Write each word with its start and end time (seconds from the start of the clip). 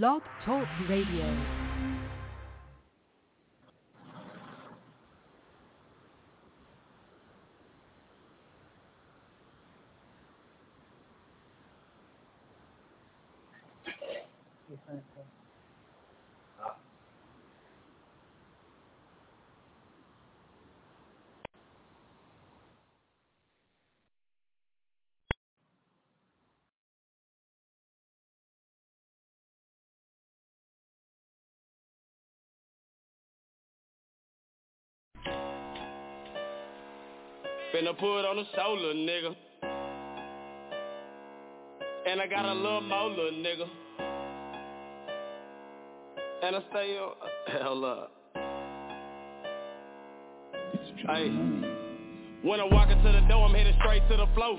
Blog 0.00 0.22
Talk 0.46 0.66
Radio. 0.88 1.61
Finna 37.72 37.98
put 37.98 38.26
on 38.26 38.38
a 38.38 38.44
shoulder, 38.54 38.92
nigga. 38.92 39.34
And 42.06 42.20
I 42.20 42.26
got 42.26 42.44
a 42.44 42.52
little 42.52 42.82
more, 42.82 43.08
little 43.08 43.30
nigga. 43.32 43.66
And 46.42 46.56
I 46.56 46.60
stay 46.70 46.98
on, 46.98 47.14
hell 47.46 47.84
up. 47.84 48.12
Hey. 51.06 51.81
When 52.42 52.58
I 52.58 52.66
walk 52.66 52.90
into 52.90 53.06
the 53.06 53.22
door, 53.30 53.46
I'm 53.46 53.54
headed 53.54 53.78
straight 53.78 54.02
to 54.10 54.16
the 54.18 54.26
flow. 54.34 54.58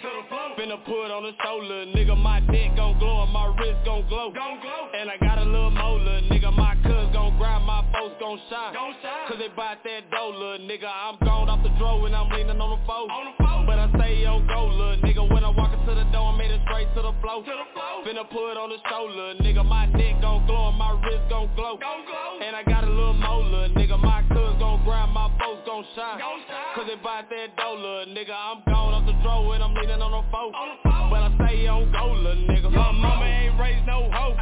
Finna 0.55 0.79
put 0.87 1.11
on 1.11 1.27
a 1.27 1.35
shoulder, 1.43 1.83
nigga. 1.91 2.15
My 2.15 2.39
dick 2.39 2.71
gon' 2.79 2.97
glow 2.97 3.23
and 3.23 3.31
my 3.35 3.51
wrist 3.59 3.83
gon' 3.83 4.07
glow. 4.07 4.31
glow. 4.31 4.55
And 4.95 5.11
I 5.11 5.19
got 5.19 5.37
a 5.37 5.43
little 5.43 5.69
molar, 5.69 6.23
nigga. 6.31 6.55
My 6.55 6.79
cuz 6.79 7.11
gon' 7.11 7.35
grind, 7.35 7.65
my 7.67 7.83
folks 7.91 8.15
gon' 8.23 8.39
shine. 8.47 8.71
shine. 8.71 9.27
Cause 9.27 9.35
they 9.35 9.51
bought 9.51 9.83
that 9.83 10.07
dollar, 10.11 10.63
nigga. 10.63 10.87
I'm 10.87 11.19
gone 11.27 11.49
off 11.49 11.59
the 11.59 11.75
draw 11.75 11.99
and 12.05 12.15
I'm 12.15 12.31
leaning 12.31 12.55
on 12.55 12.71
the 12.71 12.79
foe. 12.87 13.03
But 13.67 13.79
I 13.79 13.91
stay 13.99 14.23
on 14.31 14.47
go, 14.47 14.63
little 14.71 15.03
nigga. 15.03 15.27
When 15.27 15.43
I 15.43 15.49
walk 15.51 15.75
into 15.75 15.91
the 15.91 16.07
door, 16.15 16.31
I'm 16.31 16.39
headed 16.39 16.63
straight 16.63 16.87
to 16.95 17.01
the 17.03 17.11
flow. 17.19 17.43
Finna 18.07 18.23
put 18.31 18.55
on 18.55 18.71
the 18.71 18.79
shoulder, 18.87 19.35
nigga. 19.43 19.59
My 19.59 19.91
dick 19.91 20.23
gon' 20.23 20.47
glow 20.47 20.69
and 20.71 20.79
my 20.79 20.95
wrist 21.03 21.27
gon' 21.27 21.51
glow. 21.59 21.75
And 22.53 22.69
I 22.69 22.71
got 22.71 22.83
a 22.83 22.87
little 22.87 23.15
molar, 23.15 23.67
nigga. 23.69 23.97
My 23.97 24.21
cuz 24.29 24.53
gon' 24.61 24.83
grind, 24.83 25.11
my 25.11 25.25
folks 25.41 25.65
gon' 25.65 25.83
shine. 25.95 26.21
Cause 26.75 26.85
they 26.85 27.01
bought 27.01 27.25
that 27.27 27.57
dough, 27.57 27.73
little 27.73 28.13
nigga. 28.13 28.29
I'm 28.29 28.61
gone 28.69 28.93
off 28.93 29.07
the 29.07 29.13
draw 29.25 29.53
and 29.53 29.63
I'm 29.63 29.73
leaning 29.73 29.97
on 29.97 30.11
the 30.13 30.21
foe. 30.29 30.53
But 31.09 31.33
I 31.33 31.33
stay 31.33 31.65
on 31.65 31.91
go, 31.91 32.13
little 32.13 32.45
nigga. 32.45 32.69
My 32.69 32.91
mama 32.91 33.25
ain't 33.25 33.59
raised 33.59 33.87
no 33.87 34.07
hoe. 34.13 34.37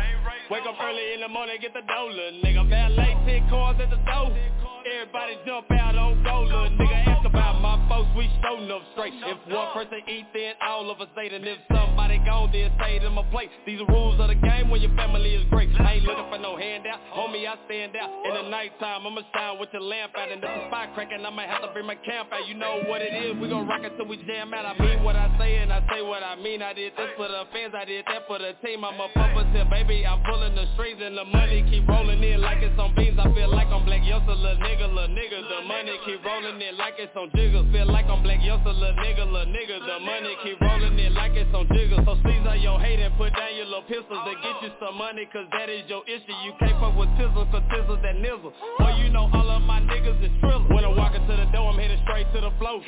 Wake 0.52 0.68
up 0.68 0.76
early 0.84 1.14
in 1.14 1.22
the 1.22 1.30
morning, 1.30 1.56
get 1.62 1.72
the 1.72 1.88
dough, 1.88 2.12
little 2.12 2.42
nigga. 2.44 2.68
Valet, 2.68 3.16
ten 3.24 3.48
cars 3.48 3.80
at 3.80 3.90
the 3.90 3.96
door. 4.04 4.36
Everybody 4.82 5.38
jump 5.46 5.70
out 5.72 5.96
on 5.96 6.24
go, 6.24 6.42
little 6.42 6.74
nigga. 6.74 7.06
Ask 7.06 7.26
about 7.26 7.62
my 7.62 7.78
folks, 7.86 8.10
we 8.18 8.26
show 8.42 8.58
enough 8.58 8.82
straight. 8.94 9.14
If 9.14 9.38
one 9.54 9.70
person 9.74 10.02
eat, 10.10 10.26
then 10.34 10.56
all 10.62 10.90
of 10.90 11.00
us 11.02 11.08
ate. 11.22 11.34
And 11.34 11.46
if 11.46 11.60
somebody 11.70 12.18
gone, 12.26 12.50
then 12.52 12.72
stay 12.82 12.98
in 12.98 13.14
my 13.14 13.22
place. 13.30 13.50
These 13.66 13.82
are 13.82 13.86
rules 13.86 14.20
of 14.20 14.30
the 14.30 14.36
game 14.36 14.70
when 14.70 14.82
your 14.82 14.94
family 14.96 15.36
is 15.38 15.46
great. 15.50 15.70
I 15.78 16.02
ain't 16.02 16.04
looking 16.04 16.26
for 16.34 16.40
no 16.40 16.58
handout, 16.58 16.98
homie, 17.14 17.46
I 17.46 17.62
stand 17.70 17.94
out. 17.96 18.10
In 18.26 18.34
the 18.34 18.50
nighttime, 18.50 19.06
I'ma 19.06 19.22
shine 19.34 19.60
with 19.60 19.70
the 19.72 19.80
lamp 19.80 20.14
out. 20.18 20.32
And 20.32 20.42
if 20.44 20.50
the 20.50 20.68
spot 20.68 20.94
crackin', 20.98 21.26
I 21.26 21.30
might 21.30 21.50
have 21.50 21.62
to 21.62 21.70
bring 21.74 21.86
my 21.86 21.96
camp 22.02 22.30
out. 22.34 22.48
You 22.48 22.56
know 22.56 22.82
what 22.90 23.02
it 23.02 23.14
is, 23.14 23.38
we 23.38 23.50
gon' 23.50 23.68
rock 23.68 23.84
it 23.84 23.94
till 23.98 24.08
we 24.08 24.18
jam 24.26 24.54
out. 24.54 24.66
I 24.66 24.74
mean 24.82 25.04
what 25.04 25.16
I 25.16 25.30
say 25.38 25.58
and 25.58 25.72
I 25.72 25.86
say 25.94 26.02
what 26.02 26.24
I 26.24 26.36
mean. 26.36 26.62
I 26.62 26.74
did 26.74 26.94
this 26.98 27.10
for 27.18 27.28
the 27.28 27.46
fans, 27.54 27.74
I 27.78 27.86
did 27.86 28.06
that 28.08 28.26
for 28.26 28.40
the 28.40 28.54
team. 28.66 28.84
I'm 28.84 29.00
a 29.00 29.10
puppeteer, 29.14 29.70
baby, 29.70 30.06
I'm 30.06 30.24
pulling 30.26 30.56
the 30.56 30.66
strings 30.74 31.00
and 31.02 31.18
the 31.18 31.26
money 31.26 31.66
keep 31.70 31.88
rolling 31.88 32.24
in 32.24 32.42
like 32.42 32.64
it's 32.66 32.78
on 32.80 32.96
beans. 32.96 33.20
I 33.20 33.32
feel 33.34 33.50
like 33.50 33.68
I'm 33.68 33.86
black 33.86 34.02
youngster, 34.04 34.34
little 34.34 34.58
little 34.80 35.12
nigga. 35.12 35.44
The 35.44 35.68
money 35.68 35.92
keep 36.06 36.24
rolling 36.24 36.62
in 36.62 36.78
like 36.78 36.96
it's 36.98 37.16
on 37.16 37.32
jiggles. 37.36 37.68
Feel 37.72 37.88
like 37.92 38.06
I'm 38.08 38.24
black 38.24 38.40
youngster, 38.40 38.72
little 38.72 38.96
nigga, 38.96 39.26
little 39.28 39.52
nigga. 39.52 39.76
The 39.84 40.00
money 40.00 40.36
keep 40.44 40.62
rolling 40.62 40.98
in 41.00 41.14
like 41.14 41.34
it's 41.36 41.52
on 41.54 41.68
jiggles. 41.74 42.06
So 42.06 42.16
seize 42.24 42.46
on 42.48 42.62
your 42.62 42.80
hate 42.80 43.00
and 43.00 43.12
put 43.18 43.36
down 43.36 43.52
your 43.56 43.66
little 43.66 43.84
pistols 43.84 44.22
to 44.24 44.34
get 44.40 44.56
you 44.64 44.72
some 44.80 44.96
money, 44.96 45.28
cause 45.34 45.48
that 45.52 45.68
is 45.68 45.84
your 45.92 46.04
issue. 46.08 46.36
You 46.46 46.54
can't 46.60 46.80
fuck 46.80 46.96
with 46.96 47.10
tizzle, 47.20 47.50
cause 47.52 47.64
tizzle's 47.74 48.00
that 48.04 48.16
nizzle. 48.16 48.54
Boy, 48.80 48.96
you 49.04 49.10
know 49.10 49.28
all 49.34 49.50
of 49.52 49.62
my 49.64 49.82
niggas 49.82 50.24
is 50.24 50.32
trillin'. 50.40 50.72
When 50.72 50.86
I 50.86 50.92
walk 50.96 51.16
into 51.16 51.36
the 51.36 51.48
door, 51.52 51.72
I'm 51.74 51.80
headed 51.80 52.00
straight 52.08 52.32
to 52.34 52.40
the 52.40 52.52
flow. 52.56 52.80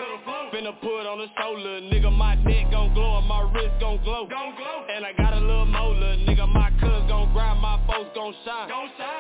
Finna 0.53 0.71
put 0.79 1.03
on 1.03 1.19
the 1.19 1.27
shoulder, 1.35 1.83
nigga. 1.91 2.11
My 2.11 2.35
neck 2.35 2.71
gon' 2.71 2.93
glow 2.93 3.19
and 3.19 3.27
my 3.27 3.41
wrist 3.51 3.75
gon' 3.79 3.99
glow. 4.03 4.27
And 4.31 5.05
I 5.05 5.11
got 5.17 5.33
a 5.33 5.41
little 5.41 5.65
molar, 5.65 6.15
nigga. 6.23 6.47
My 6.47 6.71
cuz 6.79 7.03
gon' 7.09 7.33
grind, 7.33 7.59
my 7.59 7.79
folks 7.87 8.11
gon' 8.15 8.33
shine. 8.45 8.69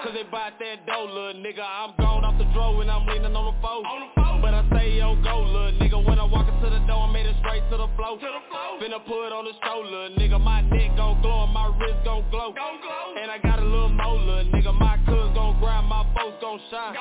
Cause 0.03 0.13
they 0.13 0.23
bought 0.29 0.59
that 0.59 0.85
dough, 0.85 1.09
little 1.09 1.41
nigga. 1.41 1.63
I'm 1.63 1.93
gone 1.97 2.23
off 2.23 2.37
the 2.37 2.45
draw 2.53 2.79
and 2.79 2.91
I'm 2.91 3.05
leaning 3.07 3.35
on 3.35 3.45
the 3.53 3.61
foe. 3.61 4.52
But 4.83 4.91
I 4.91 4.99
on 4.99 5.23
go, 5.23 5.39
little 5.39 5.71
nigga. 5.79 5.95
When 6.05 6.19
I 6.19 6.25
walk 6.25 6.43
into 6.43 6.67
the 6.69 6.83
door, 6.83 7.07
I'm 7.07 7.15
headed 7.15 7.39
straight 7.39 7.63
to 7.71 7.77
the 7.77 7.87
flow. 7.95 8.19
Finna 8.19 8.99
put 9.07 9.31
on 9.31 9.47
the 9.47 9.55
shoulder, 9.63 10.11
nigga. 10.19 10.35
My 10.43 10.59
neck 10.59 10.97
gon' 10.97 11.21
glow 11.21 11.45
and 11.45 11.53
my 11.53 11.71
wrist 11.79 12.03
gon' 12.03 12.27
glow. 12.29 12.51
And 13.15 13.31
I 13.31 13.37
got 13.39 13.59
a 13.59 13.63
little 13.63 13.87
molar, 13.87 14.43
nigga. 14.43 14.75
My 14.75 14.99
cuz 15.07 15.31
gon' 15.35 15.55
grind, 15.63 15.87
my 15.87 16.03
folks 16.19 16.35
gon' 16.41 16.59
shine. 16.69 16.95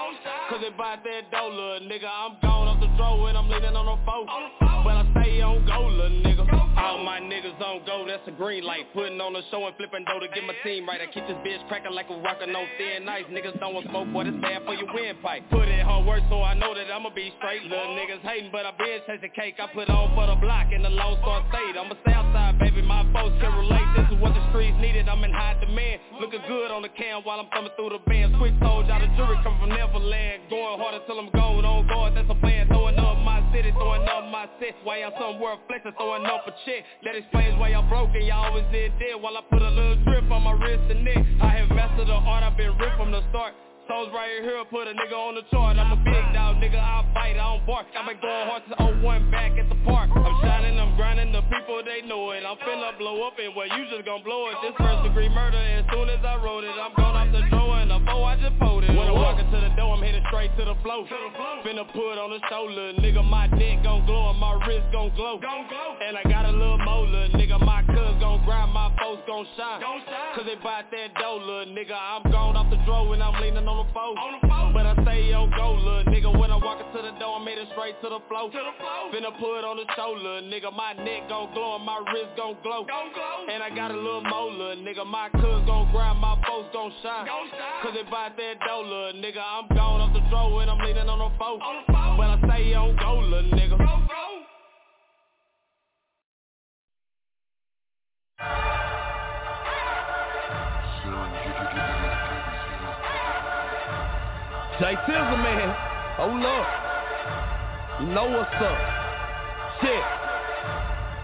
Cause 0.48 0.60
they 0.62 0.70
bought 0.70 1.02
that 1.02 1.26
dough, 1.32 1.50
little 1.50 1.88
nigga. 1.90 2.06
I'm 2.06 2.38
gone 2.40 2.68
off 2.70 2.78
the 2.78 2.86
draw 2.94 3.26
and 3.26 3.36
I'm 3.36 3.50
leaning 3.50 3.74
on 3.74 3.86
the 3.86 3.98
foe. 4.06 4.30
But 4.86 5.02
I 5.02 5.04
stay 5.18 5.42
on 5.42 5.66
go, 5.66 5.82
little 5.90 6.22
nigga. 6.22 6.46
All 6.78 7.02
my 7.04 7.20
niggas 7.20 7.60
on 7.60 7.84
go, 7.84 8.06
that's 8.06 8.26
a 8.26 8.30
green 8.30 8.62
light. 8.64 8.86
Putting 8.94 9.20
on 9.20 9.32
the 9.34 9.42
show 9.50 9.66
and 9.66 9.74
flipping 9.76 10.04
dough 10.06 10.20
to 10.22 10.28
get 10.30 10.46
my 10.46 10.54
team 10.62 10.86
right. 10.86 11.00
I 11.02 11.06
keep 11.10 11.26
this 11.26 11.36
bitch 11.42 11.66
cracking 11.66 11.92
like 11.92 12.06
a 12.10 12.16
rocket 12.22 12.48
on 12.48 12.66
thin 12.78 13.08
ice. 13.08 13.26
Niggas 13.30 13.58
don't 13.58 13.74
want 13.74 13.86
smoke, 13.90 14.06
boy, 14.12 14.24
this 14.24 14.38
bad 14.40 14.62
for 14.64 14.74
your 14.74 14.86
windpipe. 14.94 15.50
Put 15.50 15.66
in 15.66 15.82
hard 15.82 16.06
work 16.06 16.22
so 16.30 16.42
I 16.42 16.54
know 16.54 16.74
that 16.74 16.90
I'ma 16.90 17.10
be 17.10 17.32
straight. 17.38 17.62
Little 17.72 17.96
niggas 17.96 18.20
hating, 18.20 18.52
but 18.52 18.68
I 18.68 18.76
been 18.76 19.00
chasing 19.08 19.32
cake. 19.32 19.56
I 19.56 19.64
put 19.72 19.88
on 19.88 20.12
for 20.12 20.28
the 20.28 20.36
block 20.36 20.68
in 20.76 20.84
the 20.84 20.92
Lone 20.92 21.16
Star 21.24 21.40
State. 21.48 21.72
I'm 21.72 21.88
a 21.88 21.96
Southside, 22.04 22.60
baby, 22.60 22.84
my 22.84 23.00
folks 23.16 23.32
can 23.40 23.48
relate. 23.48 23.88
This 23.96 24.12
is 24.12 24.20
what 24.20 24.36
the 24.36 24.44
streets 24.52 24.76
needed, 24.76 25.08
I'm 25.08 25.24
in 25.24 25.32
high 25.32 25.56
demand. 25.56 26.04
Looking 26.20 26.44
good 26.44 26.68
on 26.68 26.84
the 26.84 26.92
cam 26.92 27.24
while 27.24 27.40
I'm 27.40 27.48
coming 27.48 27.72
through 27.80 27.96
the 27.96 28.04
band. 28.04 28.36
Switch 28.36 28.52
told 28.60 28.92
y'all 28.92 29.00
the 29.00 29.08
jury 29.16 29.40
come 29.40 29.56
from 29.56 29.72
Neverland. 29.72 30.52
Going 30.52 30.76
harder 30.84 31.00
till 31.08 31.16
I'm 31.16 31.32
gold 31.32 31.64
on 31.64 31.88
guard, 31.88 32.12
that's 32.12 32.28
a 32.28 32.36
plan. 32.44 32.68
Throwing 32.68 33.00
up 33.00 33.16
my 33.24 33.40
city, 33.56 33.72
throwing 33.72 34.04
up 34.04 34.28
my 34.28 34.44
set. 34.60 34.76
Why 34.84 35.00
y'all 35.00 35.16
somewhere 35.16 35.56
flexing, 35.64 35.96
throwing 35.96 36.28
up 36.28 36.44
a 36.44 36.52
check. 36.68 36.84
That 37.08 37.16
explains 37.16 37.56
why 37.56 37.72
y'all 37.72 37.88
broken. 37.88 38.20
y'all 38.20 38.52
always 38.52 38.68
did 38.68 38.92
dead. 39.00 39.16
While 39.16 39.40
I 39.40 39.48
put 39.48 39.64
a 39.64 39.72
little 39.72 39.96
drip 40.04 40.28
on 40.28 40.44
my 40.44 40.52
wrist 40.60 40.92
and 40.92 41.08
neck. 41.08 41.24
I 41.40 41.56
have 41.56 41.72
mastered 41.72 42.04
the 42.04 42.20
art, 42.20 42.44
I've 42.44 42.52
been 42.52 42.76
ripped 42.76 43.00
from 43.00 43.16
the 43.16 43.24
start. 43.32 43.56
Souls 43.92 44.08
right 44.14 44.40
here, 44.40 44.56
put 44.72 44.88
a 44.88 44.96
nigga 44.96 45.12
on 45.12 45.36
the 45.36 45.44
chart. 45.52 45.76
I'm 45.76 45.92
a 45.92 46.00
big 46.00 46.24
dog, 46.32 46.56
nigga, 46.64 46.80
I 46.80 47.04
fight, 47.12 47.36
I 47.36 47.44
don't 47.44 47.60
bark. 47.68 47.84
I've 47.92 48.08
been 48.08 48.16
going 48.24 48.48
hard 48.48 48.64
since 48.64 49.04
01 49.04 49.28
back 49.28 49.52
at 49.60 49.68
the 49.68 49.76
park. 49.84 50.08
I'm 50.16 50.32
shining, 50.40 50.80
I'm 50.80 50.96
grinding, 50.96 51.28
the 51.28 51.44
people 51.52 51.84
they 51.84 52.00
know 52.00 52.32
it. 52.32 52.40
I'm 52.40 52.56
finna 52.64 52.96
blow 52.96 53.20
up 53.28 53.36
and 53.36 53.52
well, 53.52 53.68
you 53.68 53.84
just 53.92 54.08
gon' 54.08 54.24
blow 54.24 54.48
it. 54.48 54.56
This 54.64 54.72
first 54.80 55.04
degree 55.04 55.28
murder, 55.28 55.60
as 55.60 55.84
soon 55.92 56.08
as 56.08 56.24
I 56.24 56.40
wrote 56.40 56.64
it, 56.64 56.72
I'm 56.72 56.96
going 56.96 57.20
off 57.20 57.28
the 57.36 57.44
drawer 57.52 57.84
and 57.84 57.92
the 57.92 58.00
foe, 58.08 58.24
I 58.24 58.40
just 58.40 58.56
pulled 58.64 58.80
it. 58.80 58.96
When 58.96 59.12
I 59.12 59.12
walk 59.12 59.36
into 59.36 59.60
the 59.60 59.68
door, 59.76 59.92
I'm 59.92 60.00
headed 60.00 60.24
straight 60.32 60.56
to 60.56 60.64
the 60.64 60.76
flow. 60.80 61.04
Finna 61.60 61.84
put 61.92 62.16
on 62.16 62.32
the 62.32 62.40
shoulder, 62.48 62.96
nigga, 62.96 63.20
my 63.20 63.44
neck 63.52 63.84
gon' 63.84 64.08
glow 64.08 64.32
and 64.32 64.40
my 64.40 64.56
wrist 64.64 64.88
gon' 64.88 65.12
glow. 65.20 65.36
And 65.36 66.16
I 66.16 66.24
got 66.24 66.48
a 66.48 66.52
little 66.52 66.80
molar, 66.80 67.28
nigga, 67.36 67.60
my 67.60 67.84
cuz 67.92 68.16
gon' 68.24 68.40
grind, 68.48 68.72
my 68.72 68.88
folks 68.96 69.20
gon' 69.28 69.44
shine. 69.60 69.84
Cause 70.32 70.48
they 70.48 70.56
bought 70.64 70.88
that 70.88 71.12
dough, 71.20 71.36
little 71.44 71.76
nigga. 71.76 71.92
I'm 71.92 72.24
gone 72.32 72.56
off 72.56 72.72
the 72.72 72.80
draw 72.88 73.04
and 73.12 73.22
I'm 73.22 73.36
leaning 73.36 73.68
on 73.68 73.81
the 73.81 73.81
foe. 73.92 74.14
But 74.72 74.86
I 74.86 74.94
stay 75.02 75.32
on 75.32 75.50
go, 75.50 75.74
little 75.74 76.04
nigga. 76.08 76.30
When 76.38 76.50
I 76.50 76.56
walk 76.56 76.80
into 76.80 77.02
the 77.02 77.12
door, 77.18 77.36
I'm 77.40 77.46
headed 77.46 77.68
straight 77.72 78.00
to 78.02 78.08
the 78.08 78.20
floor. 78.28 78.50
flow. 78.50 79.10
Finna 79.12 79.32
put 79.38 79.58
it 79.58 79.64
on 79.64 79.76
the 79.76 79.86
shoulder, 79.96 80.40
nigga. 80.46 80.72
My 80.72 80.92
neck 80.94 81.28
gon' 81.28 81.52
glow 81.52 81.76
and 81.76 81.84
my 81.84 81.98
wrist 82.12 82.32
gon' 82.36 82.56
glow. 82.62 82.86
And 83.50 83.62
I 83.62 83.70
got 83.74 83.90
a 83.90 83.96
little 83.96 84.22
molar, 84.22 84.76
nigga. 84.76 85.04
My 85.06 85.28
cuz 85.28 85.62
gon' 85.66 85.90
grind, 85.92 86.18
my 86.18 86.40
folks 86.46 86.70
gon' 86.72 86.92
shine. 87.02 87.26
Cause 87.82 87.92
they 87.94 88.04
bought 88.08 88.36
that 88.36 88.60
dough, 88.66 88.82
little 88.82 89.20
nigga. 89.20 89.42
I'm 89.42 89.68
gone 89.74 90.00
off 90.00 90.12
the 90.12 90.20
draw 90.30 90.60
and 90.60 90.70
I'm 90.70 90.78
leaning 90.78 91.08
on 91.08 91.18
the 91.18 91.30
foe. 91.38 91.58
But 91.88 92.28
I 92.30 92.38
stay 92.46 92.74
on 92.74 92.96
go, 92.96 93.20
little 93.20 93.50
nigga. 93.50 93.82
Jay 104.80 104.96
Tizzle, 105.04 105.36
man. 105.42 105.68
Hold 106.16 106.44
up. 106.44 106.66
You 108.00 108.06
know 108.14 108.24
what's 108.24 108.56
up. 108.56 108.78
Shit. 109.80 110.04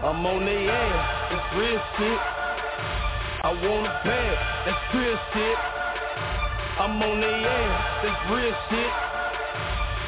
I'm 0.05 0.25
on 0.25 0.45
their 0.45 0.69
ass. 0.69 1.33
It's 1.33 1.49
real 1.57 1.81
shit. 1.97 2.21
I 3.41 3.49
want 3.49 3.87
a 3.87 3.95
bag. 4.05 4.37
That's 4.65 4.95
real 4.95 5.17
shit. 5.33 5.57
I'm 6.77 7.01
on 7.01 7.21
their 7.21 7.41
ass. 7.49 8.03
That's 8.03 8.21
real 8.31 8.55
shit. 8.69 8.93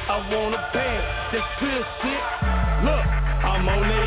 I 0.05 0.17
want 0.31 0.53
a 0.53 0.61
bag. 0.71 1.01
That's 1.33 1.61
real 1.61 1.83
shit. 2.01 2.23
Look. 2.85 3.05
I'm 3.41 3.67
on 3.67 3.81
their 3.81 4.00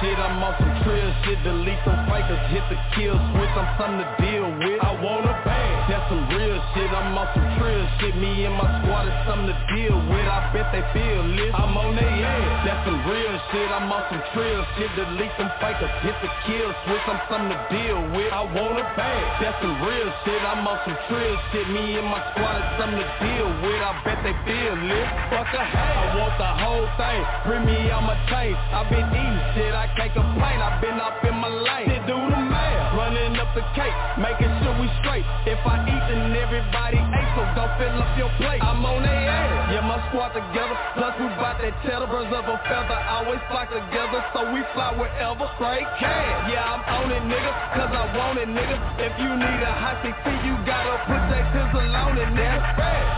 shit. 0.00 0.16
I'm 0.18 0.42
on 0.42 0.54
some 0.58 0.74
trill 0.84 1.10
shit. 1.24 1.38
Delete 1.42 1.82
some 1.84 2.00
fakers, 2.06 2.42
hit 2.54 2.64
the 2.70 2.78
kill 2.94 3.16
switch. 3.34 3.54
I'm 3.58 3.68
something 3.78 4.02
to 4.04 4.08
deal 4.22 4.46
with. 4.46 4.78
I 4.82 4.92
wanna 5.02 5.34
bang. 5.42 5.74
That's 5.90 6.06
some 6.06 6.24
real 6.30 6.58
shit. 6.74 6.90
I'm 6.90 7.18
on 7.18 7.26
some 7.34 7.48
trill 7.58 7.84
shit. 7.98 8.14
Me 8.16 8.46
and 8.46 8.54
my 8.54 8.68
squad 8.82 9.10
is 9.10 9.18
something 9.26 9.50
to 9.50 9.56
deal 9.74 9.96
with. 10.10 10.26
I 10.26 10.38
bet 10.54 10.70
they 10.70 10.84
feel 10.94 11.26
it. 11.26 11.50
I'm 11.54 11.74
on 11.76 11.96
their 11.96 12.06
ass. 12.06 12.66
That's 12.66 12.82
some 12.86 13.00
real 13.10 13.34
shit. 13.50 13.68
I'm 13.70 13.90
on 13.90 14.02
some 14.10 14.22
trill 14.34 14.62
shit. 14.76 14.90
Delete 14.94 15.34
some 15.38 15.50
fakers, 15.58 15.90
hit 16.04 16.16
the 16.22 16.30
kill 16.46 16.70
switch. 16.86 17.04
I'm 17.10 17.20
something 17.26 17.52
to 17.54 17.60
deal 17.72 17.98
with. 18.14 18.30
I 18.30 18.42
wanna 18.46 18.86
bang. 18.94 19.24
That's 19.40 19.58
some 19.62 19.76
real 19.82 20.10
shit. 20.22 20.40
I'm 20.44 20.66
on 20.66 20.78
some 20.86 20.98
trill 21.08 21.36
shit. 21.50 21.66
Me 21.74 21.98
and 21.98 22.06
my 22.06 22.20
squad 22.34 22.54
is 22.58 22.68
something 22.78 23.00
to 23.00 23.10
deal 23.22 23.48
with. 23.64 23.80
I 23.80 23.92
bet 24.04 24.18
they 24.22 24.36
feel 24.44 24.76
it. 24.78 25.06
Fuck 25.32 25.50
a 25.54 25.64
hate. 25.64 25.96
I 25.96 26.04
want 26.18 26.34
the 26.38 26.50
whole 26.60 26.88
thing. 27.00 27.20
Bring 27.46 27.64
me 27.66 27.90
out 27.90 28.04
my 28.04 28.16
chain. 28.30 28.54
I've 28.70 28.88
been 28.90 29.06
eating 29.10 29.40
shit. 29.54 29.74
I 29.74 29.79
can't 29.96 30.12
complain. 30.12 30.58
I've 30.60 30.80
been 30.80 30.98
up 31.00 31.22
in 31.24 31.36
my 31.36 31.48
lane. 31.48 31.88
Shit 31.88 32.04
do 32.06 32.16
the 32.16 32.40
math. 32.50 32.96
Running 32.96 33.36
up 33.38 33.54
the 33.54 33.64
cake. 33.76 33.94
Making 34.18 34.52
sure 34.60 34.74
we 34.80 34.88
straight. 35.00 35.24
If 35.46 35.60
I 35.64 35.80
eat, 35.86 36.04
then 36.10 36.34
everybody 36.34 36.98
ate. 37.00 37.30
So 37.36 37.42
don't 37.54 37.72
fill 37.78 37.96
up 38.00 38.12
your 38.18 38.32
plate. 38.36 38.60
I'm 38.60 38.84
on 38.84 39.02
their 39.02 39.14
ass. 39.14 39.72
Yeah, 39.72 39.86
my 39.86 40.02
squad 40.10 40.34
together. 40.34 40.76
Plus 40.98 41.14
we 41.20 41.26
bout 41.38 41.62
that 41.62 41.74
cheddar. 41.86 42.10
Birds 42.10 42.32
of 42.34 42.44
a 42.44 42.56
feather. 42.66 42.98
Always 43.08 43.40
flock 43.48 43.70
together. 43.70 44.20
So 44.34 44.50
we 44.50 44.60
fly 44.74 44.90
wherever. 44.98 45.46
Straight 45.56 45.86
cash. 46.02 46.50
Yeah, 46.50 46.66
I'm 46.66 46.82
on 46.82 47.08
it, 47.14 47.24
nigga. 47.24 47.52
Cause 47.78 47.92
I 47.94 48.04
want 48.18 48.36
it, 48.42 48.50
nigga. 48.50 48.76
If 48.98 49.14
you 49.22 49.30
need 49.30 49.60
a 49.62 49.72
hot 49.72 50.02
CT, 50.02 50.26
you 50.42 50.54
gotta 50.66 50.96
put 51.06 51.22
that 51.30 51.44
tizzle 51.54 51.94
on 51.94 52.18
it, 52.18 52.30
nigga. 52.34 52.58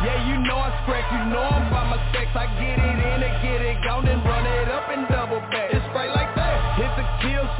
Yeah, 0.05 0.19
you 0.29 0.37
know 0.45 0.59
I 0.59 0.71
scratch. 0.85 1.09
You 1.11 1.33
know 1.33 1.43
I'm 1.43 1.71
by 1.73 1.83
my 1.89 1.99
stacks. 2.11 2.37
I 2.37 2.47
get 2.61 2.77
it 2.77 2.99
in 3.01 3.19
and 3.23 3.37
get 3.41 3.61
it 3.63 3.79
gone 3.87 4.07
and 4.07 4.21
run 4.25 4.45
it 4.47 4.69
up 4.69 4.91
and 4.91 5.09
double 5.09 5.41
back. 5.49 5.62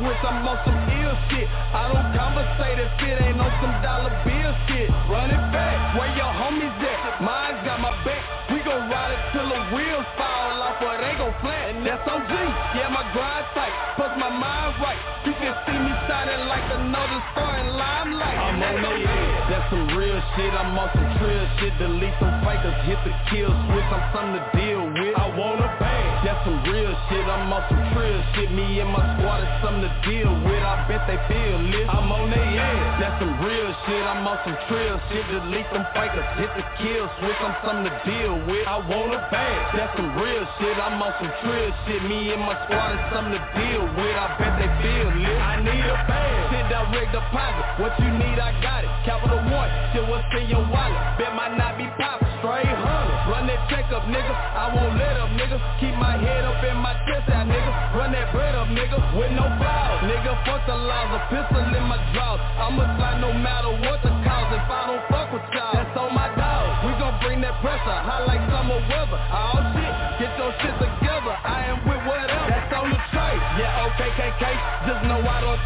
Switch. 0.03 0.23
I'm 0.27 0.43
on 0.43 0.59
some 0.67 0.81
ill 0.99 1.15
shit. 1.31 1.47
I 1.47 1.87
don't 1.87 2.11
conversate 2.11 2.79
if 2.83 2.91
it 2.99 3.17
ain't 3.23 3.39
on 3.39 3.53
some 3.63 3.75
dollar 3.83 4.11
bill 4.27 4.53
shit. 4.67 4.91
Run 5.07 5.31
it 5.31 5.45
back. 5.55 5.95
Where 5.95 6.11
your 6.19 6.33
homies 6.35 6.75
at? 6.83 7.23
Mine's 7.23 7.63
got 7.63 7.79
my 7.79 7.95
back. 8.03 8.23
We 8.51 8.59
gon' 8.67 8.91
ride 8.91 9.15
it 9.15 9.23
till 9.31 9.47
the 9.47 9.61
wheels 9.71 10.07
fall 10.19 10.59
off, 10.59 10.83
but 10.83 10.99
they 10.99 11.15
gon' 11.15 11.35
flat. 11.41 11.79
And 11.79 11.87
that's 11.87 12.07
on 12.11 12.27
G. 12.27 12.35
Yeah, 12.75 12.91
my 12.91 13.07
grind 13.15 13.47
tight. 13.55 13.75
Plus 13.97 14.13
my 14.19 14.31
mind 14.31 14.75
right. 14.83 15.12
You 15.23 15.31
can 15.39 15.55
see 15.63 15.79
me 15.79 15.95
shining 16.11 16.51
like 16.51 16.67
another 16.67 17.23
star 17.31 17.55
in 17.63 17.71
limelight. 17.79 18.39
I'm 18.43 18.59
on 18.59 18.75
the 18.83 19.07
edge. 19.07 19.43
That's 19.55 19.71
some 19.71 19.87
real 19.95 20.19
shit. 20.35 20.51
I'm 20.51 20.75
on 20.75 20.91
some 20.99 21.07
trill 21.23 21.47
shit. 21.63 21.79
Delete 21.79 22.19
some 22.19 22.43
fakers. 22.43 22.75
Hit 22.91 22.99
the 23.07 23.15
kill 23.31 23.55
switch. 23.71 23.87
I'm 23.95 24.03
something 24.11 24.35
to 24.35 24.43
deal 24.51 24.83
with. 24.83 25.15
I 25.15 25.31
want 25.39 25.63
a 25.63 25.71
bag. 25.79 26.27
That's 26.27 26.43
some 26.43 26.59
real 26.67 26.91
shit. 27.07 27.23
I'm 27.23 27.55
on 27.55 27.63
some 27.71 27.87
trill 27.95 28.19
shit. 28.35 28.51
Me 28.51 28.83
and 28.83 28.91
my 28.91 28.99
squad 29.15 29.47
is 29.47 29.53
something 29.63 29.87
to 29.87 29.93
deal 30.03 30.27
with. 30.43 30.59
I 30.59 30.91
bet 30.91 31.07
they 31.07 31.19
feel 31.31 31.71
lit. 31.71 31.87
I'm 31.87 32.11
on 32.11 32.27
their 32.27 32.43
ass. 32.43 32.99
That's 32.99 33.23
some 33.23 33.39
real 33.47 33.71
shit. 33.87 34.03
I'm 34.03 34.27
on 34.27 34.43
some 34.43 34.59
trill 34.67 34.99
shit. 35.07 35.23
Delete 35.31 35.71
them 35.71 35.87
fakers. 35.95 36.27
Hit 36.35 36.51
the 36.59 36.67
kill 36.83 37.07
switch. 37.23 37.39
I'm 37.47 37.55
something 37.63 37.87
to 37.87 37.95
deal 38.03 38.43
with. 38.51 38.67
I 38.67 38.83
want 38.91 39.15
a 39.15 39.23
bag. 39.31 39.55
That's 39.79 39.95
some 39.95 40.19
real 40.19 40.43
shit. 40.59 40.75
I'm 40.83 40.99
on 40.99 41.15
some 41.23 41.31
trill 41.47 41.71
shit. 41.87 42.03
Me 42.11 42.35
and 42.35 42.43
my 42.43 42.59
squad 42.67 42.99
is 42.99 43.03
something 43.15 43.39
to 43.39 43.43
deal 43.55 43.87
with. 43.87 44.17
I 44.19 44.27
bet 44.35 44.59
they 44.59 44.71
feel 44.83 45.12
lit. 45.19 45.39
I 45.39 45.61
need 45.61 45.85
a 45.85 45.97
bag. 46.09 46.53
Send 46.53 46.69
direct 46.69 47.11
deposit. 47.13 47.65
What 47.81 47.93
you 48.01 48.11
need, 48.13 48.39
I 48.39 48.53
got 48.63 48.85
it. 48.85 48.93
Capital 49.05 49.41
One. 49.51 49.71
Shit, 49.93 50.05
what's 50.09 50.29
in 50.37 50.49
your 50.49 50.65
wallet? 50.65 51.01
Bet 51.19 51.35
might 51.37 51.57
not 51.57 51.77
be 51.77 51.89
poppin'. 52.01 52.29
Straight 52.41 52.69
hundred. 52.69 53.19
Run 53.29 53.45
that 53.47 53.61
check 53.69 53.87
up, 53.93 54.05
nigga. 54.09 54.33
I 54.33 54.73
won't 54.75 54.99
let 54.99 55.17
up, 55.21 55.31
nigga. 55.37 55.57
Keep 55.79 55.95
my 55.97 56.17
head 56.17 56.45
up 56.45 56.61
in 56.65 56.77
my 56.81 56.95
chest 57.07 57.29
out, 57.31 57.47
nigga. 57.47 57.73
Run 57.97 58.13
that 58.13 58.33
bread 58.33 58.55
up, 58.55 58.69
nigga. 58.69 58.99
With 59.15 59.33
no 59.33 59.47
flaws. 59.61 60.03
Nigga, 60.09 60.33
fuck 60.45 60.65
the 60.67 60.75
laws. 60.75 61.11
A 61.17 61.21
pistol 61.31 61.63
in 61.63 61.85
my 61.87 62.01
drawers. 62.13 62.43
I'ma 62.59 62.85
slide 62.99 63.21
no 63.21 63.33
matter 63.33 63.71
what 63.85 64.03
the 64.03 64.11
cause. 64.27 64.51
If 64.53 64.67
I 64.69 64.83
don't 64.91 65.05
fuck 65.09 65.33
with 65.33 65.47
y'all, 65.55 65.73
that's 65.73 65.97
on 65.97 66.13
my 66.15 66.29
dog. 66.35 66.85
We 66.85 66.93
gon' 66.99 67.17
bring 67.23 67.41
that 67.41 67.57
pressure. 67.63 67.99
Hot 68.05 68.27
like 68.27 68.43
summer 68.51 68.81
weather. 68.91 69.21
Oh 69.33 69.62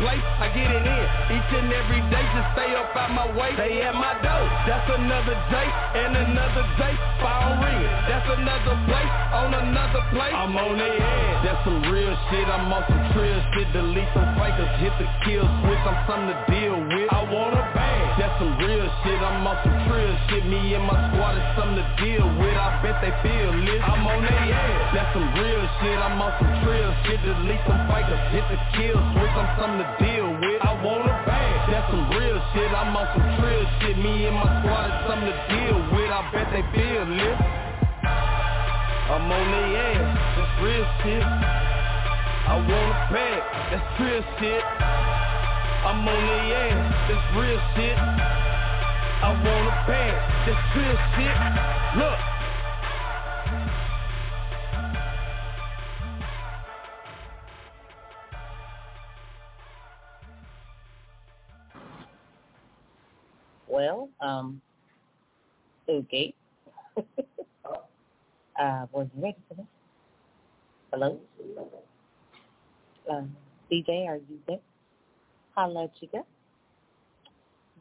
know 0.01 0.09
I 0.09 0.53
get 0.53 0.69
it 0.69 0.85
in. 0.85 1.05
Each 1.33 1.51
and 1.57 1.73
every 1.73 2.03
day. 2.13 2.25
Just 2.37 2.49
stay 2.53 2.71
up 2.77 2.93
out 2.97 3.11
my 3.13 3.27
way. 3.33 3.53
Stay 3.55 3.81
at 3.83 3.95
my 3.95 4.13
door. 4.21 4.45
That's 4.69 4.89
another 4.93 5.37
day. 5.49 5.69
And 5.97 6.17
another 6.17 6.65
day. 6.77 6.95
Phone 7.21 7.65
ringing. 7.65 7.93
That's 8.09 8.29
another 8.37 8.77
place. 8.85 9.13
On 9.33 9.55
another 9.55 10.03
place. 10.13 10.35
I'm 10.37 10.57
on. 10.57 10.79
That's 10.79 11.16
some 11.67 11.83
real 11.91 12.15
shit. 12.31 12.47
I'm 12.47 12.71
on 12.71 12.87
some 12.87 13.03
trill 13.11 13.43
shit. 13.53 13.67
Delete 13.75 14.07
some 14.15 14.31
fakers. 14.39 14.71
Hit 14.79 14.95
the 15.03 15.09
kill 15.27 15.43
switch. 15.43 15.83
I'm 15.83 15.99
something 16.07 16.31
to 16.31 16.39
deal 16.47 16.79
with. 16.79 17.11
I 17.11 17.27
want 17.27 17.59
a 17.59 17.65
bag. 17.75 18.23
That's 18.23 18.39
some 18.39 18.55
real 18.63 18.87
shit. 19.03 19.19
I'm 19.19 19.43
on 19.43 19.59
some 19.67 19.75
trill 19.91 20.15
shit. 20.31 20.47
Me 20.47 20.79
and 20.79 20.87
my 20.87 20.95
squad 21.11 21.35
is 21.35 21.47
something 21.59 21.83
to 21.83 21.87
deal 21.99 22.23
with. 22.39 22.55
I 22.55 22.79
bet 22.87 23.03
they 23.03 23.11
feel 23.27 23.51
lit. 23.51 23.83
I'm 23.83 24.07
on 24.07 24.23
their 24.23 24.31
ass. 24.31 24.95
That's 24.95 25.11
some 25.11 25.29
real 25.35 25.65
shit. 25.83 25.99
I'm 25.99 26.23
on 26.23 26.33
some 26.39 26.55
trill 26.63 26.91
shit. 27.03 27.19
Delete 27.27 27.65
some 27.67 27.83
fakers. 27.91 28.23
Hit 28.31 28.47
the 28.47 28.59
kill 28.79 28.99
switch. 29.19 29.35
I'm 29.35 29.51
something 29.59 29.83
to 29.83 29.89
deal 29.99 30.29
with. 30.39 30.59
I 30.63 30.71
want 30.87 31.11
a 31.11 31.15
bag. 31.27 31.51
That's 31.67 31.91
some 31.91 32.07
real 32.15 32.39
shit. 32.55 32.71
I'm 32.71 32.95
on 32.95 33.07
some 33.11 33.27
trill 33.43 33.65
shit. 33.83 33.99
Me 33.99 34.31
and 34.31 34.39
my 34.39 34.47
squad 34.63 34.87
is 34.87 34.99
something 35.11 35.35
to 35.35 35.39
deal 35.51 35.79
with. 35.99 36.11
I 36.15 36.23
bet 36.31 36.47
they 36.55 36.63
feel 36.71 37.03
lit. 37.11 37.37
I'm 39.09 39.31
on 39.31 39.51
their 39.53 39.77
ass. 39.79 40.19
That's 40.37 40.63
real 40.65 40.85
shit. 41.05 41.23
I 41.23 42.57
want 42.59 42.91
a 42.91 43.07
bag. 43.15 43.43
That's 43.71 44.01
real 44.01 44.23
shit. 44.41 44.65
I'm 45.87 46.09
on 46.09 46.27
their 46.27 46.57
ass. 46.57 46.91
That's 47.07 47.27
real 47.37 47.61
shit. 47.77 47.97
I 49.23 49.31
want 49.31 49.69
a 49.69 49.87
bag. 49.87 50.15
That's 50.45 50.67
real 50.77 50.99
shit. 51.15 51.37
Look. 52.03 52.19
Well, 63.69 64.09
um, 64.21 64.61
okay. 65.89 66.35
uh, 68.61 68.87
was 68.93 69.09
you 69.17 69.23
ready 69.23 69.37
for 69.49 69.55
this? 69.55 69.67
Hello? 70.93 71.21
Um, 73.11 73.37
DJ, 73.71 74.07
are 74.09 74.17
you 74.17 74.39
there? 74.47 74.59
Holla 75.55 75.89
you, 76.01 76.09
girl. 76.09 76.27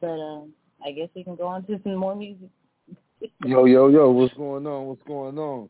But 0.01 0.07
um, 0.07 0.54
I 0.86 0.92
guess 0.92 1.10
we 1.16 1.24
can 1.24 1.36
go 1.36 1.48
on 1.48 1.66
to 1.66 1.80
some 1.83 1.95
more 1.95 2.16
music. 2.16 2.50
Yo, 3.45 3.66
yo, 3.66 3.90
yo, 3.90 4.11
what's 4.11 4.33
going 4.33 4.66
on? 4.68 4.85
What's 4.88 5.02
going 5.07 5.38
on? 5.38 5.69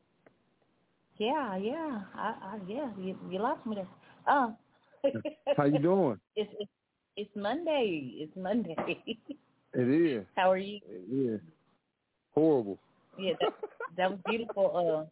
Yeah, 1.18 1.56
yeah, 1.56 2.01
I, 2.13 2.36
I 2.41 2.60
yeah, 2.68 2.89
you, 3.00 3.18
you 3.30 3.39
lost 3.39 3.65
me 3.65 3.75
there. 3.75 3.88
Uh, 4.27 4.50
How 5.58 5.65
you 5.65 5.80
doing? 5.80 6.20
It's 6.36 6.51
it's 6.60 6.72
it's 7.15 7.30
Monday. 7.34 8.12
It's 8.18 8.36
Monday. 8.36 8.75
It 9.74 9.88
is. 9.89 10.25
How 10.36 10.51
are 10.51 10.58
you? 10.58 10.82
It 10.89 11.34
is. 11.36 11.39
Horrible. 12.34 12.77
Yeah, 13.18 13.34
that, 13.39 13.53
that 13.98 14.10
was 14.10 14.20
beautiful. 14.25 15.08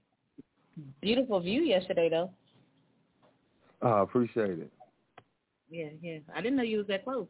Uh, 0.77 0.81
beautiful 1.01 1.39
view 1.39 1.61
yesterday, 1.61 2.09
though. 2.09 2.29
I 3.81 4.01
appreciate 4.01 4.59
it. 4.59 4.71
Yeah, 5.69 5.89
yeah. 6.01 6.19
I 6.35 6.41
didn't 6.41 6.57
know 6.57 6.63
you 6.63 6.77
was 6.77 6.87
that 6.87 7.03
close. 7.03 7.27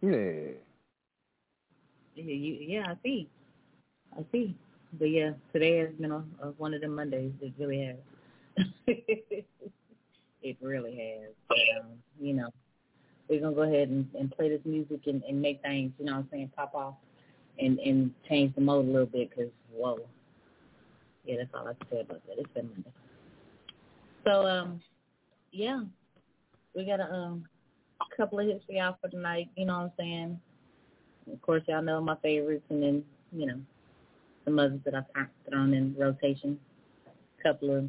Yeah. 0.00 0.52
Yeah, 2.14 2.24
you, 2.24 2.56
yeah. 2.60 2.84
I 2.88 2.96
see. 3.02 3.28
I 4.16 4.24
see. 4.32 4.56
But 4.98 5.06
yeah, 5.06 5.30
today 5.52 5.78
has 5.78 5.90
been 5.98 6.12
a, 6.12 6.24
a 6.42 6.46
one 6.58 6.74
of 6.74 6.82
the 6.82 6.88
Mondays. 6.88 7.32
It 7.40 7.52
really 7.58 7.86
has. 7.86 8.66
it 8.86 10.56
really 10.60 10.96
has. 10.96 11.30
But 11.48 11.58
um, 11.80 11.86
you 12.20 12.34
know, 12.34 12.50
we're 13.28 13.40
gonna 13.40 13.54
go 13.54 13.62
ahead 13.62 13.88
and, 13.88 14.06
and 14.18 14.30
play 14.30 14.50
this 14.50 14.60
music 14.64 15.00
and, 15.06 15.22
and 15.22 15.40
make 15.40 15.62
things, 15.62 15.92
you 15.98 16.04
know 16.04 16.12
what 16.12 16.18
I'm 16.18 16.28
saying, 16.30 16.52
pop 16.54 16.74
off 16.74 16.94
and 17.58 17.78
and 17.78 18.12
change 18.28 18.54
the 18.54 18.60
mode 18.60 18.86
a 18.86 18.90
little 18.90 19.06
bit 19.06 19.30
because 19.30 19.50
whoa, 19.72 20.00
yeah, 21.24 21.36
that's 21.38 21.50
all 21.54 21.68
I 21.68 21.74
can 21.74 21.86
say 21.90 22.00
about 22.00 22.26
that. 22.26 22.38
It's 22.38 22.52
been 22.54 22.68
Monday. 22.68 22.92
So 24.24 24.46
um, 24.46 24.80
yeah, 25.50 25.82
we 26.74 26.84
got 26.84 27.00
a 27.00 27.12
um 27.12 27.44
couple 28.16 28.40
of 28.40 28.46
hits 28.46 28.64
for 28.66 28.72
y'all 28.72 28.96
for 29.00 29.08
tonight. 29.08 29.48
You 29.56 29.66
know 29.66 29.74
what 29.74 29.84
I'm 29.84 29.92
saying? 29.98 30.40
Of 31.32 31.40
course, 31.42 31.62
y'all 31.68 31.82
know 31.82 32.00
my 32.00 32.16
favorites, 32.22 32.64
and 32.70 32.82
then 32.82 33.04
you 33.32 33.46
know 33.46 33.60
some 34.44 34.58
others 34.58 34.80
that 34.84 34.94
I've 34.94 35.26
thrown 35.48 35.74
in 35.74 35.94
rotation. 35.98 36.58
A 37.38 37.42
couple 37.42 37.76
of 37.76 37.88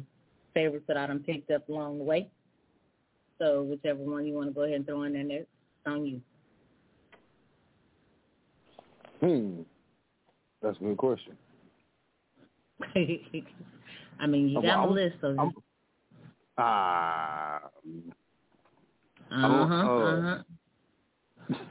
favorites 0.52 0.84
that 0.88 0.96
I 0.96 1.06
done 1.06 1.20
picked 1.20 1.50
up 1.50 1.68
along 1.68 1.98
the 1.98 2.04
way. 2.04 2.28
So 3.38 3.62
whichever 3.62 4.00
one 4.00 4.26
you 4.26 4.34
want 4.34 4.48
to 4.48 4.54
go 4.54 4.62
ahead 4.62 4.76
and 4.76 4.86
throw 4.86 5.02
in 5.02 5.12
there, 5.12 5.38
it's 5.38 5.48
on 5.86 6.06
you. 6.06 6.20
Hmm. 9.24 9.62
That's 10.60 10.76
a 10.76 10.80
good 10.80 10.98
question. 10.98 11.34
I 14.20 14.26
mean, 14.26 14.50
you 14.50 14.60
got 14.60 14.80
I'm, 14.80 14.90
a 14.90 14.92
list, 14.92 15.16
of. 15.22 15.38
I'm. 15.38 15.52
Uh 16.58 17.58
huh. 19.32 19.88
Uh 19.88 20.20
huh. 20.20 20.38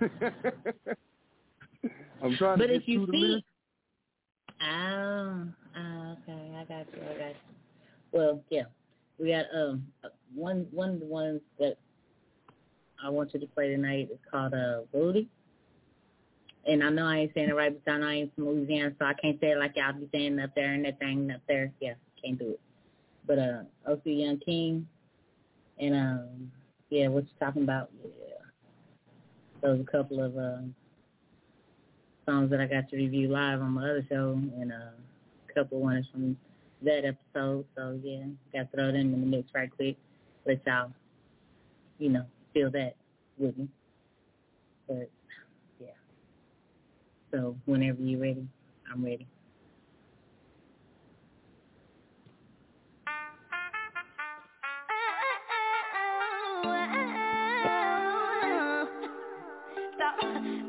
I'm 2.24 2.36
trying 2.38 2.58
but 2.58 2.68
to 2.68 2.74
if 2.74 2.88
you 2.88 3.08
see. 3.12 3.44
Oh, 4.60 5.46
oh, 5.78 6.18
okay, 6.24 6.56
I 6.58 6.64
got 6.64 6.88
you, 6.92 7.02
I 7.04 7.18
got 7.20 7.30
you. 7.30 7.36
Well, 8.12 8.44
yeah, 8.50 8.64
we 9.20 9.30
got 9.30 9.46
um 9.56 9.86
one 10.34 10.66
one 10.72 10.96
of 10.96 11.00
the 11.02 11.06
ones 11.06 11.42
that 11.60 11.78
I 13.04 13.10
want 13.10 13.32
you 13.36 13.40
to 13.42 13.48
play 13.48 13.70
tonight 13.70 14.10
is 14.12 14.18
called 14.32 14.56
uh 14.56 14.82
Rudy. 14.92 15.30
And 16.66 16.84
I 16.84 16.90
know 16.90 17.06
I 17.06 17.18
ain't 17.18 17.34
saying 17.34 17.50
it 17.50 17.56
right 17.56 17.74
because 17.74 17.94
I 17.94 17.98
know 18.00 18.08
I 18.08 18.14
ain't 18.14 18.36
from 18.36 18.46
Louisiana, 18.46 18.94
so 18.98 19.06
I 19.06 19.14
can't 19.14 19.40
say 19.42 19.52
it 19.52 19.58
like 19.58 19.76
y'all 19.76 19.94
be 19.94 20.08
saying 20.14 20.40
up 20.40 20.56
there 20.56 20.74
and 20.74 20.86
that 20.86 21.00
thing 21.00 21.30
up 21.32 21.42
there. 21.48 21.72
Yeah, 21.82 21.94
can't 22.24 22.40
do 22.40 22.52
it. 22.52 22.60
But 23.28 23.40
uh 23.40 23.64
OC 23.88 24.02
Young 24.06 24.40
King 24.40 24.88
and 25.80 25.96
um 25.96 26.52
yeah, 26.94 27.08
what 27.08 27.24
you 27.24 27.30
talking 27.40 27.64
about? 27.64 27.90
Yeah. 28.04 28.36
Those 29.62 29.80
a 29.80 29.92
couple 29.92 30.24
of 30.24 30.38
uh, 30.38 30.62
songs 32.28 32.52
that 32.52 32.62
I 32.62 32.68
got 32.68 32.88
to 32.90 32.98
review 32.98 33.30
live 33.30 33.62
on 33.62 33.72
my 33.72 33.90
other 33.90 34.06
show 34.08 34.40
and 34.60 34.72
uh, 34.72 34.92
a 35.50 35.54
couple 35.54 35.78
of 35.78 35.84
ones 35.84 36.06
from 36.12 36.38
that 36.84 37.04
episode. 37.04 37.66
So 37.76 38.00
yeah, 38.04 38.26
got 38.54 38.72
to 38.72 38.78
throw 38.78 38.92
them 38.92 39.14
in 39.14 39.22
the 39.22 39.26
mix 39.26 39.50
right 39.56 39.76
quick. 39.76 39.98
Let 40.46 40.62
y'all, 40.68 40.92
you 41.98 42.10
know, 42.10 42.26
feel 42.54 42.70
that 42.72 42.94
with 43.40 43.58
me. 43.58 43.68
But. 44.88 45.10
So 47.34 47.58
whenever 47.66 48.00
you're 48.00 48.22
ready, 48.22 48.48
I'm 48.94 49.04
ready. 49.04 49.26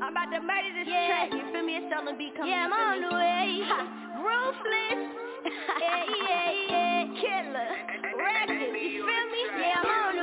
I'm 0.01 0.13
about 0.13 0.33
to 0.33 0.41
murder 0.41 0.73
this 0.73 0.89
yeah. 0.89 1.07
track. 1.09 1.33
You 1.33 1.53
feel 1.53 1.67
me? 1.67 1.77
It's 1.77 1.93
on 1.93 2.07
the 2.07 2.13
beat 2.17 2.35
coming. 2.35 2.51
Yeah, 2.51 2.65
I'm 2.65 2.73
on 2.73 3.01
the 3.03 3.15
way. 3.15 3.61
Ruthless. 4.25 5.01
yeah, 5.85 6.05
yeah, 6.25 6.49
yeah. 6.71 7.05
Killer. 7.21 7.73
Ratchet. 8.17 8.73
You 8.73 9.05
feel 9.05 9.27
me? 9.29 9.43
Yeah, 9.61 9.85
I'm 9.85 9.85
on 9.85 10.14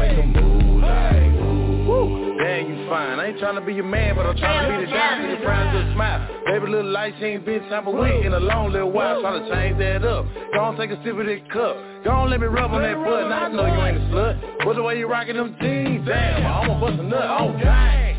make 0.00 0.16
a 0.16 0.26
move, 0.26 0.82
like 0.82 1.36
ooh. 1.92 2.36
Damn, 2.40 2.72
you 2.72 2.88
fine. 2.88 3.20
I 3.20 3.26
ain't 3.28 3.38
tryna 3.38 3.64
be 3.66 3.74
your 3.74 3.84
man, 3.84 4.16
but 4.16 4.24
I'm 4.24 4.36
tryna 4.36 4.80
be 4.80 4.86
the 4.86 4.92
down 4.92 5.22
to 5.22 5.28
your 5.28 5.40
brown 5.44 5.76
good 5.76 5.92
smile. 5.94 6.20
Baby, 6.46 6.66
little 6.72 6.90
light, 6.90 7.14
she 7.18 7.26
ain't 7.26 7.44
been 7.44 7.60
time, 7.68 7.84
sample 7.84 7.92
week 8.00 8.24
in 8.24 8.32
a 8.32 8.40
long 8.40 8.72
little 8.72 8.90
while. 8.90 9.22
Tryna 9.22 9.52
change 9.52 9.78
that 9.78 10.04
up. 10.04 10.24
Don't 10.54 10.76
take 10.76 10.90
a 10.90 10.96
sip 11.04 11.16
of 11.16 11.26
that 11.26 11.42
cup. 11.52 11.76
Don't 12.02 12.30
let 12.30 12.40
me 12.40 12.46
rub 12.46 12.72
on 12.72 12.80
that 12.82 12.96
butt. 12.96 13.28
Now 13.28 13.44
I 13.44 13.48
know 13.52 13.66
you 13.66 13.80
ain't 13.84 13.96
a 13.98 14.00
slut. 14.08 14.64
But 14.64 14.74
the 14.76 14.82
way 14.82 14.98
you 14.98 15.06
rocking 15.06 15.36
them 15.36 15.54
jeans, 15.60 16.06
damn, 16.08 16.46
I 16.46 16.66
almost 16.66 16.80
bust 16.80 16.98
a 16.98 17.02
nut. 17.04 17.26
Oh, 17.28 17.52
dang. 17.60 18.16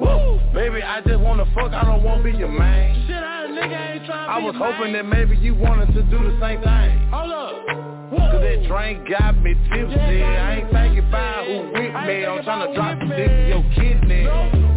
Woo. 0.00 0.40
Baby, 0.54 0.82
I 0.82 1.00
just 1.02 1.20
wanna 1.20 1.44
fuck, 1.54 1.72
I 1.72 1.84
don't 1.84 2.02
wanna 2.02 2.24
be 2.24 2.32
your 2.32 2.48
man. 2.48 3.06
Shit, 3.06 3.16
I 3.16 3.44
a 3.44 3.48
nigga 3.48 3.92
ain't 3.92 4.06
trying 4.06 4.26
to 4.26 4.32
I 4.32 4.38
be 4.40 4.46
was 4.46 4.56
hoping 4.56 4.92
man. 4.92 5.04
that 5.04 5.16
maybe 5.16 5.36
you 5.36 5.54
wanted 5.54 5.92
to 5.94 6.02
do 6.04 6.18
the 6.18 6.34
same 6.40 6.60
thing. 6.62 7.08
Hold 7.12 7.30
up. 7.32 7.37
Cause 8.30 8.42
that 8.42 8.68
drink 8.68 9.08
got 9.08 9.40
me 9.42 9.54
tipsy. 9.72 10.22
I 10.22 10.60
ain't 10.60 10.70
thinking 10.70 11.08
about 11.08 11.46
who 11.46 11.72
with 11.72 11.94
me. 12.06 12.26
I'm 12.26 12.44
trying 12.44 12.68
to 12.68 12.74
drop 12.74 12.98
the 13.00 13.06
dick 13.06 13.30
in 13.30 13.48
your 13.48 13.64
kidney. 13.74 14.24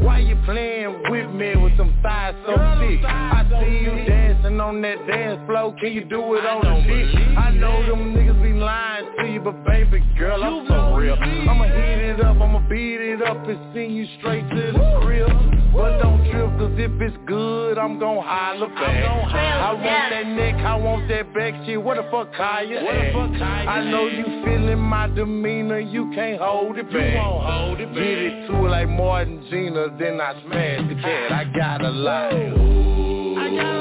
Why 0.03 0.19
you 0.19 0.37
playing 0.45 1.03
with 1.09 1.29
me 1.35 1.55
with 1.57 1.75
some 1.77 1.93
thighs 2.01 2.35
so 2.45 2.53
thick? 2.79 3.03
I 3.03 3.45
see 3.59 3.83
you 3.83 3.91
thick. 4.05 4.30
On 4.45 4.81
that 4.81 5.07
dance 5.07 5.39
floor. 5.47 5.73
Can 5.79 5.93
you 5.93 6.05
do 6.05 6.35
it 6.35 6.43
I 6.43 6.55
on 6.55 6.61
the 6.65 6.87
believe 6.87 7.37
I 7.37 7.51
know 7.51 7.85
them 7.87 8.13
niggas 8.13 8.41
be 8.41 8.53
lying 8.53 9.05
to 9.19 9.27
you, 9.31 9.39
but 9.39 9.63
baby 9.65 10.03
girl, 10.17 10.43
I'm 10.43 10.63
You 10.63 10.67
so 10.67 10.95
real. 10.95 11.15
I'ma 11.15 11.63
heat 11.65 12.09
it 12.09 12.21
up, 12.21 12.37
I'ma 12.41 12.59
beat 12.67 12.99
it 13.01 13.21
up 13.21 13.47
and 13.47 13.73
send 13.73 13.95
you 13.95 14.07
straight 14.19 14.47
to 14.49 14.71
the 14.73 14.99
crib. 15.01 15.29
But 15.73 15.99
don't 15.99 16.29
trip, 16.29 16.49
cause 16.59 16.73
if 16.77 16.91
it's 17.01 17.15
good, 17.25 17.77
I'm 17.77 17.97
gon' 17.97 18.23
holler 18.25 18.67
back. 18.67 19.05
I 19.07 19.71
want 19.73 19.83
that 19.83 20.27
neck, 20.27 20.55
I 20.55 20.75
want 20.75 21.07
that 21.07 21.33
back 21.33 21.53
shit. 21.65 21.81
What 21.81 21.95
the 21.95 22.03
fuck, 22.11 22.33
Kaya? 22.35 22.83
What 22.83 22.93
the 22.93 23.11
fuck, 23.13 23.39
Kaya? 23.39 23.69
I 23.69 23.89
know 23.89 24.07
you 24.07 24.25
feeling 24.43 24.79
my 24.79 25.07
demeanor, 25.07 25.79
you 25.79 26.11
can't 26.13 26.41
hold 26.41 26.77
it 26.77 26.91
You 26.91 26.99
back. 26.99 27.15
won't 27.15 27.45
hold 27.45 27.79
it 27.79 27.85
back. 27.87 27.95
Get 27.95 28.03
it 28.19 28.47
to 28.47 28.53
it 28.65 28.69
like 28.69 28.89
Martin 28.89 29.45
Gina, 29.49 29.95
then 29.97 30.19
I 30.19 30.33
smash 30.43 30.89
the 30.89 30.95
cat. 31.01 31.31
I 31.31 31.43
got 31.45 31.81
a 31.85 31.89
lot. 31.89 32.33
I 32.33 33.55
got 33.55 33.80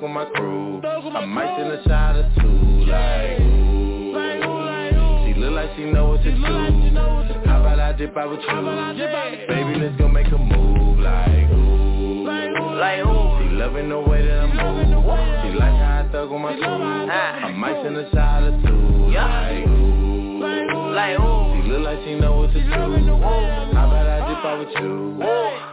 thug 0.00 0.02
with 0.02 0.10
my 0.10 0.24
crew. 0.34 0.74
With 0.76 0.84
my 1.12 1.20
I 1.20 1.24
might 1.26 1.54
crew. 1.54 1.64
send 1.64 1.72
a 1.72 1.88
shot 1.88 2.16
or 2.16 2.30
two, 2.40 2.48
like 2.86 3.40
ooh. 3.40 4.12
Like 4.14 4.44
ooh, 4.44 4.64
like 4.64 4.92
ooh. 4.94 5.26
She 5.34 5.40
look 5.40 5.52
like 5.52 5.70
she 5.76 5.84
know 5.90 6.08
what 6.08 6.22
to 6.22 6.30
She 6.30 6.30
do. 6.36 6.40
look 6.40 6.50
like 6.50 6.72
she 6.72 6.90
know 6.90 7.14
what 7.14 7.28
to. 7.28 7.48
How 7.48 7.60
about 7.60 7.78
I 7.80 7.92
dip 7.92 8.16
out 8.16 8.30
with 8.30 8.40
you? 8.40 8.48
About 8.48 8.78
I 8.78 8.92
dip 8.94 9.10
out 9.14 9.30
with 9.30 9.40
you? 9.40 9.46
Baby, 9.48 9.74
let's 9.80 9.96
go 9.96 10.08
make 10.08 10.26
a 10.28 10.38
move, 10.38 10.98
like 11.00 11.50
ooh. 11.50 12.24
Like 12.26 12.50
ooh, 12.50 12.74
Like 12.80 13.00
ooh. 13.04 13.38
She 13.40 13.48
loving 13.56 13.88
the 13.88 14.00
way 14.00 14.26
that 14.26 14.38
I 14.40 14.54
loving 14.54 14.90
the 14.90 15.00
move. 15.00 15.42
She 15.44 15.58
like 15.58 15.76
how 15.76 16.04
I 16.04 16.12
thug 16.12 16.30
with 16.30 16.40
my 16.40 16.54
She 16.54 16.60
love 16.60 16.80
how 16.80 16.86
I 16.86 17.40
crew. 17.40 17.48
I 17.48 17.52
might 17.56 17.82
send 17.82 17.96
a 17.96 18.10
shot 18.12 18.42
or 18.44 18.54
two, 18.62 19.12
like 19.12 19.66
ooh. 19.68 20.40
Like 20.40 20.68
ooh, 20.72 20.90
Like 20.96 21.18
ooh. 21.20 21.62
She 21.62 21.68
look 21.68 21.82
like 21.84 22.00
she 22.04 22.14
know 22.16 22.36
what 22.40 22.52
to 22.52 22.60
do. 22.62 22.68
loving 22.70 23.06
the 23.06 23.14
way 23.16 23.40
that 23.44 23.68
I 23.68 23.74
How 23.74 23.86
about 23.88 24.06
I 24.08 24.18
dip 24.28 24.44
out 24.44 24.58
with 24.58 24.72
you? 24.80 24.98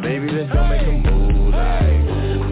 Baby, 0.04 0.28
let's 0.32 0.52
go 0.54 0.62
make 0.68 0.82
a 0.84 0.92
move, 0.92 1.54
like 1.54 2.07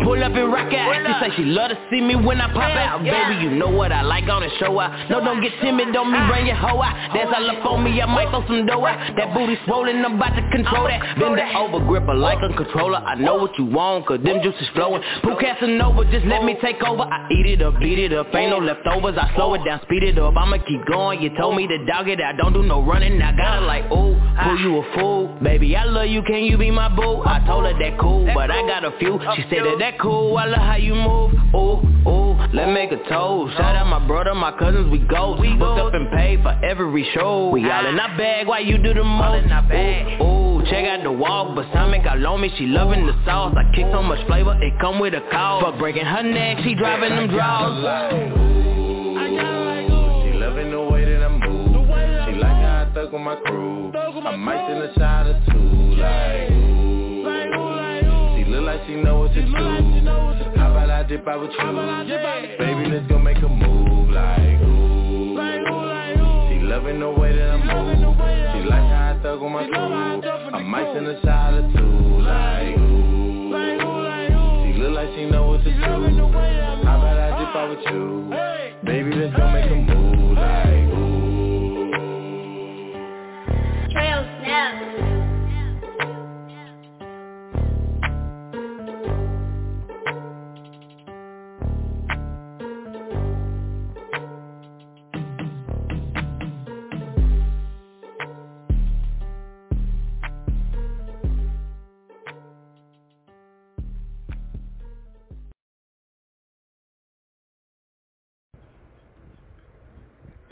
Pull 0.05 0.21
up 0.23 0.37
and 0.37 0.53
rock 0.53 0.71
out. 0.71 1.01
She 1.01 1.13
say 1.17 1.35
she 1.35 1.45
love 1.49 1.73
to 1.73 1.77
see 1.89 1.99
me 1.99 2.15
when 2.15 2.39
I 2.39 2.45
pop 2.53 2.69
out. 2.77 3.01
Baby, 3.01 3.41
you 3.41 3.49
know 3.57 3.69
what 3.69 3.91
I 3.91 4.03
like 4.03 4.29
on 4.29 4.43
the 4.45 4.49
show 4.59 4.79
out. 4.79 5.09
No, 5.09 5.19
don't 5.19 5.41
get 5.41 5.51
timid, 5.61 5.93
don't 5.93 6.13
me 6.13 6.19
bring 6.29 6.45
your 6.45 6.55
hoe 6.55 6.77
out. 6.77 6.93
Dance 7.09 7.33
all 7.33 7.49
up 7.49 7.65
on 7.65 7.83
me, 7.83 7.99
I 7.99 8.05
might 8.05 8.29
throw 8.29 8.45
some 8.45 8.67
dough 8.67 8.85
out. 8.85 9.17
That 9.17 9.33
booty 9.33 9.57
swollen, 9.65 10.05
I'm 10.05 10.21
about 10.21 10.37
to 10.37 10.45
control 10.53 10.85
that. 10.85 11.17
Bend 11.17 11.41
it 11.41 11.55
over, 11.57 11.83
grip 11.83 12.05
her 12.05 12.13
like 12.13 12.37
a 12.37 12.53
controller. 12.53 13.01
I 13.01 13.15
know 13.15 13.37
what 13.37 13.57
you 13.57 13.65
want, 13.65 14.05
cause 14.05 14.21
them 14.21 14.41
juices 14.43 14.69
flowing. 14.75 15.01
Pooh 15.23 15.41
Casanova, 15.41 16.05
just 16.11 16.25
let 16.27 16.43
me 16.43 16.55
take 16.61 16.83
over. 16.83 17.01
I 17.01 17.27
eat 17.31 17.57
it 17.57 17.63
up, 17.63 17.79
beat 17.79 17.97
it 17.97 18.13
up, 18.13 18.29
ain't 18.35 18.51
no 18.51 18.59
leftovers. 18.59 19.17
I 19.17 19.33
slow 19.33 19.55
it 19.55 19.65
down, 19.65 19.81
speed 19.89 20.03
it 20.03 20.19
up. 20.19 20.37
I'ma 20.37 20.57
keep 20.67 20.85
going. 20.85 21.19
You 21.19 21.35
told 21.35 21.57
me 21.57 21.65
to 21.65 21.83
dog 21.85 22.09
it 22.09 22.21
I 22.21 22.33
don't 22.33 22.53
do 22.53 22.61
no 22.61 22.85
running. 22.85 23.19
I 23.21 23.35
got 23.35 23.59
her 23.59 23.65
like, 23.65 23.85
ooh, 23.91 24.13
Pooh, 24.13 24.57
you 24.61 24.77
a 24.77 24.93
fool. 24.93 25.35
Baby, 25.41 25.75
I 25.75 25.85
love 25.85 26.07
you, 26.07 26.21
can 26.21 26.43
you 26.43 26.57
be 26.57 26.69
my 26.69 26.93
boo? 26.93 27.23
I 27.25 27.41
told 27.47 27.65
her 27.65 27.73
that 27.73 27.99
cool, 27.99 28.29
but 28.35 28.51
I 28.51 28.61
got 28.67 28.85
a 28.85 28.91
few. 28.99 29.19
She 29.35 29.41
said 29.49 29.65
that 29.65 29.77
that 29.79 29.94
cool, 30.01 30.37
I 30.37 30.45
love 30.45 30.59
how 30.61 30.75
you 30.75 30.95
move. 30.95 31.33
Ooh, 31.55 32.09
ooh, 32.09 32.33
let's 32.53 32.71
make 32.73 32.91
a 32.91 32.97
toast. 33.09 33.53
Shout 33.57 33.75
out 33.75 33.87
my 33.87 34.05
brother, 34.05 34.33
my 34.35 34.51
cousins, 34.57 34.89
we 34.91 34.99
go. 34.99 35.35
We 35.39 35.55
booked 35.55 35.79
up 35.79 35.93
and 35.93 36.09
paid 36.11 36.41
for 36.43 36.51
every 36.63 37.07
show. 37.13 37.49
We 37.49 37.69
all 37.69 37.85
in 37.85 37.99
our 37.99 38.17
bag 38.17 38.47
while 38.47 38.63
you 38.63 38.77
do 38.77 38.93
the 38.93 39.03
most. 39.03 39.45
Ooh, 39.45 40.23
ooh, 40.23 40.63
check 40.69 40.85
out 40.85 41.03
the 41.03 41.11
walk, 41.11 41.55
balsamic 41.55 42.05
all 42.05 42.25
on 42.27 42.41
me. 42.41 42.51
She 42.57 42.65
loving 42.67 43.05
the 43.05 43.13
sauce. 43.25 43.55
I 43.57 43.63
kick 43.75 43.85
so 43.91 44.01
much 44.03 44.25
flavor, 44.27 44.55
it 44.61 44.73
come 44.79 44.99
with 44.99 45.13
a 45.13 45.21
call. 45.31 45.61
For 45.61 45.77
breaking 45.77 46.05
her 46.05 46.23
neck, 46.23 46.57
she 46.63 46.73
driving 46.75 47.09
them 47.09 47.27
draws. 47.29 47.85
I 47.85 49.29
got 49.35 49.65
like 49.65 49.89
ooh. 49.89 50.31
She 50.31 50.37
loving 50.37 50.71
the 50.71 50.81
way 50.81 51.05
that 51.05 51.23
I 51.23 51.29
move. 51.29 51.73
The 51.73 51.79
way 51.81 52.07
that 52.11 52.21
I 52.21 52.31
She 52.31 52.37
like 52.37 52.55
how 52.55 52.87
I 52.89 52.93
thug 52.93 53.11
with 53.13 53.21
my 53.21 53.35
crew. 53.45 53.91
Thug 53.93 54.15
my 54.23 54.31
I 54.31 54.35
might 54.35 54.65
crew. 54.65 54.81
send 54.81 54.91
a 54.91 54.99
shot 54.99 55.27
or 55.27 55.41
two, 55.51 55.95
like 56.01 56.49
Like 56.49 56.54
like 58.77 58.87
she 58.87 58.95
know 58.95 59.19
what 59.19 59.33
to 59.33 59.41
do. 59.41 59.47
look 59.47 59.61
like 59.61 59.79
she 59.93 60.01
know 60.01 60.25
what 60.25 60.37
to 60.37 60.43
do. 60.51 60.57
How 60.59 60.71
about 60.71 60.89
I 60.89 61.03
dip 61.03 61.27
out 61.27 61.41
with 61.41 61.51
I 61.51 61.53
you? 61.53 62.07
dip 62.09 62.21
out 62.25 62.41
with 62.41 62.51
you? 62.51 62.57
Baby, 62.57 62.89
let's 62.91 63.07
go 63.07 63.19
make 63.19 63.37
a 63.37 63.47
move, 63.49 64.09
like 64.09 64.61
ooh. 64.61 65.35
Like 65.37 65.61
ooh, 65.61 65.85
like 65.85 66.17
ooh. 66.19 66.49
She 66.49 66.59
loving 66.65 66.99
the 66.99 67.09
way 67.11 67.35
that 67.35 67.49
I 67.51 67.61
She 67.61 67.67
loving 67.67 68.01
the 68.01 68.07
move. 68.07 68.19
way 68.19 68.35
that 68.41 68.49
I 68.55 68.61
She 68.63 68.67
like 68.69 68.81
how 68.81 69.15
I 69.17 69.23
thug 69.23 69.41
with 69.41 69.51
my 69.51 69.63
She 69.65 69.71
love 69.71 69.91
how 69.91 70.17
I 70.17 70.19
crew. 70.21 70.29
I 70.53 70.57
the 70.59 70.63
might 70.65 70.83
crew. 70.85 70.93
send 70.95 71.07
a 71.07 71.21
shot 71.21 71.53
or 71.53 71.61
two, 71.71 72.19
like 72.25 72.77
ooh. 72.77 73.49
Like 73.51 73.81
ooh, 73.81 74.01
like 74.03 74.31
ooh. 74.31 74.63
She 74.65 74.69
look 74.79 74.93
like 74.95 75.09
she 75.15 75.25
know 75.29 75.43
what 75.47 75.63
to 75.63 75.69
She 75.71 75.77
loving 75.79 76.17
the 76.17 76.27
do. 76.27 76.35
I 76.35 76.83
How 76.83 76.97
about 76.99 77.17
I 77.19 77.29
dip 77.39 77.55
out 77.55 77.69
with 77.69 77.85
you? 77.91 78.03
Baby, 78.85 79.11
let's 79.15 79.35
go 79.37 79.45
make 79.51 79.71
a 79.71 79.75
move, 79.75 80.37
like 80.37 80.89
ooh. 80.91 81.91
Trail 83.91 84.21
snap. 84.43 84.94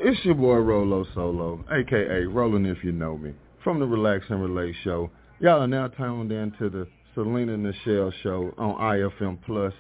It's 0.06 0.20
your 0.26 0.36
boy 0.36 0.56
Rolo 0.56 1.06
Solo, 1.16 1.64
aka 1.72 2.26
Rollin' 2.26 2.66
if 2.66 2.84
you 2.84 2.92
know 2.92 3.18
me, 3.18 3.34
from 3.64 3.80
the 3.80 3.86
Relax 3.86 4.26
and 4.28 4.42
Relate 4.42 4.76
show. 4.84 5.10
Y'all 5.40 5.62
are 5.62 5.68
now 5.68 5.88
tuned 5.88 6.30
in 6.30 6.52
to 6.60 6.70
the 6.70 6.86
Selena 7.16 7.56
Neshell 7.56 8.12
show 8.22 8.54
on 8.58 8.76
IFM 8.76 9.38
Plus. 9.46 9.72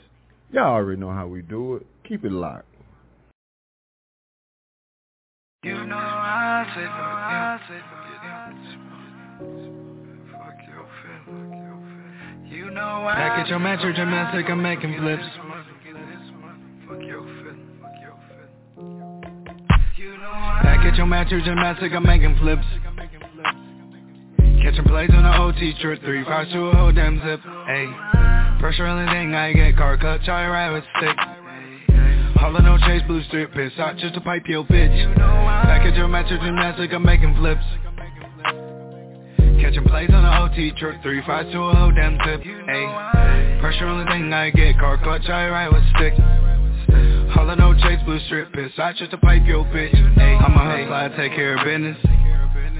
Y'all 0.50 0.76
already 0.76 1.02
know 1.02 1.12
how 1.12 1.28
we 1.28 1.42
do 1.42 1.76
it. 1.76 1.86
Keep 2.08 2.24
it 2.24 2.32
locked. 2.32 2.74
You 5.66 5.86
know 5.86 5.98
I 5.98 6.68
say 6.74 6.86
fuck 6.96 8.24
you. 9.42 9.74
Fuck 10.32 10.56
your 10.70 10.88
feelings. 11.04 12.50
You 12.50 12.72
know 12.72 12.82
I 12.82 13.14
Package 13.14 13.50
your 13.50 13.60
mattress 13.60 13.98
domestic, 13.98 14.46
I'm 14.50 14.62
making 14.62 14.96
flips. 15.00 15.53
Package 20.94 21.00
your 21.00 21.08
mattress 21.08 21.44
domestic, 21.44 21.92
I'm 21.94 22.04
making 22.06 22.38
flips. 22.38 22.66
Catching 24.62 24.86
plays 24.86 25.10
on 25.10 25.24
the 25.24 25.42
OT 25.42 25.74
trip, 25.82 26.00
three 26.04 26.24
fives 26.24 26.52
to 26.52 26.66
a 26.68 26.76
whole 26.76 26.92
damn 26.92 27.18
zip. 27.18 27.40
Ayy, 27.42 28.60
pressure 28.60 28.86
on 28.86 29.04
the 29.04 29.12
thing, 29.12 29.34
I 29.34 29.54
get 29.54 29.76
car 29.76 29.98
cut, 29.98 30.22
try 30.22 30.48
ride 30.48 30.70
with 30.70 30.84
stick. 30.98 31.18
Holla 32.36 32.62
no 32.62 32.78
chase, 32.78 33.02
blue 33.08 33.24
strip, 33.24 33.52
piss 33.54 33.74
out 33.80 33.98
just 33.98 34.14
to 34.14 34.22
pipe 34.22 34.44
your 34.46 34.66
bitch. 34.66 35.16
Package 35.18 35.96
your 35.96 36.08
mattress 36.08 36.40
gymnastic, 36.44 36.94
I'm 36.94 37.04
making 37.04 37.38
flips. 37.38 37.66
Catching 39.60 39.86
plays 39.86 40.12
on 40.14 40.22
the 40.22 40.42
OT 40.44 40.78
trip, 40.78 41.02
three 41.02 41.26
fives 41.26 41.52
to 41.54 41.60
a 41.60 41.74
whole 41.74 41.92
damn 41.92 42.20
zip. 42.24 42.46
Ayy, 42.46 43.60
pressure 43.62 43.88
on 43.88 44.06
the 44.06 44.12
thing, 44.12 44.32
I 44.32 44.52
get 44.52 44.78
car 44.78 45.00
cut, 45.04 45.24
try 45.24 45.50
ride 45.50 45.74
with 45.74 45.82
stick. 45.98 46.14
Holla 47.34 47.56
no 47.56 47.74
chase, 47.74 48.00
blue 48.06 48.19
strip, 48.28 48.54
piss 48.54 48.72
out 48.78 48.96
just 48.96 49.12
to 49.12 49.17
pipe 49.17 49.43
your 49.46 49.65
bitch. 49.65 49.96
I'm 49.96 50.54
a 50.54 50.60
hustler, 50.60 50.96
I 50.96 51.10
take 51.17 51.34
care 51.34 51.58
of 51.58 51.65
business. 51.65 51.98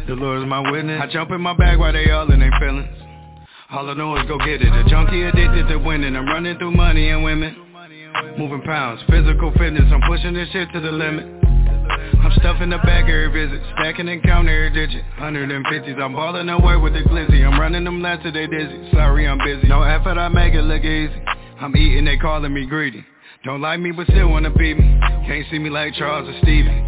The 0.08 0.14
Lord 0.14 0.42
is 0.42 0.48
my 0.48 0.60
witness. 0.72 1.02
I 1.02 1.12
jump 1.12 1.32
in 1.32 1.42
my 1.42 1.56
bag 1.56 1.80
while 1.80 1.94
they 1.94 2.10
all 2.12 2.32
in 2.32 2.40
their 2.40 2.52
feelings. 2.60 2.90
All 3.72 3.90
I 3.90 3.94
know 3.94 4.16
is 4.18 4.28
go 4.28 4.38
get 4.38 4.62
it. 4.62 4.72
A 4.72 4.88
junkie 4.88 5.24
addicted 5.24 5.68
to 5.70 5.78
winning. 5.78 6.16
I'm 6.16 6.28
running 6.28 6.58
through 6.60 6.72
money 6.72 7.10
and 7.10 7.24
women. 7.24 7.56
Moving 8.38 8.62
pounds, 8.62 9.02
physical 9.10 9.52
fitness. 9.58 9.90
I'm 9.92 10.02
pushing 10.08 10.34
this 10.34 10.48
shit 10.50 10.72
to 10.74 10.80
the 10.80 10.92
limit. 10.92 11.26
I'm 12.24 12.32
stuffing 12.40 12.70
the 12.70 12.78
bag 12.78 13.10
every 13.10 13.32
visit, 13.32 13.62
stacking 13.74 14.08
and 14.08 14.22
counting 14.24 14.54
every 14.54 14.70
digit. 14.70 15.04
150s, 15.20 16.00
I'm 16.00 16.14
balling 16.14 16.48
away 16.50 16.78
with 16.78 16.94
the 16.94 17.00
glizzy. 17.00 17.46
I'm 17.46 17.60
running 17.60 17.84
them 17.84 18.02
laps 18.02 18.24
till 18.24 18.32
they 18.32 18.48
dizzy. 18.48 18.90
Sorry, 18.92 19.28
I'm 19.28 19.40
busy. 19.40 19.68
No 19.68 19.82
effort, 19.82 20.18
I 20.18 20.30
make 20.30 20.54
it 20.54 20.62
look 20.62 20.84
easy. 20.84 21.14
I'm 21.60 21.76
eating, 21.76 22.06
they 22.06 22.18
calling 22.18 22.54
me 22.54 22.66
greedy. 22.68 23.04
Don't 23.44 23.60
like 23.60 23.82
me, 23.82 23.92
but 23.92 24.08
still 24.08 24.30
wanna 24.30 24.50
beat 24.52 24.80
me. 24.80 24.98
Can't 25.28 25.46
see 25.52 25.60
me 25.60 25.70
like 25.70 25.94
Charles 25.96 26.30
or 26.30 26.40
Steven 26.44 26.88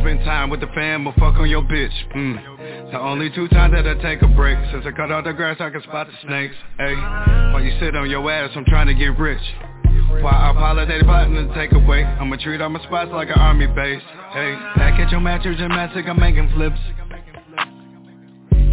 Spend 0.00 0.20
time 0.24 0.48
with 0.48 0.60
the 0.60 0.66
fam 0.68 1.06
or 1.06 1.12
fuck 1.18 1.36
on 1.36 1.50
your 1.50 1.60
bitch. 1.60 1.92
Mm. 2.14 2.90
The 2.90 2.98
only 2.98 3.28
two 3.34 3.46
times 3.48 3.74
that 3.74 3.86
I 3.86 4.00
take 4.00 4.22
a 4.22 4.28
break 4.28 4.56
Since 4.72 4.86
I 4.86 4.92
cut 4.92 5.12
all 5.12 5.22
the 5.22 5.34
grass 5.34 5.58
I 5.60 5.68
can 5.68 5.82
spot 5.82 6.06
the 6.06 6.14
snakes. 6.26 6.54
Hey, 6.78 6.94
while 7.52 7.60
you 7.60 7.78
sit 7.78 7.94
on 7.94 8.08
your 8.08 8.30
ass 8.30 8.50
I'm 8.56 8.64
trying 8.64 8.86
to 8.86 8.94
get 8.94 9.18
rich. 9.18 9.42
While 10.22 10.28
I 10.28 10.52
apologize 10.52 11.02
plotting 11.04 11.34
to 11.34 11.54
take 11.54 11.72
away 11.72 12.04
I'ma 12.04 12.36
treat 12.36 12.62
all 12.62 12.70
my 12.70 12.82
spots 12.84 13.10
like 13.12 13.28
an 13.28 13.38
army 13.38 13.66
base. 13.66 14.02
Hey, 14.32 14.54
back 14.76 14.98
at 14.98 15.10
your 15.10 15.20
mattress 15.20 15.58
gymnastic 15.58 16.08
I'm 16.08 16.18
making 16.18 16.48
flips. 16.54 16.80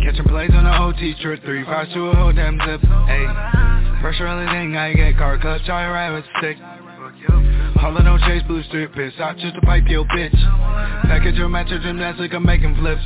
Catching 0.05 0.25
plays 0.29 0.51
on 0.53 0.63
the 0.63 0.79
OT 0.79 1.13
trip 1.21 1.43
Three 1.43 1.65
five 1.65 1.91
to 1.93 2.07
a 2.07 2.15
whole 2.15 2.31
damn 2.31 2.57
zip. 2.59 2.79
Hey, 3.07 3.82
pressure 4.03 4.27
on 4.27 4.45
the 4.45 4.51
thing 4.51 4.75
I 4.75 4.91
get 4.91 5.15
car 5.17 5.39
cut 5.39 5.61
Try 5.63 5.87
ride 5.87 6.11
with 6.11 6.25
stick 6.37 6.57
Hollin' 7.79 8.03
no 8.03 8.17
chase 8.17 8.43
blue 8.47 8.61
strip 8.63 8.93
piss. 8.93 9.13
Out 9.19 9.37
just 9.37 9.55
to 9.55 9.61
pipe 9.61 9.83
your 9.87 10.05
bitch. 10.05 10.35
Package 11.03 11.35
your 11.35 11.49
mattress 11.49 11.83
gymnastic 11.83 12.33
I'm 12.33 12.45
making 12.45 12.75
flips. 12.75 13.01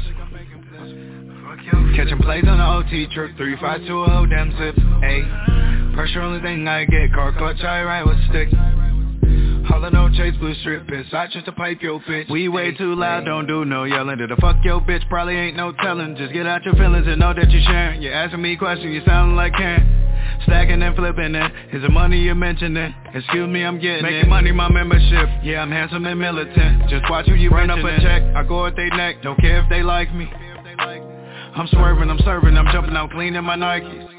Catching 1.96 2.20
plays 2.20 2.44
on 2.48 2.58
the 2.58 2.66
OT 2.66 3.08
trip, 3.14 3.36
3-5 3.38 3.88
to 3.88 3.94
a 3.94 4.10
whole 4.10 4.28
damn 4.28 4.52
zip, 4.52 4.76
ayy. 4.76 5.96
Pressure 5.96 6.22
on 6.22 6.36
the 6.36 6.42
thing 6.42 6.68
I 6.68 6.86
get, 6.86 7.12
car 7.14 7.34
clutch, 7.36 7.62
I 7.62 7.84
ride 7.84 8.06
with 8.06 8.18
stick 8.30 8.50
Hollin' 9.68 9.94
no 9.94 10.10
chase 10.10 10.36
blue 10.40 10.54
strip 10.56 10.88
piss, 10.88 11.08
I 11.14 11.28
just 11.28 11.46
to 11.46 11.52
pipe 11.52 11.82
your 11.82 12.00
bitch. 12.00 12.30
We 12.30 12.48
way 12.48 12.74
too 12.76 12.96
loud, 12.96 13.26
don't 13.26 13.48
do 13.48 13.66
no 13.66 13.84
yelling. 13.84 14.18
Did 14.18 14.30
the 14.30 14.36
fuck 14.38 14.58
your 14.64 14.80
bitch, 14.82 15.08
probably 15.10 15.36
ain't 15.36 15.58
no 15.58 15.72
telling. 15.74 16.16
Just 16.16 16.34
get 16.34 16.46
out 16.48 16.64
your 16.64 16.74
feelings 16.76 17.06
and 17.08 17.20
know 17.20 17.34
that 17.34 17.50
you're 17.52 17.64
sharing. 17.64 18.02
You're 18.02 18.14
asking 18.14 18.42
me 18.42 18.56
questions, 18.56 18.94
you 18.94 19.02
sounding 19.06 19.36
like 19.36 19.54
Karen. 19.54 20.06
Stacking 20.44 20.82
and 20.82 20.96
flipping 20.96 21.36
it, 21.36 21.52
is 21.74 21.82
the 21.82 21.90
money 21.90 22.20
you 22.20 22.36
mentioning? 22.36 22.94
Excuse 23.14 23.50
me, 23.50 23.64
I'm 23.64 23.80
getting 23.80 24.04
Making 24.04 24.28
it. 24.28 24.30
money 24.30 24.52
my 24.52 24.70
membership, 24.70 25.30
yeah 25.44 25.62
I'm 25.62 25.72
handsome 25.72 26.06
and 26.06 26.20
militant. 26.20 26.90
Just 26.90 27.10
watch 27.10 27.28
who 27.28 27.34
you 27.36 27.50
run 27.50 27.70
up 27.70 27.80
a 27.80 28.02
check, 28.02 28.22
I 28.36 28.44
go 28.44 28.66
at 28.66 28.76
they 28.76 28.90
neck. 28.90 29.22
Don't 29.24 29.40
care 29.40 29.62
if 29.64 29.70
they 29.70 29.84
like 29.84 30.14
me. 30.14 30.30
I'm 31.56 31.68
swerving, 31.68 32.10
I'm 32.10 32.20
serving, 32.24 32.56
I'm 32.56 32.68
jumping 32.72 32.96
out 32.96 33.10
cleaning 33.12 33.44
my 33.44 33.56
Nikes. 33.56 34.17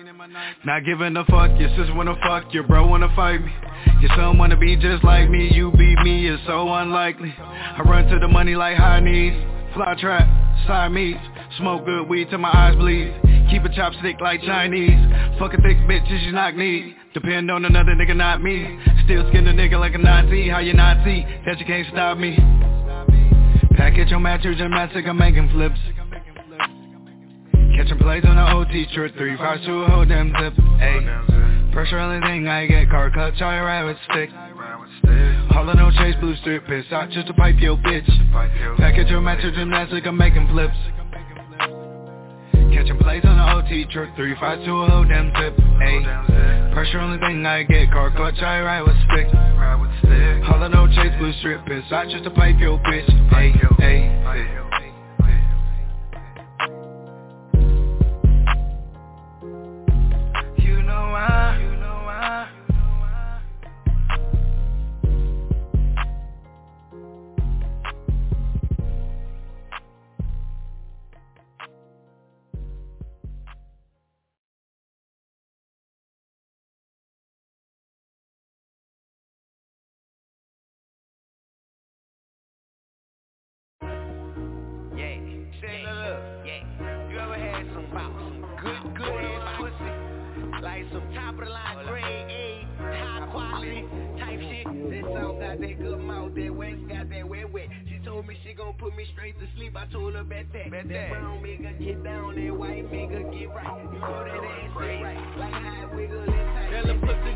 Not 0.64 0.84
giving 0.84 1.16
a 1.16 1.24
fuck, 1.24 1.50
your 1.58 1.68
sister 1.70 1.94
wanna 1.94 2.16
fuck, 2.22 2.52
your 2.52 2.64
bro 2.64 2.86
wanna 2.86 3.08
fight 3.14 3.40
me. 3.40 3.52
Your 4.00 4.10
son 4.16 4.38
wanna 4.38 4.56
be 4.56 4.76
just 4.76 5.04
like 5.04 5.30
me, 5.30 5.50
you 5.52 5.70
beat 5.72 5.98
me, 6.00 6.28
it's 6.28 6.42
so 6.46 6.72
unlikely. 6.74 7.34
I 7.38 7.82
run 7.82 8.06
to 8.08 8.18
the 8.18 8.28
money 8.28 8.54
like 8.54 8.76
high 8.76 9.00
knees, 9.00 9.32
fly 9.74 9.94
trap, 9.98 10.26
side 10.66 10.92
meats, 10.92 11.20
smoke 11.58 11.84
good 11.86 12.08
weed 12.08 12.28
till 12.30 12.38
my 12.38 12.50
eyes 12.52 12.76
bleed. 12.76 13.14
Keep 13.50 13.64
a 13.64 13.68
chopstick 13.68 14.20
like 14.20 14.42
Chinese, 14.42 14.98
fuck 15.38 15.54
a 15.54 15.56
thick 15.62 15.78
bitch 15.88 16.08
you 16.26 16.32
knock 16.32 16.54
knee. 16.54 16.94
Depend 17.14 17.50
on 17.50 17.64
another 17.64 17.92
nigga, 17.92 18.14
not 18.14 18.42
me. 18.42 18.78
Still 19.04 19.26
skin 19.30 19.46
a 19.48 19.52
nigga 19.52 19.80
like 19.80 19.94
a 19.94 19.98
Nazi, 19.98 20.48
how 20.48 20.58
you 20.58 20.72
see 20.72 21.24
that 21.46 21.58
you 21.58 21.64
can't 21.64 21.86
stop 21.92 22.18
me. 22.18 22.36
Package 23.76 24.10
your 24.10 24.20
mattress 24.20 24.58
gymnastic, 24.58 25.06
I'm 25.06 25.16
making 25.16 25.48
flips. 25.50 25.78
Catching 27.78 27.98
plays 27.98 28.24
on 28.26 28.34
the 28.34 28.42
OT 28.42 28.86
trip, 28.92 29.14
three 29.16 29.36
five 29.36 29.62
to 29.62 29.72
a 29.72 29.86
whole 29.88 30.04
damn 30.04 30.32
zip. 30.40 30.52
Ayy, 30.82 31.72
pressure 31.72 31.98
on 32.00 32.20
the 32.20 32.26
thing 32.26 32.48
I 32.48 32.66
get, 32.66 32.90
car 32.90 33.08
cut, 33.08 33.36
try 33.36 33.60
ride 33.60 33.84
with 33.84 33.96
stick. 34.10 34.30
Holla 35.54 35.74
no 35.74 35.88
chase 35.92 36.16
blue 36.18 36.34
strip, 36.38 36.66
piss 36.66 36.86
out 36.90 37.08
just 37.10 37.28
to 37.28 37.34
pipe 37.34 37.54
your 37.60 37.76
bitch. 37.76 38.08
Package 38.78 39.06
your 39.06 39.20
mattress 39.20 39.54
gymnastic, 39.54 40.04
I'm 40.08 40.16
making 40.16 40.48
flips. 40.48 40.74
Catching 42.74 42.98
plays 42.98 43.22
on 43.24 43.38
the 43.38 43.46
OT 43.54 43.84
trip, 43.92 44.10
three 44.16 44.34
five 44.40 44.58
to 44.64 44.72
a 44.72 44.90
whole 44.90 45.04
damn 45.04 45.30
zip. 45.38 45.56
Ayy, 45.56 46.74
pressure 46.74 46.98
on 46.98 47.12
the 47.12 47.24
thing 47.24 47.46
I 47.46 47.62
get, 47.62 47.92
car 47.92 48.10
cut, 48.10 48.34
try 48.40 48.60
ride 48.60 48.82
with 48.82 48.96
stick. 49.06 49.28
Holla 50.42 50.68
no 50.68 50.88
chase 50.88 51.14
blue 51.20 51.32
strip, 51.38 51.64
piss 51.64 51.84
out 51.92 52.08
just 52.08 52.24
to 52.24 52.30
pipe 52.30 52.58
your 52.58 52.80
bitch. 52.80 53.08
Ayy, 53.30 53.54
ayy. 53.78 54.77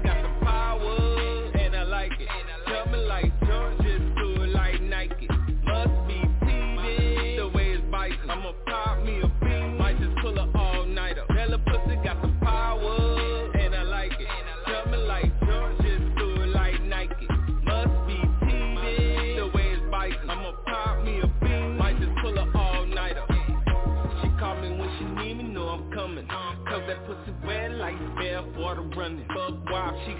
To 0.04 0.21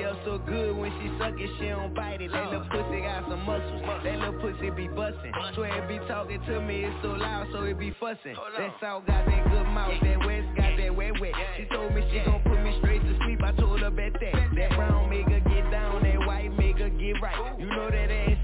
it's 0.00 0.24
so 0.24 0.38
good 0.38 0.76
when 0.76 0.90
she 1.00 1.12
suck 1.18 1.34
it 1.36 1.50
she 1.60 1.68
don't 1.68 1.94
bite 1.94 2.22
it. 2.22 2.32
That 2.32 2.50
little 2.50 2.66
pussy 2.72 3.00
got 3.04 3.28
some 3.28 3.44
muscle 3.44 3.82
little 4.16 4.40
pussy 4.40 4.70
be 4.70 4.88
bussin' 4.88 5.32
so 5.54 5.62
be 5.88 5.98
talking 6.08 6.40
to 6.46 6.60
me 6.60 6.84
it's 6.84 6.96
so 7.02 7.08
loud, 7.08 7.48
so 7.52 7.64
it 7.64 7.78
be 7.78 7.94
fussing. 8.00 8.34
That 8.56 8.72
South 8.80 9.06
got 9.06 9.26
that 9.26 9.44
good 9.50 9.68
mouth, 9.68 9.94
that 10.02 10.18
West 10.24 10.48
got 10.56 10.76
that 10.76 10.94
wet 10.94 11.20
wet. 11.20 11.34
She 11.56 11.64
told 11.66 11.94
me 11.94 12.02
she 12.10 12.24
gon' 12.24 12.40
put 12.42 12.62
me 12.62 12.76
straight 12.80 13.02
to 13.02 13.18
sleep. 13.24 13.42
I 13.42 13.52
told 13.52 13.80
her 13.80 13.90
bet 13.90 14.12
that. 14.14 14.34
That 14.56 14.70
brown 14.76 15.10
make 15.10 15.28
her 15.28 15.40
get 15.40 15.70
down, 15.70 16.02
that 16.02 16.26
white 16.26 16.56
make 16.56 16.78
her 16.78 16.88
get 16.88 17.20
right. 17.20 17.58
You 17.58 17.66
know 17.66 17.90
that 17.90 18.10
ain't 18.10 18.35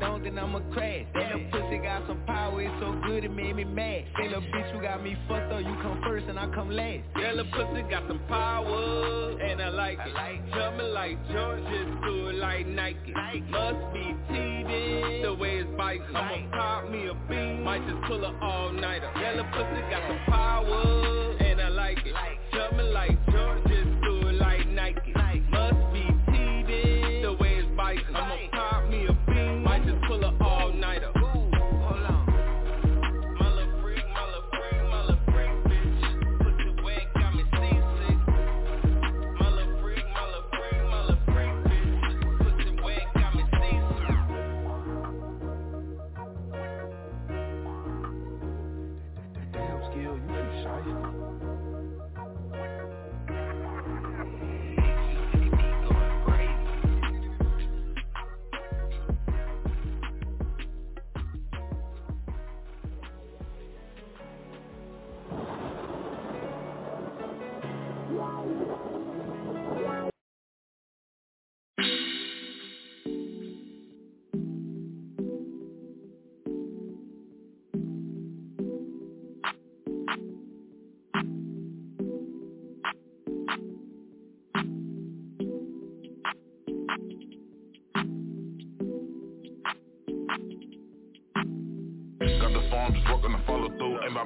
don't, 0.00 0.22
then 0.24 0.38
I'ma 0.38 0.60
crash. 0.72 1.06
And 1.14 1.46
the 1.46 1.58
pussy 1.58 1.78
got 1.78 2.06
some 2.06 2.20
power. 2.26 2.62
It's 2.62 2.72
so 2.80 2.98
good 3.06 3.24
it 3.24 3.30
made 3.30 3.56
me 3.56 3.64
mad. 3.64 4.04
Say 4.18 4.28
the 4.28 4.40
bitch 4.40 4.74
you 4.74 4.82
got 4.82 5.02
me 5.02 5.16
fucked 5.28 5.52
up. 5.52 5.60
You 5.60 5.74
come 5.82 6.00
first 6.04 6.26
and 6.28 6.38
I 6.38 6.46
come 6.54 6.70
last. 6.70 7.00
Yeah, 7.18 7.34
the 7.34 7.44
pussy 7.44 7.82
got 7.90 8.04
some 8.08 8.20
power, 8.28 9.38
and 9.40 9.60
I 9.62 9.68
like 9.70 9.98
it. 10.04 10.14
Jumping 10.54 10.92
like 10.92 11.18
George, 11.30 11.62
just 11.64 12.02
do 12.02 12.28
it 12.28 12.36
like 12.36 12.66
Nike. 12.66 13.12
Must 13.50 13.92
be 13.92 14.14
TD, 14.30 15.22
the 15.22 15.34
way 15.34 15.58
it's 15.58 15.70
biting. 15.76 16.14
I'ma 16.14 16.50
pop 16.56 16.90
me 16.90 17.06
a 17.08 17.14
bean, 17.28 17.62
might 17.62 17.86
just 17.86 18.02
pull 18.06 18.20
her 18.20 18.38
all 18.42 18.72
nighter. 18.72 19.10
Yeah, 19.16 19.36
the 19.36 19.44
pussy 19.44 19.80
got 19.90 20.02
some 20.08 20.20
power, 20.26 21.36
and 21.40 21.60
I 21.60 21.68
like 21.68 21.98
it. 22.04 22.14
Jumping 22.52 22.92
like 22.92 23.18
George, 23.30 23.62
just 23.68 23.97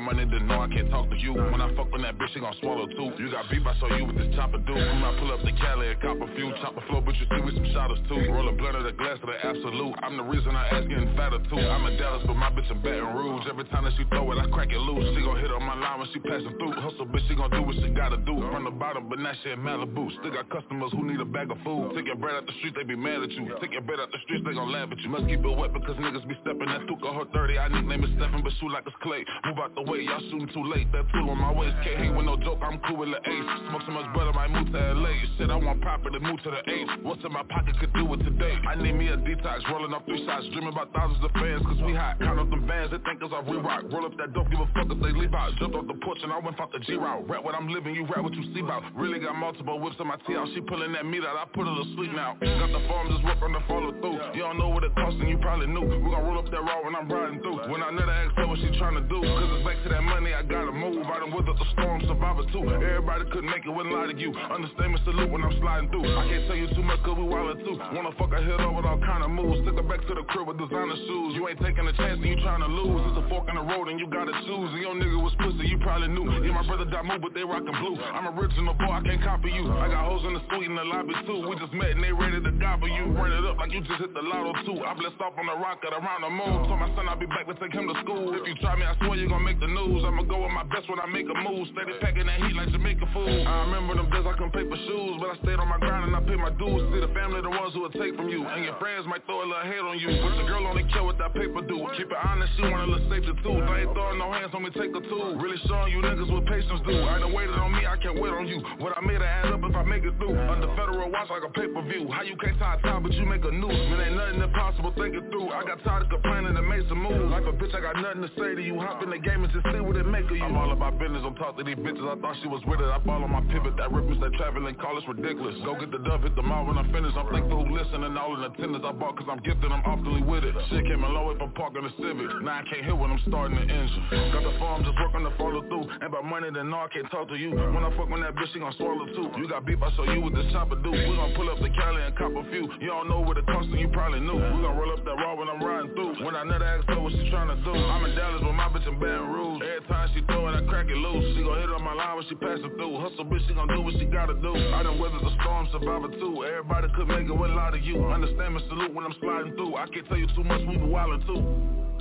money 0.03 0.27
to 0.27 0.39
know 0.45 0.61
I 0.61 0.69
can't 0.69 0.91
talk 0.91 1.09
to 1.11 1.17
you. 1.17 1.33
When 1.35 1.61
I 1.61 1.71
fuck 1.75 1.89
on 1.95 2.03
that 2.03 2.19
bitch, 2.19 2.35
she 2.35 2.41
gon' 2.41 2.55
swallow 2.61 2.87
too. 2.87 3.15
You 3.19 3.31
got 3.31 3.49
beef, 3.51 3.63
I 3.67 3.79
saw 3.79 3.87
you 3.95 4.05
with 4.05 4.19
this 4.19 4.35
chopper 4.35 4.59
do. 4.59 4.75
When 4.75 5.03
I 5.03 5.15
pull 5.19 5.31
up 5.33 5.41
the 5.47 5.53
Cali 5.53 5.89
and 5.95 6.01
cop 6.03 6.19
a 6.21 6.29
few, 6.35 6.51
chop 6.61 6.77
a 6.77 6.83
flow, 6.91 7.01
but 7.01 7.15
you 7.17 7.27
see 7.31 7.41
with 7.43 7.55
some 7.55 7.71
shotters 7.73 8.03
too. 8.09 8.19
Roll 8.31 8.49
a 8.49 8.53
blunt 8.53 8.77
of 8.77 8.85
the 8.85 8.93
glass 8.93 9.19
of 9.23 9.31
the 9.31 9.39
absolute. 9.39 9.95
I'm 10.03 10.17
the 10.17 10.27
reason 10.27 10.55
I 10.55 10.67
ass 10.69 10.85
getting 10.91 11.15
fatter 11.17 11.39
too. 11.47 11.63
I'm 11.63 11.87
in 11.87 11.97
Dallas, 11.99 12.25
but 12.27 12.35
my 12.35 12.51
bitch 12.51 12.71
in 12.71 12.83
Baton 12.83 13.15
Rouge. 13.15 13.47
Every 13.49 13.65
time 13.71 13.85
that 13.85 13.95
she 13.97 14.05
throw 14.11 14.31
it, 14.33 14.39
I 14.39 14.47
crack 14.51 14.73
it 14.73 14.83
loose. 14.83 15.07
She 15.15 15.23
gon' 15.23 15.39
hit 15.39 15.53
on 15.53 15.63
my 15.63 15.79
line 15.79 15.99
when 16.01 16.09
she 16.13 16.19
passing 16.21 16.55
through. 16.59 16.73
Hustle, 16.83 17.07
bitch, 17.07 17.27
she 17.29 17.35
gon' 17.35 17.51
do 17.51 17.63
what 17.63 17.77
she 17.77 17.89
gotta 17.95 18.19
do. 18.19 18.35
From 18.51 18.65
the 18.65 18.75
bottom, 18.75 19.09
but 19.09 19.19
now 19.19 19.33
she 19.43 19.51
in 19.51 19.61
Malibu. 19.61 20.11
Still 20.19 20.33
got 20.33 20.49
customers 20.51 20.91
who 20.93 21.07
need 21.07 21.21
a 21.21 21.29
bag 21.29 21.51
of 21.51 21.59
food. 21.63 21.95
Take 21.95 22.07
your 22.07 22.17
bread 22.17 22.35
out 22.35 22.47
the 22.47 22.53
street, 22.59 22.75
they 22.75 22.85
be 22.85 22.97
mad 22.97 23.23
at 23.23 23.31
you. 23.31 23.55
Take 23.61 23.73
your 23.73 23.83
bread 23.83 24.01
out 24.01 24.11
the 24.11 24.19
streets, 24.25 24.45
they 24.47 24.55
gon' 24.55 24.73
laugh 24.73 24.89
at 24.91 24.99
you. 25.01 25.11
Must 25.11 25.27
keep 25.29 25.45
it 25.45 25.57
wet 25.57 25.73
because 25.73 25.97
niggas 25.97 26.27
be 26.27 26.35
stepping 26.43 26.67
that 26.67 26.89
Tuka 26.89 27.13
her 27.13 27.27
30. 27.33 27.59
I 27.59 27.69
nickname 27.69 28.05
it 28.05 28.11
Stephen, 28.17 28.43
but 28.43 28.53
shoot 28.59 28.73
like 28.73 28.85
it's 28.87 28.97
clay. 29.03 29.25
Move 29.45 29.59
out 29.59 29.75
the 29.75 29.83
way, 29.83 29.92
y'all 30.01 30.21
shooting 30.31 30.49
too 30.55 30.65
late. 30.65 30.91
That 30.93 31.05
tool 31.13 31.29
on 31.29 31.39
my 31.39 31.53
waist, 31.53 31.77
can't 31.85 31.99
hate 31.99 32.15
with 32.15 32.25
no 32.25 32.37
joke. 32.37 32.61
I'm 32.63 32.81
cool 32.89 33.05
with 33.05 33.11
the 33.11 33.21
ace. 33.21 33.49
Smoke 33.69 33.83
so 33.85 33.93
much 33.93 34.09
butter, 34.15 34.33
might 34.33 34.51
move 34.51 34.73
to 34.73 34.81
LA. 34.95 35.13
Shit, 35.37 35.51
I 35.51 35.57
want 35.57 35.81
property, 35.83 36.19
move 36.19 36.41
to 36.43 36.51
the 36.51 36.63
H. 36.65 36.89
What's 37.03 37.25
in 37.25 37.33
my 37.33 37.43
pocket 37.45 37.77
could 37.79 37.93
do 37.95 38.09
it 38.15 38.25
today. 38.25 38.57
I 38.69 38.75
need 38.77 38.95
me 38.95 39.09
a 39.09 39.17
detox, 39.17 39.69
rolling 39.69 39.93
up 39.93 40.07
three 40.07 40.25
shots, 40.25 40.47
dreaming 40.53 40.73
about 40.73 40.93
thousands 40.95 41.25
of 41.25 41.33
fans, 41.33 41.63
cause 41.67 41.81
we 41.85 41.95
hot. 41.95 42.19
Count 42.21 42.39
up 42.39 42.49
them 42.51 42.67
bands, 42.67 42.93
they 42.93 42.99
think 43.05 43.23
us 43.23 43.31
I 43.35 43.41
re-rock. 43.45 43.85
Roll 43.93 44.07
up 44.07 44.17
that 44.19 44.33
dope, 44.33 44.51
give 44.51 44.61
a 44.61 44.69
fuck 44.73 44.89
if 44.89 44.99
they 45.03 45.13
leave 45.13 45.35
out. 45.35 45.53
Jumped 45.59 45.77
off 45.77 45.87
the 45.87 45.99
porch 46.01 46.19
and 46.23 46.33
I 46.33 46.39
went 46.39 46.59
off 46.61 46.73
the 46.73 46.81
G-route. 46.81 47.29
Rap 47.29 47.45
what 47.45 47.55
I'm 47.55 47.69
living, 47.69 47.95
you 47.95 48.07
rap 48.07 48.23
what 48.23 48.35
you 48.35 48.45
see 48.55 48.61
about. 48.61 48.83
Really 48.95 49.19
got 49.19 49.35
multiple 49.37 49.79
whips 49.81 49.97
on 50.01 50.09
my 50.09 50.17
T 50.27 50.37
out. 50.37 50.49
She 50.55 50.61
pulling 50.63 50.93
that 50.93 51.05
meat 51.05 51.25
out, 51.25 51.37
I 51.37 51.45
put 51.53 51.67
her 51.67 51.75
to 51.75 51.87
sleep 51.97 52.13
now. 52.15 52.37
Got 52.41 52.71
the 52.71 52.83
farm, 52.89 53.11
just 53.11 53.25
work 53.25 53.43
on 53.43 53.53
the 53.53 53.63
follow 53.67 53.93
through. 54.01 54.21
You 54.35 54.43
don't 54.47 54.59
know 54.59 54.69
what 54.69 54.85
it 54.85 54.95
cost 54.95 55.17
and 55.19 55.29
you 55.29 55.39
probably 55.39 55.67
knew. 55.67 55.83
We 55.83 56.11
gon' 56.11 56.25
roll 56.25 56.39
up 56.39 56.51
that 56.51 56.63
raw 56.63 56.85
when 56.85 56.95
I'm 56.95 57.11
riding 57.11 57.41
through. 57.41 57.69
When 57.71 57.83
I 57.83 57.91
never 57.91 58.11
ask 58.11 58.35
her 58.37 58.47
what 58.47 58.59
she 58.59 58.71
tryna 58.79 59.09
do. 59.09 59.21
Cause 59.21 59.51
it's 59.59 59.67
back 59.67 59.82
to 59.83 59.89
that 59.91 60.03
money, 60.03 60.33
I 60.33 60.43
gotta 60.43 60.71
move. 60.71 61.03
I 61.11 61.19
done 61.19 61.35
with 61.35 61.47
the 61.47 61.55
storm, 61.75 61.99
survivor 62.07 62.47
too. 62.55 62.63
Everybody 62.71 63.27
couldn't 63.35 63.51
make 63.51 63.67
it, 63.67 63.73
wouldn't 63.75 63.95
lie 63.95 64.07
to 64.07 64.15
you. 64.15 64.31
Understand 64.31 64.95
me, 64.95 64.99
salute 65.05 65.31
when 65.31 65.43
I'm 65.43 65.55
sliding 65.59 65.91
through. 65.91 66.07
I 66.07 66.23
can't 66.31 66.47
tell 66.47 66.55
you 66.55 66.71
too 66.71 66.87
much 66.87 67.03
cause 67.03 67.19
we 67.19 67.27
wildin' 67.27 67.67
too. 67.67 67.75
Wanna 67.91 68.15
fuck 68.15 68.31
a 68.31 68.39
hit 68.39 68.63
up 68.63 68.75
with 68.75 68.87
all 68.87 69.03
kind 69.03 69.27
of 69.27 69.31
moves. 69.31 69.59
Took 69.67 69.75
her 69.75 69.87
back 69.87 70.07
to 70.07 70.15
the 70.15 70.23
crib 70.31 70.47
with 70.47 70.59
designer 70.63 70.95
shoes. 70.95 71.35
You 71.35 71.51
ain't 71.51 71.59
taking 71.59 71.83
a 71.83 71.95
chance 71.99 72.23
and 72.23 72.31
you 72.31 72.39
to 72.39 72.71
lose. 72.71 73.03
It's 73.11 73.19
a 73.19 73.25
fork 73.27 73.51
in 73.51 73.59
the 73.59 73.67
road 73.67 73.91
and 73.91 73.99
you 73.99 74.07
gotta 74.07 74.31
choose. 74.47 74.71
Your 74.79 74.95
nigga 74.95 75.19
was 75.19 75.35
pussy, 75.43 75.67
you 75.67 75.79
probably 75.83 76.15
knew. 76.15 76.31
Yeah, 76.47 76.55
my 76.55 76.63
brother 76.63 76.87
got 76.87 77.03
moved, 77.03 77.27
but 77.27 77.35
they 77.35 77.43
rockin' 77.43 77.75
blue. 77.75 77.99
I'm 77.99 78.31
original 78.39 78.75
boy, 78.79 78.95
I 78.95 79.03
can't 79.03 79.23
copy 79.23 79.51
you. 79.51 79.67
I 79.67 79.91
got 79.91 80.07
hoes 80.07 80.23
in 80.23 80.39
the 80.39 80.43
suite 80.47 80.71
in 80.71 80.79
the 80.79 80.87
lobby 80.87 81.19
too. 81.27 81.43
We 81.43 81.59
just 81.59 81.75
met 81.75 81.99
and 81.99 82.03
they 82.07 82.15
ready 82.15 82.39
to 82.39 82.53
gobble 82.63 82.87
you. 82.87 83.11
Run 83.19 83.35
it 83.35 83.43
up 83.43 83.59
like 83.59 83.75
you 83.75 83.83
just 83.83 83.99
hit 83.99 84.15
the 84.15 84.23
lotto 84.23 84.55
too. 84.63 84.79
I 84.87 84.95
blessed 84.95 85.19
off 85.19 85.35
on 85.35 85.51
the 85.51 85.59
rocket 85.59 85.91
around 85.91 86.23
the 86.23 86.31
moon. 86.31 86.71
Told 86.71 86.79
my 86.79 86.91
son 86.95 87.11
I'll 87.11 87.19
be 87.19 87.27
back 87.27 87.51
to 87.51 87.55
take 87.59 87.75
him 87.75 87.91
to 87.91 87.97
school. 88.07 88.31
If 88.39 88.47
you 88.47 88.55
try 88.63 88.79
me, 88.79 88.87
I 88.87 88.95
swear 89.03 89.19
you 89.19 89.27
gon' 89.27 89.43
make 89.43 89.59
the 89.59 89.72
news. 89.73 90.05
I'ma 90.05 90.23
go 90.29 90.45
with 90.45 90.53
my 90.53 90.65
best 90.69 90.89
when 90.89 91.01
I 91.01 91.07
make 91.09 91.27
a 91.27 91.37
move. 91.43 91.69
Steady 91.73 91.97
packing 92.01 92.27
that 92.29 92.39
heat 92.45 92.55
like 92.55 92.71
Jamaica 92.71 93.09
food. 93.13 93.45
I 93.49 93.65
remember 93.67 93.97
them 93.97 94.09
days 94.13 94.25
I 94.29 94.33
couldn't 94.37 94.53
pay 94.53 94.69
for 94.69 94.77
shoes, 94.77 95.17
but 95.19 95.33
I 95.33 95.37
stayed 95.43 95.59
on 95.59 95.69
my 95.69 95.81
grind 95.81 96.07
and 96.07 96.15
I 96.17 96.21
paid 96.21 96.39
my 96.39 96.53
dues. 96.55 96.85
See 96.93 97.01
the 97.01 97.13
family, 97.17 97.41
the 97.41 97.51
ones 97.51 97.73
who 97.75 97.83
will 97.89 97.97
take 97.97 98.15
from 98.17 98.29
you, 98.29 98.45
and 98.45 98.65
your 98.65 98.77
friends 98.77 99.09
might 99.09 99.25
throw 99.27 99.43
a 99.43 99.47
little 99.49 99.65
hate 99.65 99.83
on 99.83 99.99
you. 99.99 100.13
But 100.21 100.37
the 100.39 100.45
girl 100.47 100.67
only 100.69 100.85
care 100.93 101.03
what 101.03 101.19
that 101.19 101.33
paper 101.35 101.65
do. 101.65 101.89
Keep 101.97 102.13
it 102.13 102.21
honest, 102.21 102.53
she 102.57 102.63
want 102.69 102.85
a 102.85 102.89
little 102.93 103.09
safety 103.09 103.33
too. 103.43 103.57
I 103.57 103.85
ain't 103.85 103.93
throwing 103.97 104.21
no 104.21 104.29
hands 104.33 104.53
on 104.53 104.63
me, 104.63 104.71
take 104.71 104.93
a 104.93 105.01
two 105.01 105.41
Really 105.41 105.59
showing 105.67 105.93
you 105.93 106.01
niggas 106.05 106.31
what 106.31 106.45
patience 106.47 106.81
do. 106.87 106.95
I 107.03 107.19
done 107.19 107.33
waited 107.33 107.57
on 107.57 107.73
me, 107.73 107.87
I 107.87 107.97
can't 107.97 108.21
wait 108.21 108.33
on 108.33 108.47
you. 108.47 108.61
What 108.79 108.97
I 108.97 109.01
made 109.01 109.21
it 109.21 109.27
add 109.27 109.53
up 109.53 109.61
if 109.65 109.75
I 109.75 109.83
make 109.83 110.05
it 110.05 110.15
through. 110.19 110.37
Under 110.37 110.69
federal 110.77 111.11
watch 111.11 111.31
like 111.31 111.43
a 111.43 111.53
pay 111.53 111.69
per 111.69 111.83
view. 111.83 112.11
How 112.13 112.23
you 112.23 112.37
can't 112.37 112.59
tie 112.59 112.77
a 112.77 112.83
tie, 112.83 112.99
but 113.01 113.13
you 113.13 113.25
make 113.25 113.45
a 113.45 113.51
noose. 113.51 113.73
Man, 113.73 114.01
ain't 114.01 114.17
nothing 114.17 114.43
impossible, 114.43 114.93
think 114.97 115.15
it 115.15 115.25
through. 115.31 115.51
I 115.51 115.65
got 115.65 115.83
tired 115.85 116.05
of 116.05 116.11
complaining 116.11 116.57
and 116.57 116.69
made 116.69 116.85
some 116.89 117.03
moves. 117.03 117.31
Like 117.31 117.45
a 117.45 117.53
bitch, 117.53 117.75
I 117.75 117.81
got 117.81 117.97
nothing 117.97 118.23
to 118.23 118.31
say 118.39 118.55
to 118.55 118.63
you. 118.63 118.79
Hop 118.81 119.03
in 119.03 119.11
the 119.11 119.19
game 119.19 119.45
and 119.45 119.53
just 119.53 119.62
see 119.71 119.81
what 119.81 119.97
it 119.97 120.07
make 120.07 120.27
of 120.27 120.37
you. 120.37 120.45
I'm 120.45 120.57
all 120.57 120.73
about 120.73 120.99
business, 120.99 121.23
don't 121.23 121.37
talk 121.37 121.57
to 121.59 121.65
these 121.65 121.77
bitches. 121.77 122.03
I 122.07 122.21
thought 122.21 122.37
she 122.43 122.49
was 122.49 122.63
with 122.67 122.81
it. 122.81 122.89
I 122.89 122.99
follow 123.05 123.29
my 123.29 123.41
pivot. 123.53 123.77
That 123.77 123.93
rippers 123.93 124.19
that 124.21 124.33
traveling 124.35 124.75
call 124.77 124.97
us 124.99 125.05
ridiculous. 125.07 125.57
Go 125.65 125.79
get 125.79 125.91
the 125.91 125.99
dub, 125.99 126.23
hit 126.23 126.35
the 126.37 126.43
mall 126.43 126.67
when 126.67 126.79
I 126.79 126.85
finish. 126.93 127.13
I'm 127.17 127.29
thankful 127.31 127.65
who 127.65 127.77
listen 127.77 128.03
all 128.23 128.37
in 128.37 128.43
attendance. 128.47 128.85
I 128.87 128.93
bought 128.93 129.17
cause 129.17 129.27
I'm 129.31 129.43
gifted, 129.43 129.71
I'm 129.71 129.83
oftenly 129.83 130.23
with 130.23 130.45
it. 130.45 130.55
Shit 130.71 130.87
came 130.87 131.03
a 131.05 131.09
long 131.09 131.27
way 131.29 131.37
from 131.39 131.53
parking 131.53 131.83
the 131.83 131.93
Civic. 131.99 132.43
Now 132.43 132.61
I 132.61 132.65
can't 132.71 132.85
hear 132.85 132.95
when 132.95 133.11
I'm 133.11 133.21
starting 133.27 133.57
the 133.59 133.67
engine. 133.67 134.33
Got 134.33 134.43
the 134.47 134.55
farm, 134.59 134.85
just 134.85 134.97
working 134.99 135.25
to 135.27 135.33
follow 135.37 135.63
through. 135.67 135.91
Ain't 135.99 136.11
about 136.11 136.25
money, 136.25 136.49
then 136.55 136.71
no, 136.71 136.87
I 136.87 136.89
can't 136.89 137.11
talk 137.11 137.29
to 137.29 137.37
you. 137.37 137.51
When 137.51 137.83
I 137.83 137.91
fuck 137.97 138.09
with 138.09 138.23
that 138.23 138.35
bitch, 138.35 138.53
she 138.53 138.59
gon' 138.59 138.75
swallow 138.79 139.07
too. 139.15 139.31
You 139.39 139.49
got 139.49 139.67
beef, 139.67 139.83
I 139.83 139.91
show 139.97 140.05
you 140.05 140.21
what 140.21 140.35
this 140.35 140.47
chopper 140.53 140.77
do. 140.77 140.91
We 140.91 141.13
gon' 141.17 141.35
pull 141.35 141.51
up 141.51 141.59
the 141.59 141.71
Cali 141.71 142.03
and 142.03 142.15
cop 142.17 142.33
a 142.33 142.45
few. 142.51 142.71
You 142.81 142.89
don't 142.95 143.09
know 143.09 143.21
what 143.21 143.39
it 143.39 143.47
cost 143.47 143.69
and 143.69 143.81
you 143.81 143.89
probably 143.89 144.21
knew. 144.21 144.39
We 144.39 144.59
gon' 144.63 144.77
roll 144.77 144.93
up 144.93 145.05
that 145.05 145.17
raw 145.19 145.35
when 145.35 145.49
I'm 145.49 145.63
riding 145.63 145.95
through. 145.95 146.25
When 146.25 146.37
I 146.37 146.45
never 146.45 146.65
ask 146.65 146.87
her 146.89 147.01
what 147.01 147.13
she 147.13 147.27
tryna 147.31 147.63
do. 147.65 147.75
I'm 147.75 148.05
in 148.05 148.15
Dallas 148.15 148.43
with 148.43 148.55
my 148.55 148.69
bitch 148.69 148.87
in 148.87 148.99
Baton 148.99 149.29
Rouge. 149.33 149.42
Every 149.43 149.87
time 149.89 150.11
she 150.15 150.23
throw 150.23 150.49
it, 150.49 150.55
I 150.55 150.63
crack 150.69 150.87
it 150.89 150.97
loose. 150.97 151.37
She 151.37 151.43
gon' 151.43 151.59
hit 151.59 151.71
on 151.71 151.83
my 151.83 151.95
line 151.95 152.17
when 152.17 152.27
she 152.29 152.35
passing 152.37 152.71
through. 152.79 152.99
Hustle 152.99 153.25
bitch, 153.27 153.47
she 153.49 153.55
gon' 153.55 153.69
do 153.69 153.81
what 153.83 153.95
she 153.99 154.07
gotta 154.07 154.35
do. 154.35 154.55
I 154.55 154.83
done 154.83 154.99
weathered 154.99 155.23
the 155.23 155.35
storm, 155.43 155.69
survivor 155.73 156.09
too. 156.09 156.45
Everybody 156.45 156.89
could 156.95 157.09
make 157.09 157.27
it, 157.27 157.35
wouldn't 157.35 157.57
lie 157.57 157.71
to 157.71 157.79
you. 157.79 158.05
Understand 158.07 158.55
me, 158.55 158.61
salute 158.69 158.95
when 158.95 159.05
I'm 159.05 159.15
sliding 159.21 159.55
through. 159.55 159.77
I 159.77 159.87
can't 159.89 160.07
tell 160.09 160.19
you 160.19 160.29
too 160.35 160.45
much, 160.45 160.61
we 160.67 160.77
be 160.77 160.87
wildin' 160.87 161.27
too. 161.27 161.92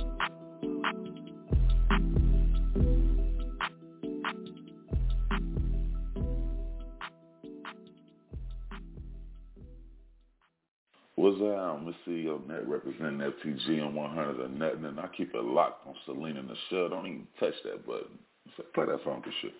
What's 11.22 11.38
that? 11.38 11.54
I'm 11.54 11.94
see 12.04 12.22
your 12.22 12.40
net 12.48 12.68
representing 12.68 13.20
FTG 13.20 13.80
on 13.86 13.94
100 13.94 14.40
or 14.40 14.48
nothing, 14.48 14.86
and 14.86 14.98
I 14.98 15.06
keep 15.16 15.32
it 15.32 15.44
locked 15.44 15.86
on 15.86 15.94
Selena 16.04 16.40
and 16.40 16.50
the 16.50 16.56
show. 16.68 16.88
Don't 16.88 17.06
even 17.06 17.28
touch 17.38 17.54
that 17.62 17.86
button. 17.86 18.18
So 18.56 18.64
play 18.74 18.86
that 18.86 19.04
funky 19.04 19.30
shit. 19.40 19.52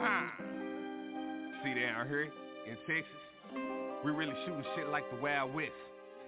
Hmm. 0.00 0.28
See 1.62 1.74
down 1.78 2.08
here 2.08 2.22
in 2.22 2.76
Texas, 2.86 3.04
we 4.02 4.12
really 4.12 4.32
shooting 4.46 4.64
shit 4.76 4.88
like 4.88 5.10
the 5.10 5.20
Wild 5.20 5.54
West. 5.54 5.72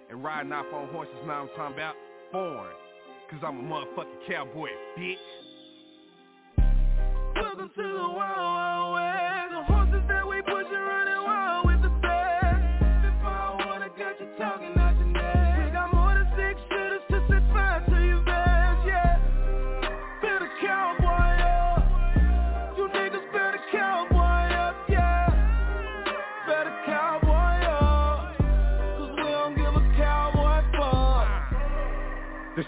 And 0.09 0.23
riding 0.23 0.51
off 0.51 0.65
on 0.73 0.87
horses, 0.89 1.15
now 1.25 1.41
I'm 1.41 1.49
talking 1.49 1.73
about 1.75 1.95
born. 2.31 2.71
Cause 3.29 3.39
I'm 3.43 3.59
a 3.59 3.63
motherfucking 3.63 4.27
cowboy, 4.27 4.69
bitch. 4.99 5.15
Welcome 7.35 7.71
to 7.75 7.83
the 7.83 8.13
wild, 8.15 8.64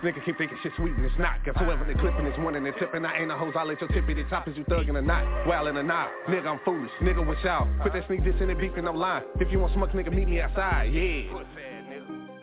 This 0.02 0.14
nigga 0.14 0.24
keep 0.26 0.38
thinking 0.38 0.58
shit 0.62 0.72
sweet 0.78 0.94
and 0.94 1.06
it's 1.06 1.18
not. 1.18 1.44
Got 1.44 1.58
whoever 1.58 1.84
they 1.84 1.96
clipping 1.96 2.28
is 2.28 2.38
one 2.40 2.56
and 2.56 2.66
tipping. 2.78 3.04
I 3.04 3.18
ain't 3.20 3.32
a 3.32 3.36
hose, 3.36 3.54
I 3.58 3.64
let 3.64 3.82
your 3.82 3.90
tippity 3.90 4.30
top 4.30 4.48
is 4.48 4.56
you 4.56 4.64
thugging 4.66 4.96
or 4.96 5.02
not. 5.02 5.24
Wildin' 5.48 5.76
or 5.76 5.84
not, 5.84 6.10
nigga 6.30 6.46
I'm 6.46 6.60
foolish, 6.64 6.92
nigga 7.02 7.28
with 7.28 7.40
y'all 7.44 7.68
Put 7.82 7.94
that 7.94 8.06
sneak 8.08 8.24
this 8.24 8.36
in 8.40 8.50
the 8.50 8.54
beef 8.54 8.74
and 8.78 8.88
I'm 8.88 8.96
lying. 8.96 9.24
If 9.40 9.52
you 9.52 9.60
want 9.60 9.74
smoke 9.74 9.92
nigga 9.92 10.14
meet 10.14 10.28
me 10.28 10.42
outside, 10.42 10.94
yeah 10.94 11.77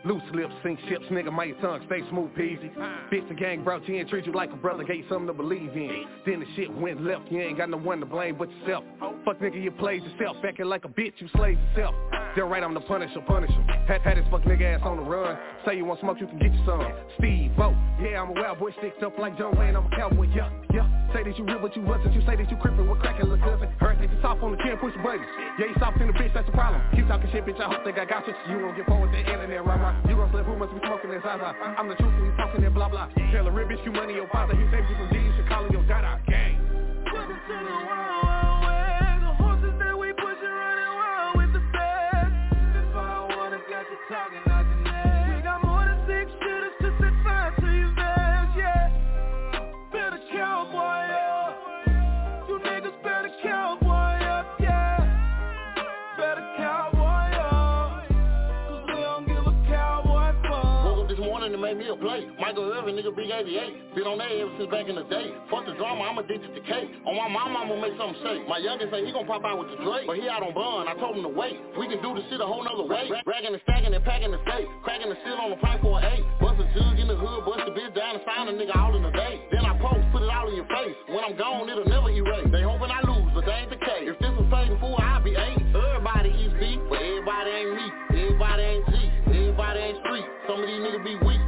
Loose 0.05 0.21
lips, 0.35 0.53
sink 0.61 0.79
ships, 0.87 1.05
nigga, 1.09 1.33
my 1.33 1.49
tongue, 1.61 1.81
stay 1.87 2.01
smooth 2.11 2.29
peasy. 2.35 2.71
Bitch, 3.11 3.27
the 3.27 3.33
gang 3.33 3.63
brought 3.63 3.87
you 3.87 3.95
in, 3.95 4.07
treat 4.07 4.25
you 4.27 4.33
like 4.33 4.51
a 4.51 4.55
brother, 4.55 4.83
gave 4.83 4.97
you 4.97 5.05
something 5.09 5.25
to 5.25 5.33
believe 5.33 5.75
in. 5.75 6.05
Then 6.27 6.41
the 6.41 6.45
shit 6.55 6.71
went 6.71 7.01
left, 7.01 7.31
you 7.31 7.41
ain't 7.41 7.57
got 7.57 7.71
no 7.71 7.77
one 7.77 7.99
to 8.01 8.05
blame 8.05 8.35
but 8.37 8.51
yourself. 8.51 8.83
Fuck 9.25 9.39
nigga, 9.39 9.61
you 9.61 9.71
played 9.71 10.03
yourself, 10.03 10.37
acting 10.47 10.67
like 10.67 10.85
a 10.85 10.89
bitch, 10.89 11.13
you 11.17 11.27
slayed 11.35 11.57
yourself. 11.57 11.95
They're 12.35 12.45
right, 12.45 12.61
I'm 12.61 12.75
the 12.75 12.81
punisher, 12.81 13.21
punisher. 13.25 13.59
Had, 13.87 14.01
had 14.01 14.17
this 14.17 14.25
fuck 14.29 14.43
nigga 14.43 14.77
ass 14.77 14.81
on 14.83 14.97
the 14.97 15.03
run. 15.03 15.39
Say 15.65 15.77
you 15.77 15.85
want 15.85 16.01
smoke, 16.01 16.17
you 16.19 16.27
can 16.27 16.37
get 16.37 16.53
you 16.53 16.61
some. 16.67 16.85
Steve, 17.17 17.51
oh, 17.57 17.73
yeah, 17.99 18.21
I'm 18.21 18.29
a 18.29 18.33
wild 18.33 18.59
boy, 18.59 18.71
sticked 18.77 19.01
up 19.01 19.17
like 19.17 19.37
John 19.39 19.57
Wayne, 19.57 19.75
I'm 19.75 19.87
a 19.87 19.95
cowboy, 19.95 20.27
yeah, 20.35 20.51
yeah. 20.71 20.85
Say 21.15 21.23
that 21.23 21.37
you 21.39 21.45
real, 21.45 21.59
but 21.59 21.75
you 21.75 21.81
wasn't. 21.81 22.13
You 22.13 22.21
say 22.27 22.35
that 22.35 22.51
you 22.51 22.57
crippin' 22.57 22.89
with 22.89 22.99
crackin' 22.99 23.29
little 23.29 23.39
cousin. 23.39 23.69
Heard 23.79 23.97
that 23.99 24.11
you 24.11 24.19
soft 24.21 24.43
on 24.43 24.51
the 24.51 24.57
chin, 24.57 24.77
push 24.77 24.91
the 24.93 25.01
buttons. 25.01 25.25
Yeah, 25.57 25.67
you 25.71 25.75
soft 25.79 25.97
in 26.01 26.07
the 26.07 26.13
bitch, 26.13 26.33
that's 26.33 26.45
the 26.45 26.51
problem. 26.51 26.83
Keep 26.93 27.07
talking 27.07 27.31
shit, 27.31 27.45
bitch, 27.45 27.59
I 27.59 27.71
hope 27.71 27.85
they 27.85 27.93
got 27.93 28.09
got 28.09 28.27
you. 28.27 28.33
You 28.51 28.59
won't 28.59 28.75
get 28.75 28.85
forward 28.85 29.11
with 29.11 29.25
the 29.25 29.31
internet, 29.31 29.65
rah. 29.65 29.94
You 30.07 30.15
gon' 30.15 30.29
slip, 30.31 30.45
who 30.45 30.55
must 30.55 30.73
be 30.73 30.79
smoking 30.85 31.11
this 31.11 31.23
Zaza? 31.23 31.55
I'm 31.77 31.87
the 31.87 31.95
truth, 31.95 32.13
when 32.13 32.25
you 32.25 32.35
talking 32.37 32.61
that 32.61 32.73
blah 32.73 32.89
blah. 32.89 33.07
Tell 33.31 33.47
a 33.47 33.51
bitch 33.51 33.83
you 33.85 33.91
money, 33.91 34.13
your 34.13 34.27
father, 34.27 34.55
he 34.55 34.63
saved 34.71 34.89
you 34.89 34.95
from 34.95 35.09
D, 35.09 35.19
you 35.19 35.33
should 35.35 35.47
call 35.47 35.65
him 35.65 35.71
your 35.71 35.83
dada 35.87 36.21
gang. 36.27 36.59
Welcome 37.11 37.39
to 37.47 37.53
the 37.53 37.71
wild, 37.87 38.24
nigga, 63.05 63.15
big 63.15 63.29
88. 63.29 63.95
Been 63.95 64.07
on 64.09 64.17
that 64.17 64.31
ever 64.33 64.51
since 64.57 64.71
back 64.71 64.89
in 64.89 64.95
the 64.97 65.05
day. 65.05 65.29
Fuck 65.49 65.65
the 65.65 65.73
drama, 65.77 66.09
I'm 66.09 66.17
addicted 66.17 66.53
to 66.57 66.61
cake. 66.65 66.89
On 67.05 67.13
my 67.13 67.29
mama, 67.29 67.61
I'm 67.61 67.69
gonna 67.69 67.81
make 67.81 67.93
something 67.97 68.17
shake. 68.25 68.47
My 68.49 68.57
youngest 68.57 68.89
say 68.89 69.05
he 69.05 69.13
gon' 69.13 69.29
pop 69.29 69.45
out 69.45 69.61
with 69.61 69.69
the 69.69 69.77
Drake. 69.85 70.09
But 70.09 70.17
he 70.17 70.25
out 70.27 70.41
on 70.41 70.53
bond, 70.53 70.89
I 70.89 70.97
told 70.97 71.17
him 71.17 71.23
to 71.23 71.33
wait. 71.33 71.61
We 71.77 71.85
can 71.87 72.01
do 72.01 72.17
the 72.17 72.25
shit 72.29 72.41
a 72.41 72.47
whole 72.47 72.65
nother 72.65 72.85
way. 72.89 73.09
Ragging 73.25 73.53
and 73.53 73.61
stacking 73.63 73.93
and 73.93 74.03
packing 74.03 74.33
the 74.33 74.41
state. 74.49 74.65
Cracking 74.81 75.09
the 75.09 75.17
shit 75.21 75.37
on 75.37 75.53
the 75.53 75.59
pipe 75.61 75.81
for 75.81 76.01
an 76.01 76.05
eight. 76.17 76.25
Bust 76.41 76.57
a 76.57 76.65
jug 76.73 76.97
in 76.97 77.07
the 77.07 77.17
hood, 77.17 77.45
bust 77.45 77.61
the 77.65 77.73
bitch 77.77 77.93
down 77.93 78.17
and 78.17 78.25
find 78.25 78.49
a 78.49 78.53
nigga 78.57 78.73
all 78.73 78.95
in 78.97 79.03
the 79.05 79.13
day. 79.13 79.45
Then 79.53 79.65
I 79.65 79.77
post, 79.77 80.01
put 80.11 80.25
it 80.25 80.31
all 80.31 80.49
in 80.49 80.55
your 80.57 80.69
face. 80.69 80.97
When 81.07 81.21
I'm 81.21 81.37
gone, 81.37 81.69
it'll 81.69 81.85
never 81.85 82.09
erase. 82.09 82.49
They 82.49 82.63
hoping 82.65 82.89
I 82.89 83.01
lose, 83.05 83.29
but 83.37 83.45
that 83.45 83.69
ain't 83.69 83.71
the 83.71 83.81
case. 83.81 84.09
If 84.09 84.17
this 84.17 84.33
was 84.33 84.49
Satan 84.49 84.81
fool, 84.81 84.97
I'd 84.97 85.23
be 85.23 85.37
eight. 85.37 85.61
Everybody 85.77 86.33
is 86.41 86.53
B, 86.57 86.81
but 86.89 86.99
everybody 86.99 87.49
ain't 87.53 87.71
me. 87.77 87.87
Everybody 88.17 88.63
ain't 88.63 88.85
G. 88.89 88.93
Everybody 89.29 89.79
ain't 89.79 89.99
street. 90.05 90.25
Some 90.49 90.59
of 90.61 90.67
these 90.67 90.81
niggas 90.81 91.03
be 91.05 91.15
weak. 91.25 91.44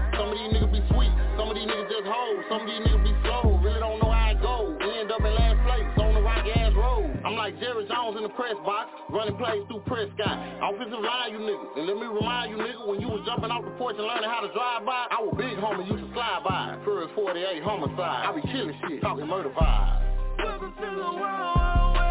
Like 7.47 7.61
Jerry 7.61 7.87
Jones 7.87 8.17
in 8.17 8.23
the 8.23 8.35
press 8.35 8.59
box, 8.65 8.91
running 9.09 9.37
plays 9.37 9.63
through 9.71 9.79
Prescott. 9.87 10.35
Offensive 10.59 10.99
line, 10.99 11.31
you 11.31 11.39
niggas. 11.39 11.79
And 11.79 11.87
let 11.87 11.95
me 11.95 12.03
remind 12.03 12.51
you, 12.51 12.57
nigga, 12.57 12.85
when 12.85 12.99
you 12.99 13.07
was 13.07 13.23
jumping 13.25 13.51
off 13.51 13.63
the 13.63 13.71
porch 13.79 13.95
and 13.97 14.03
learning 14.03 14.27
how 14.27 14.43
to 14.43 14.51
drive 14.51 14.83
by, 14.83 15.07
I 15.07 15.23
was 15.23 15.31
big 15.39 15.55
homie, 15.55 15.87
used 15.87 16.03
to 16.03 16.11
slide 16.11 16.43
by. 16.43 16.75
First 16.83 17.15
48 17.15 17.63
homicide. 17.63 18.27
I 18.27 18.35
be 18.35 18.43
killing 18.51 18.75
shit, 18.83 18.99
talking 18.99 19.27
murder 19.27 19.47
vibes. 19.55 20.03
Welcome 20.43 20.75
to 20.75 20.87
the 20.91 21.07
wild, 21.15 22.06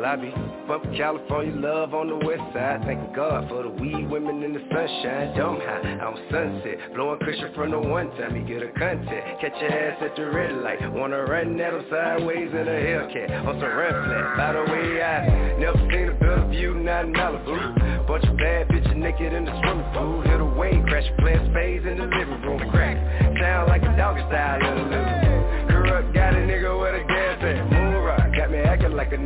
be 0.00 0.32
bumpin' 0.66 0.96
California 0.96 1.54
love 1.60 1.92
on 1.92 2.08
the 2.08 2.16
west 2.24 2.40
side. 2.54 2.80
Thank 2.86 3.14
God 3.14 3.48
for 3.48 3.62
the 3.64 3.68
weed 3.68 4.08
women 4.08 4.42
in 4.42 4.54
the 4.54 4.60
sunshine. 4.72 5.36
Dome 5.36 5.60
high 5.60 6.00
on 6.00 6.16
sunset, 6.32 6.94
blowing 6.94 7.20
cushion 7.20 7.52
from 7.54 7.70
the 7.72 7.78
one 7.78 8.08
time 8.16 8.34
you 8.34 8.42
get 8.48 8.62
a 8.62 8.72
contact. 8.78 9.40
Catch 9.40 9.60
your 9.60 9.70
ass 9.70 10.00
at 10.00 10.16
the 10.16 10.24
red 10.30 10.56
light, 10.64 10.80
wanna 10.92 11.22
run 11.24 11.60
at 11.60 11.74
'em 11.74 11.84
sideways 11.90 12.50
in 12.50 12.66
a 12.66 12.78
Hellcat 12.80 13.46
on 13.46 13.60
some 13.60 13.76
run 13.76 13.92
flat. 14.04 14.36
By 14.38 14.52
the 14.54 14.64
way, 14.72 15.02
I 15.02 15.58
never 15.58 15.78
seen 15.92 16.08
a 16.08 16.14
better 16.14 16.46
view, 16.48 16.74
not 16.74 17.04
in 17.04 17.12
Malibu. 17.12 18.06
Bunch 18.06 18.24
of 18.24 18.36
bad 18.38 18.68
bitches 18.68 18.96
naked 18.96 19.32
in 19.34 19.44
the 19.44 19.52
swimming 19.60 19.84
pool. 19.92 20.22
Hit 20.22 20.40
a 20.40 20.44
wave, 20.44 20.82
crash 20.86 21.10
playing 21.18 21.50
spades 21.50 21.84
in 21.84 21.98
the 21.98 22.06
living 22.06 22.40
room. 22.40 22.70
Crack, 22.70 22.96
sound 23.38 23.68
like 23.68 23.82
a 23.82 23.96
dog 23.96 24.16
style 24.28 24.62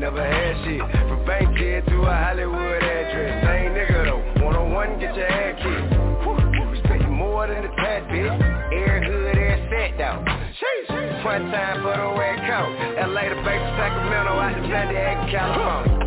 never 0.05 0.21
had 0.21 0.55
shit. 0.69 0.85
From 1.09 1.25
Bankhead 1.25 1.87
to 1.87 1.97
a 2.03 2.13
Hollywood 2.13 2.83
address. 2.85 3.41
Same 3.41 3.73
nigga 3.73 4.05
though, 4.05 4.45
one 4.45 4.55
on 4.55 4.71
one, 4.71 5.01
get 5.01 5.17
your 5.17 5.27
hand 5.27 5.57
kicked. 5.65 5.97
Respect 6.77 7.09
more 7.09 7.47
than 7.49 7.63
the 7.63 7.73
tat 7.81 8.05
bitch. 8.13 8.37
Air 8.73 9.01
hood, 9.03 9.39
air 9.39 9.57
set 9.73 9.97
though. 9.97 10.21
One 11.25 11.51
time 11.51 11.81
for 11.81 11.97
the 11.97 12.11
way 12.21 12.37
coat. 12.45 12.69
LA 13.09 13.33
to 13.33 13.37
Baker, 13.49 13.73
Sacramento, 13.81 14.33
out 14.37 14.53
to 14.53 14.69
San 14.69 14.93
Diego, 14.93 15.33
California. 15.33 16.04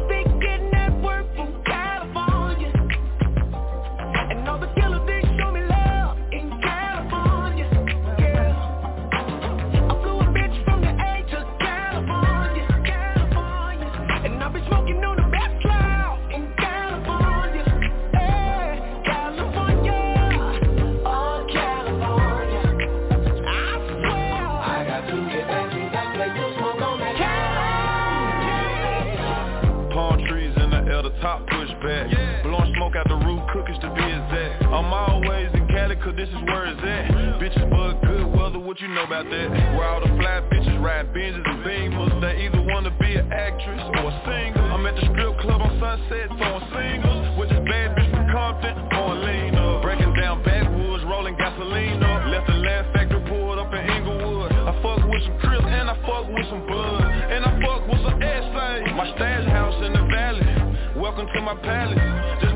Cause 36.08 36.16
this 36.16 36.30
is 36.30 36.41
where 36.47 36.66
it's 36.72 36.80
at. 36.80 37.12
Bitches 37.36 37.68
bug 37.68 37.99
good 38.08 38.24
weather, 38.32 38.60
what 38.60 38.80
you 38.80 38.88
know 38.88 39.03
about 39.03 39.28
that? 39.28 39.47
Where 39.76 39.84
all 39.84 39.99
the 39.99 40.08
fly 40.16 40.39
bitches 40.47 40.80
ride 40.80 41.12
Benzes 41.12 41.43
and 41.43 41.60
Beamers. 41.68 42.22
They 42.22 42.47
either 42.47 42.64
wanna 42.64 42.95
be 42.99 43.16
an 43.16 43.28
actress 43.32 43.82
or 43.99 44.08
a 44.08 44.14
singer. 44.24 44.64
I'm 44.72 44.86
at 44.88 44.95
the 44.95 45.03
strip 45.12 45.36
club 45.43 45.60
on 45.60 45.76
Sunset 45.84 46.32
throwing 46.39 46.64
singles. 46.72 47.38
With 47.38 47.49
this 47.49 47.60
bad 47.68 47.91
bitch 47.99 48.12
from 48.12 48.32
Compton, 48.32 48.88
pouring 48.95 49.22
lean 49.28 49.55
up. 49.55 49.84
Breaking 49.84 50.14
down 50.16 50.43
backwoods, 50.43 51.03
rolling 51.03 51.36
gasoline 51.36 52.01
up. 52.01 52.28
Left 52.32 52.47
the 52.47 52.55
Laugh 52.55 52.86
Factory 52.93 53.20
pulled 53.28 53.60
up 53.60 53.74
in 53.74 53.84
Inglewood. 53.91 54.51
I 54.53 54.72
fuck 54.80 55.03
with 55.03 55.24
some 55.28 55.38
Crips 55.43 55.68
and 55.68 55.91
I 55.91 55.95
fuck 56.08 56.24
with 56.32 56.47
some 56.47 56.64
Bud. 56.72 57.03
And 57.03 57.43
I 57.43 57.51
fuck 57.60 57.84
with 57.84 57.99
some 58.08 58.16
S.A. 58.24 58.95
My 58.95 59.12
stash 59.16 59.47
house 59.51 59.76
in 59.84 59.91
the 59.91 60.08
valley. 60.08 60.47
Welcome 60.95 61.28
to 61.36 61.41
my 61.41 61.55
palace. 61.60 62.47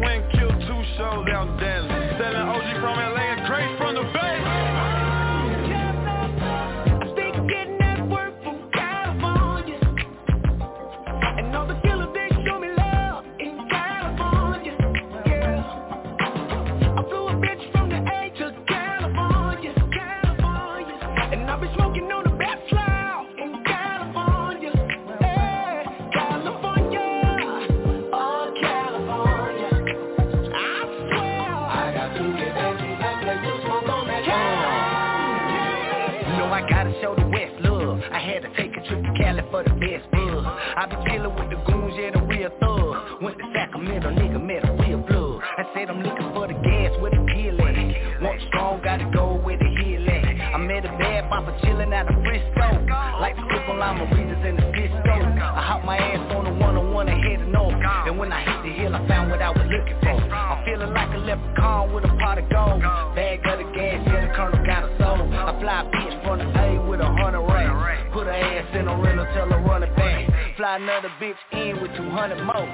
Llama 53.91 54.15
readers 54.15 54.39
in 54.45 54.55
the 54.55 54.71
Cisco. 54.71 55.11
I 55.11 55.61
hop 55.67 55.83
my 55.83 55.97
ass 55.97 56.23
on 56.35 56.45
the 56.45 56.53
one-on-one 56.63 57.09
and 57.09 57.23
headed 57.23 57.47
north. 57.49 57.75
And 57.75 58.17
when 58.17 58.31
I 58.31 58.39
hit 58.39 58.63
the 58.63 58.71
hill, 58.71 58.95
I 58.95 59.05
found 59.07 59.29
what 59.31 59.41
I 59.41 59.49
was 59.49 59.67
looking 59.67 59.99
for. 59.99 60.15
I'm 60.31 60.63
feeling 60.63 60.93
like 60.93 61.11
a 61.13 61.17
leprechaun 61.17 61.93
with 61.93 62.05
a 62.05 62.13
pot 62.23 62.37
of 62.39 62.47
gold. 62.49 62.81
Bag 63.15 63.43
of 63.43 63.59
the 63.59 63.67
gas, 63.75 63.99
yeah, 64.07 64.27
the 64.27 64.33
colonel 64.33 64.63
got 64.65 64.87
a 64.87 64.91
soul. 64.95 65.27
I 65.27 65.51
fly 65.59 65.81
a 65.81 65.85
bitch 65.91 66.15
from 66.23 66.39
the 66.39 66.47
A 66.47 66.87
with 66.87 67.01
a 67.01 67.09
hundred 67.19 67.43
racks. 67.43 68.09
Put 68.13 68.27
her 68.27 68.31
ass 68.31 68.75
in 68.75 68.87
a 68.87 68.95
rental, 68.95 69.27
tell 69.35 69.49
her 69.49 69.59
run 69.59 69.83
it 69.83 69.95
back. 69.95 70.55
Fly 70.55 70.77
another 70.77 71.11
bitch 71.19 71.39
in 71.51 71.81
with 71.81 71.91
200 71.95 72.43
more. 72.47 72.67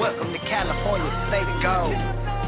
Welcome 0.00 0.32
to 0.32 0.38
California, 0.48 1.12
say 1.30 1.44
the 1.44 1.56
gold. 1.60 2.47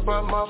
About 0.00 0.24
my 0.24 0.49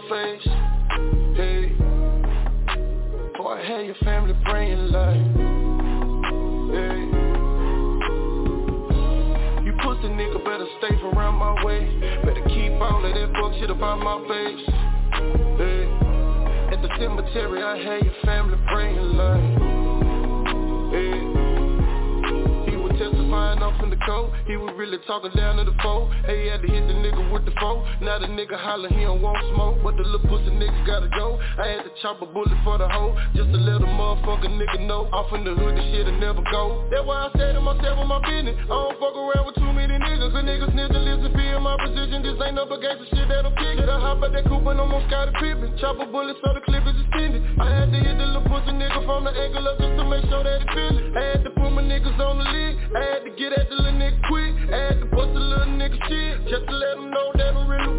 holler, 28.81 28.97
he 28.97 29.05
don't 29.05 29.21
want 29.21 29.37
smoke. 29.53 29.77
But 29.83 29.97
the 29.97 30.05
little 30.05 30.25
pussy 30.29 30.51
nigga 30.57 30.87
gotta 30.87 31.09
go. 31.09 31.39
I 31.59 31.69
had 31.69 31.85
to 31.85 31.93
chop 32.01 32.23
a 32.23 32.27
bullet 32.27 32.57
for 32.65 32.79
the 32.79 32.89
hoe. 32.89 33.17
Just 33.37 33.53
to 33.53 33.59
let 33.61 33.85
a 33.85 33.89
motherfucker 33.89 34.49
nigga 34.49 34.87
know. 34.87 35.09
Off 35.13 35.33
in 35.37 35.45
the 35.45 35.55
hood, 35.55 35.77
this 35.77 35.85
shit'll 35.93 36.17
never 36.17 36.43
go. 36.51 36.89
That's 36.91 37.05
why 37.05 37.29
I 37.29 37.31
said 37.37 37.53
to 37.53 37.61
myself 37.61 38.01
with 38.01 38.09
my 38.09 38.21
business. 38.25 38.57
I 38.65 38.73
don't 38.73 38.97
fuck 38.97 39.15
around 39.17 39.45
with 39.47 39.57
too 39.57 39.73
many 39.73 40.01
niggas. 40.01 40.33
The 40.33 40.41
niggas 40.41 40.73
snitch 40.73 40.95
and 40.97 41.05
listen, 41.05 41.33
be 41.37 41.45
in 41.45 41.63
my 41.63 41.77
position. 41.77 42.25
This 42.25 42.41
ain't 42.41 42.57
no 42.57 42.65
gangsta 42.65 43.05
shit 43.13 43.29
that'll 43.29 43.53
kick 43.61 43.77
it. 43.77 43.89
I 43.89 44.01
hop 44.01 44.25
out 44.25 44.33
that 44.33 44.45
coupe 44.49 44.67
and 44.67 44.81
almost 44.81 45.11
got 45.11 45.29
a 45.29 45.33
pippin'. 45.37 45.77
Chop 45.81 46.01
a 46.01 46.07
bullet 46.07 46.37
so 46.41 46.55
the 46.57 46.65
clip 46.65 46.85
is 46.89 46.97
extended. 46.97 47.45
I 47.61 47.69
had 47.69 47.93
to 47.93 47.99
hit 48.01 48.17
the 48.17 48.25
little 48.25 48.49
pussy 48.49 48.73
nigga 48.73 49.05
from 49.05 49.25
the 49.29 49.33
angle 49.37 49.69
up 49.69 49.77
just 49.77 49.97
to 50.01 50.05
make 50.09 50.25
sure 50.33 50.45
that 50.45 50.65
he 50.65 50.67
feel 50.73 50.95
it. 50.97 51.05
I 51.17 51.23
had 51.37 51.45
to 51.45 51.51
put 51.51 51.69
my 51.73 51.83
niggas 51.85 52.17
on 52.17 52.39
the 52.41 52.47
lid. 52.49 52.73
I 52.97 53.01
had 53.05 53.21
to 53.29 53.31
get 53.37 53.53
at 53.53 53.69
the 53.69 53.77
little 53.77 53.99
nigga 54.01 54.21
quick. 54.31 54.53
I 54.73 54.77
had 54.89 54.97
to 55.01 55.07
bust 55.13 55.33
the 55.35 55.43
little 55.43 55.75
nigga 55.77 55.99
shit. 56.09 56.49
Just 56.49 56.65
to 56.67 56.75
let 56.75 56.97
him 56.97 57.11
know 57.11 57.29
that 57.37 57.53
I'm 57.55 57.69
really 57.69 57.90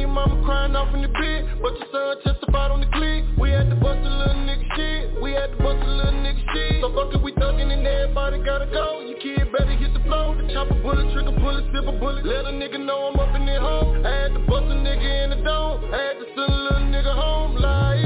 your 0.00 0.08
mama 0.08 0.42
crying 0.44 0.74
off 0.76 0.94
in 0.94 1.02
the 1.02 1.08
bed. 1.08 1.58
But 1.62 1.78
your 1.78 1.88
son 1.92 2.16
testified 2.24 2.70
on 2.70 2.80
the 2.80 2.90
clip. 2.92 3.24
We 3.38 3.50
had 3.50 3.70
to 3.70 3.76
bust 3.76 4.02
the 4.02 4.10
little 4.10 4.42
nigga 4.46 4.66
shit. 4.76 5.22
We 5.22 5.32
had 5.32 5.50
to 5.52 5.58
bust 5.58 5.80
the 5.80 5.90
little 5.90 6.12
nigga 6.12 6.42
shit. 6.54 6.80
So 6.82 6.92
fuck 6.94 7.14
it, 7.14 7.22
we 7.22 7.32
thuggin' 7.32 7.70
and 7.72 7.86
everybody 7.86 8.38
gotta 8.44 8.66
go. 8.66 9.00
You 9.00 9.16
kid 9.22 9.50
better 9.52 9.74
hit 9.76 9.92
the 9.92 10.00
flow. 10.06 10.34
The 10.36 10.52
chopper 10.52 10.80
bullet, 10.82 11.12
trigger 11.12 11.32
bullet, 11.38 11.64
sip 11.72 11.86
a 11.86 11.92
bullet. 11.92 12.24
Let 12.24 12.46
a 12.46 12.52
nigga 12.54 12.78
know 12.84 13.10
I'm 13.12 13.18
up 13.18 13.34
in 13.34 13.46
their 13.46 13.60
home. 13.60 14.04
I 14.04 14.10
had 14.26 14.32
to 14.34 14.40
bust 14.46 14.66
a 14.70 14.76
nigga 14.78 15.24
in 15.24 15.30
the 15.30 15.40
dome. 15.44 15.84
I 15.92 15.98
had 15.98 16.18
to 16.18 16.26
send 16.34 16.52
a 16.52 16.60
little 16.66 16.86
nigga 16.88 17.14
home 17.14 17.54
like, 17.56 17.98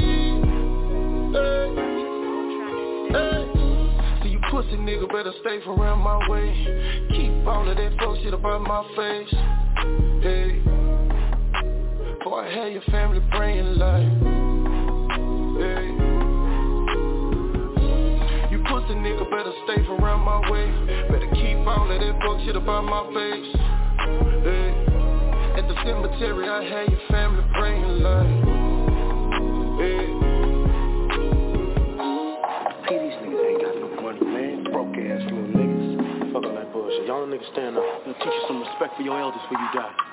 hey, 1.37 1.65
hey. 3.13 4.29
You 4.29 4.39
pussy 4.49 4.77
nigga 4.77 5.07
better 5.09 5.33
stay 5.41 5.61
from 5.63 5.79
around 5.79 5.99
my 5.99 6.17
way. 6.29 6.53
Keep 7.11 7.47
all 7.47 7.69
of 7.69 7.77
that 7.77 7.91
fuck 7.99 8.17
shit 8.23 8.33
about 8.33 8.61
my 8.61 8.83
face. 8.95 10.12
Hey. 12.23 12.29
Boy, 12.29 12.39
I 12.39 12.53
had 12.53 12.73
your 12.73 12.81
family 12.83 13.21
praying 13.31 13.75
like, 13.75 14.07
hey. 15.59 15.85
You 18.51 18.59
pussy 18.63 18.95
nigga 18.95 19.29
better 19.29 19.51
stay 19.65 19.81
around 19.87 20.21
my 20.21 20.39
way. 20.49 20.71
Better 21.09 21.29
keep 21.33 21.67
all 21.67 21.91
of 21.91 21.99
that 21.99 22.19
fuck 22.21 22.39
shit 22.45 22.55
about 22.55 22.83
my 22.85 23.03
face. 23.13 23.55
Hey. 24.43 24.71
At 25.57 25.67
the 25.67 25.75
cemetery, 25.83 26.47
I 26.49 26.63
had 26.63 26.89
your 26.89 27.01
family 27.09 27.43
praying 27.53 28.03
like, 28.03 28.27
hey. 29.79 30.05
See, 32.87 32.99
these 32.99 33.17
niggas 33.23 33.43
ain't 33.47 33.61
got 33.61 33.75
no 33.75 34.01
money, 34.01 34.21
man. 34.21 34.63
Broke 34.65 34.95
ass 34.97 35.23
little 35.23 35.47
niggas. 35.49 36.33
Fuck 36.33 36.43
all 36.45 36.55
that 36.55 36.71
bullshit. 36.73 37.07
Y'all 37.07 37.27
niggas 37.27 37.51
stand 37.51 37.77
up. 37.77 37.83
It'll 38.01 38.13
teach 38.13 38.25
you 38.25 38.43
some 38.47 38.61
respect 38.61 38.95
for 38.97 39.03
your 39.03 39.19
elders 39.19 39.41
before 39.49 39.61
you 39.61 39.79
die. 39.79 40.12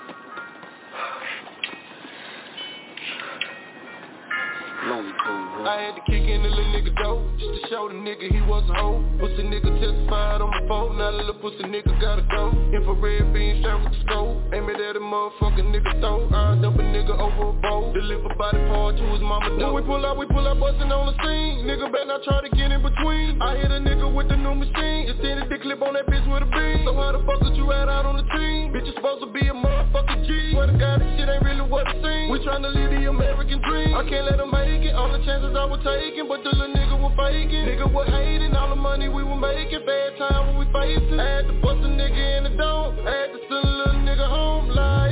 lonely 4.91 5.20
I 5.61 5.77
had 5.83 5.95
to 5.97 6.03
kick 6.09 6.25
in 6.25 6.43
the 6.43 6.49
little 6.49 6.73
nigga 6.73 6.93
door 7.03 7.23
Just 7.39 7.53
to 7.53 7.61
show 7.69 7.89
the 7.89 7.95
nigga 7.95 8.33
he 8.33 8.41
was 8.43 8.65
a 8.71 8.75
hoe. 8.75 9.05
Pussy 9.21 9.45
nigga 9.45 9.71
testified 9.79 10.41
on 10.41 10.51
my 10.51 10.63
phone 10.67 10.99
Now 10.99 11.11
the 11.13 11.19
little 11.19 11.39
pussy 11.39 11.65
nigga 11.65 11.93
gotta 12.01 12.23
go. 12.33 12.51
Infrared 12.73 13.33
beam 13.33 13.63
shot 13.63 13.85
with 13.85 13.93
the 13.93 14.01
scope 14.07 14.41
Aim 14.53 14.69
it 14.71 14.81
at 14.81 14.97
a 14.97 15.01
motherfucking 15.01 15.69
nigga 15.71 16.01
throat. 16.01 16.33
I 16.33 16.57
dump 16.61 16.79
a 16.79 16.83
nigga 16.83 17.15
over 17.15 17.51
a 17.51 17.61
boat 17.61 17.95
Deliver 17.95 18.35
body 18.41 18.59
part 18.73 18.97
to 18.97 19.05
his 19.13 19.21
mama 19.21 19.53
door 19.61 19.75
When 19.75 19.83
we 19.83 19.87
pull 19.87 20.05
out, 20.07 20.17
we 20.17 20.27
pull 20.27 20.49
out 20.49 20.59
bustin' 20.59 20.91
on 20.91 21.13
the 21.13 21.15
scene. 21.23 21.69
Nigga 21.69 21.93
better 21.93 22.09
not 22.11 22.25
try 22.25 22.41
to 22.41 22.51
get 22.57 22.73
in 22.73 22.83
between. 22.83 23.41
I 23.41 23.57
hit 23.57 23.71
a 23.71 23.79
nigga 23.79 24.09
with 24.09 24.29
the 24.29 24.37
new 24.37 24.55
machine. 24.55 25.09
Extended 25.09 25.47
the 25.49 25.59
clip 25.63 25.81
on 25.83 25.95
that 25.95 26.07
bitch 26.11 26.25
with 26.27 26.43
a 26.43 26.51
beam. 26.51 26.83
So 26.89 26.97
how 26.99 27.13
the 27.13 27.23
fuck 27.23 27.41
did 27.45 27.55
you 27.55 27.71
ride 27.71 27.89
out 27.89 28.05
on 28.05 28.17
the 28.19 28.27
team? 28.35 28.73
Bitch, 28.73 28.87
you 28.89 28.95
supposed 28.97 29.23
to 29.23 29.31
be 29.31 29.47
a 29.47 29.55
motherfucking 29.55 30.27
G. 30.27 30.53
Swear 30.53 30.67
to 30.67 30.77
God, 30.77 31.01
this 31.01 31.11
shit 31.15 31.29
ain't 31.29 31.45
really 31.45 31.63
what 31.63 31.87
it 31.87 32.03
seems. 32.03 32.29
We 32.33 32.43
tryna 32.43 32.75
live 32.75 32.91
the 32.91 33.09
American 33.09 33.63
dream. 33.63 33.95
I 33.95 34.03
can't 34.09 34.27
let 34.27 34.37
them 34.43 34.51
make 34.51 34.83
it. 34.83 34.95
All 34.95 35.13
the 35.13 35.20
chances 35.25 35.55
I 35.57 35.65
was 35.65 35.81
taking 35.85 36.29
But 36.29 36.43
the 36.45 36.51
little 36.51 36.75
nigga 36.75 36.99
was 37.01 37.13
faking 37.17 37.67
Nigga 37.67 37.93
was 37.93 38.09
hating 38.09 38.55
All 38.55 38.71
the 38.71 38.77
money 38.77 39.09
we 39.09 39.23
were 39.23 39.37
making 39.37 39.85
Bad 39.87 40.19
time 40.19 40.49
when 40.49 40.59
we 40.59 40.67
facing 40.73 41.19
I 41.21 41.29
had 41.37 41.47
to 41.47 41.55
bust 41.61 41.85
a 41.85 41.89
nigga 41.89 42.39
in 42.39 42.45
the 42.45 42.51
dome. 42.57 42.99
I 43.07 43.11
had 43.11 43.33
to 43.33 43.39
send 43.49 43.65
a 43.65 43.77
little 43.81 44.01
nigga 44.05 44.27
home 44.29 44.69
like 44.69 45.11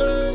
hey, 0.00 0.32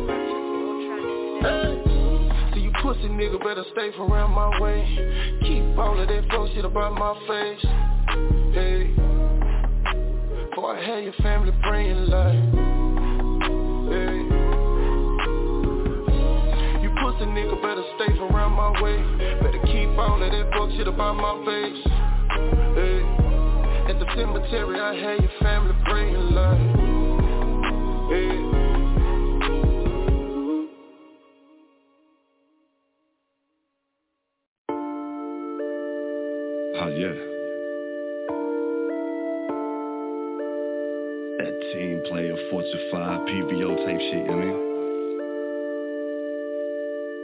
hey. 1.42 2.62
You 2.62 2.72
pussy 2.82 3.08
nigga 3.10 3.40
better 3.40 3.64
stay 3.72 3.92
from 3.98 4.12
around 4.12 4.32
my 4.32 4.60
way. 4.60 5.40
Keep 5.42 5.78
all 5.78 6.00
of 6.00 6.08
that 6.08 6.24
fuck 6.30 6.48
shit 6.54 6.66
about 6.66 6.94
my 6.94 7.14
face. 7.28 7.66
Hey. 8.54 8.94
Boy, 10.56 10.76
I 10.76 10.84
had 10.86 11.04
your 11.04 11.14
family 11.22 11.54
praying 11.64 12.08
like 12.08 12.36
Hey 13.92 14.31
Pussy 17.22 17.32
nigga 17.34 17.62
better 17.62 17.84
stay 17.96 18.18
around 18.18 18.54
my 18.54 18.82
way 18.82 18.98
Better 19.42 19.60
keep 19.66 19.90
all 19.98 20.22
of 20.22 20.32
that 20.32 20.50
fuck 20.54 20.70
shit 20.72 20.88
about 20.88 21.16
my 21.16 21.38
face 21.46 21.84
Hey 22.74 23.02
At 23.90 24.00
the 24.00 24.06
cemetery 24.16 24.80
I 24.80 24.96
had 24.96 25.22
your 25.22 25.32
family 25.40 25.76
praying 25.86 26.32
like 26.32 26.60
Hey 28.10 28.48
Oh 36.74 36.88
yeah. 36.88 37.14
That 41.38 41.54
team 41.74 42.02
player, 42.10 42.36
Fortune 42.50 42.90
5, 42.92 43.20
PVO 43.28 43.86
type 43.86 44.00
shit, 44.00 44.14
you 44.14 44.24
know 44.26 44.34
I 44.34 44.46
mean? 44.46 44.71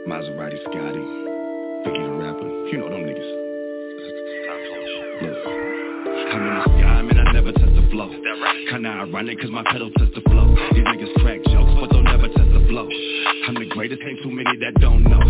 Maserati 0.06 0.58
Scotty, 0.62 1.04
Biggie 1.84 2.04
the 2.04 2.12
rapper, 2.16 2.48
you 2.68 2.78
know 2.78 2.88
them 2.88 3.04
niggas. 3.04 3.30
Look, 5.22 5.38
I'm 6.32 6.46
in 6.46 6.54
the 6.54 6.62
sky, 6.64 7.02
man, 7.02 7.18
I 7.18 7.32
never 7.32 7.52
touch 7.52 7.74
the 7.74 7.88
flow. 7.90 8.08
Kinda 8.70 8.88
ironic, 8.88 9.40
cause 9.40 9.50
my 9.50 9.64
pedal 9.70 9.90
touch 9.92 10.12
the 10.14 10.20
flow. 10.22 10.54
These 10.72 10.84
niggas 10.84 11.14
crack 11.20 11.40
jokes, 11.44 11.72
but 11.80 11.90
they'll 11.90 12.02
never 12.02 12.28
touch 12.28 12.50
the 12.52 12.64
flow. 12.68 12.88
I'm 13.48 13.54
the 13.54 13.66
greatest, 13.70 14.02
ain't 14.02 14.22
too 14.22 14.30
many 14.30 14.56
that 14.58 14.74
don't 14.80 15.04
know. 15.04 15.20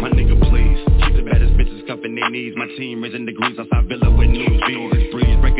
My 0.00 0.10
nigga, 0.10 0.36
please, 0.50 0.78
keep 1.04 1.16
the 1.16 1.22
baddest 1.22 1.54
bitches 1.54 1.86
cuffing 1.86 2.14
their 2.14 2.28
knees. 2.30 2.54
My 2.56 2.66
team 2.76 3.02
raising 3.02 3.24
degrees 3.24 3.58
outside 3.58 3.88
Villa 3.88 4.10
with 4.10 4.28
new. 4.28 4.44
It's 4.44 5.12
breeze, 5.12 5.38
breaking 5.40 5.53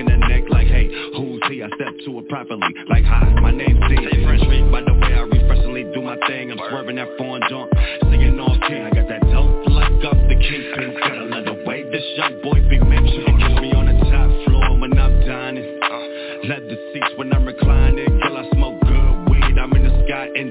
I 1.44 1.68
step 1.76 1.92
to 2.06 2.18
it 2.18 2.28
properly, 2.30 2.72
like, 2.88 3.04
hi, 3.04 3.28
my 3.40 3.50
name's 3.52 3.76
D. 3.88 4.24
French 4.24 4.40
Street, 4.48 4.64
by 4.72 4.80
the 4.80 4.94
way, 4.94 5.12
I 5.12 5.28
refreshingly 5.28 5.84
do 5.92 6.00
my 6.00 6.16
thing. 6.26 6.50
I'm 6.50 6.56
swerving 6.56 6.96
that 6.96 7.08
foreign 7.18 7.42
junk, 7.50 7.70
singing 8.08 8.40
off 8.40 8.56
king. 8.64 8.80
I 8.80 8.88
got 8.88 9.08
that 9.12 9.20
dope 9.28 9.68
like 9.68 9.92
up 10.08 10.16
the 10.24 10.40
kingpin. 10.40 10.96
Gotta 11.04 11.24
let 11.28 11.44
the 11.44 11.60
way 11.68 11.84
this 11.92 12.04
young 12.16 12.40
boy 12.40 12.64
be 12.72 12.80
mentioned. 12.80 13.28
Kiss 13.44 13.60
me 13.60 13.76
on 13.76 13.84
the 13.84 13.96
top 14.08 14.32
floor 14.48 14.80
when 14.80 14.96
I'm 14.96 15.20
dining. 15.28 15.68
Uh, 15.84 16.48
Leather 16.48 16.80
seats 16.92 17.12
when 17.16 17.32
I'm 17.32 17.44
reclining. 17.44 18.08
Girl, 18.20 18.38
I 18.40 18.48
smoke 18.56 18.80
good 18.80 19.28
weed. 19.28 19.58
I'm 19.60 19.72
in 19.76 19.84
the 19.84 20.04
sky 20.08 20.28
and 20.34 20.48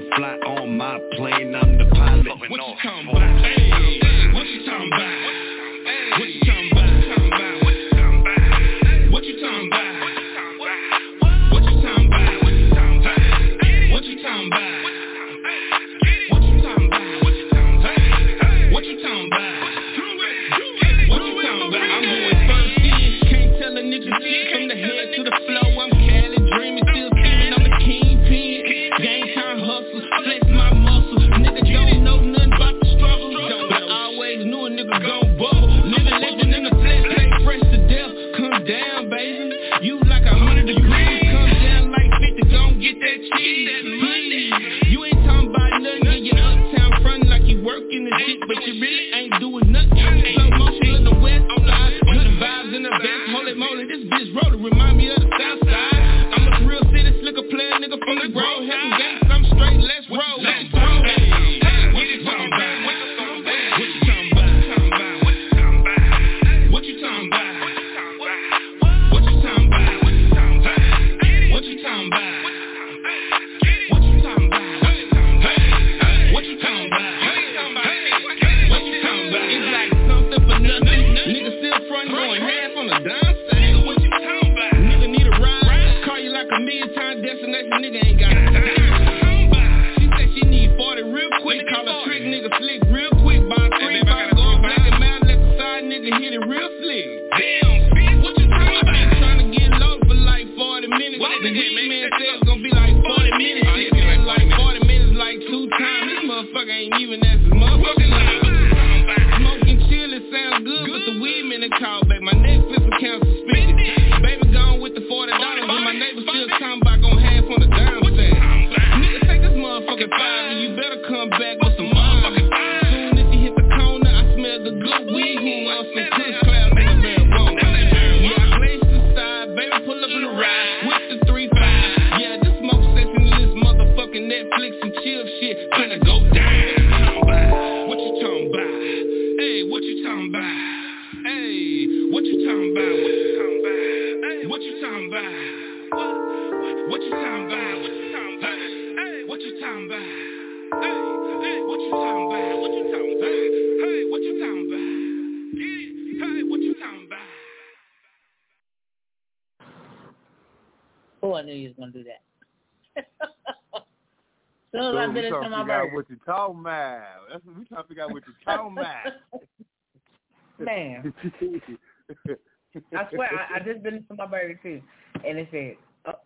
I 172.96 173.08
swear 173.10 173.28
I, 173.32 173.56
I 173.56 173.58
just 173.60 173.82
finished 173.82 174.04
my 174.16 174.26
burger 174.26 174.58
too, 174.62 174.82
and 175.26 175.38
it 175.38 175.48
said, 175.50 175.76
"Oh, 176.06 176.20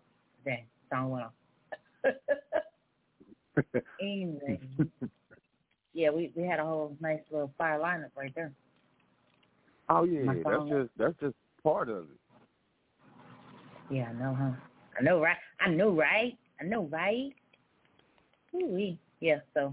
dang, 0.45 0.65
sound 0.91 1.11
went 1.11 1.25
off." 1.25 1.33
anyway, 4.01 4.61
yeah, 5.93 6.11
we 6.11 6.33
we 6.35 6.43
had 6.45 6.59
a 6.61 6.65
whole 6.65 6.97
nice 7.01 7.21
little 7.31 7.53
fire 7.59 7.79
lineup 7.79 8.11
right 8.17 8.33
there. 8.35 8.53
oh 9.89 10.05
yeah, 10.05 10.23
that's 10.27 10.45
phone. 10.45 10.69
just 10.69 10.91
that's 10.97 11.21
just 11.21 11.37
part 11.63 11.89
of 11.89 12.05
it. 12.05 12.19
Yeah, 13.91 14.11
I 14.11 14.13
know, 14.13 14.37
huh? 14.39 14.51
I 14.99 15.03
know, 15.03 15.21
right? 15.21 15.37
I 15.61 15.71
know, 15.71 15.91
right? 15.91 16.37
I 16.61 16.65
know, 16.65 16.89
right? 16.93 17.33
Ooh-wee. 18.55 18.99
Yeah, 19.21 19.39
so. 19.55 19.73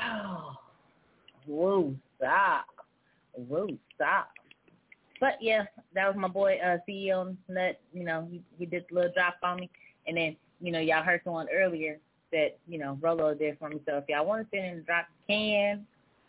Whoa, 1.46 1.94
stop. 2.18 2.66
Whoa, 3.36 3.68
stop. 3.94 4.30
But 5.20 5.34
yeah, 5.40 5.64
that 5.94 6.08
was 6.08 6.16
my 6.16 6.28
boy, 6.28 6.58
uh, 6.62 6.78
CEO 6.88 7.36
Nut. 7.48 7.80
You 7.92 8.04
know, 8.04 8.28
he, 8.30 8.42
he 8.58 8.66
did 8.66 8.84
a 8.90 8.94
little 8.94 9.12
drop 9.12 9.36
on 9.42 9.60
me. 9.60 9.70
And 10.06 10.16
then, 10.16 10.36
you 10.60 10.72
know, 10.72 10.80
y'all 10.80 11.02
heard 11.02 11.20
someone 11.24 11.48
earlier 11.52 11.98
that, 12.32 12.58
you 12.68 12.78
know, 12.78 12.98
Rolo 13.00 13.34
did 13.34 13.58
for 13.58 13.68
me. 13.68 13.80
So 13.86 13.98
if 13.98 14.04
y'all 14.08 14.26
want 14.26 14.50
to 14.50 14.56
send 14.56 14.72
in 14.72 14.78
a 14.78 14.82
drop, 14.82 15.06
can. 15.28 15.86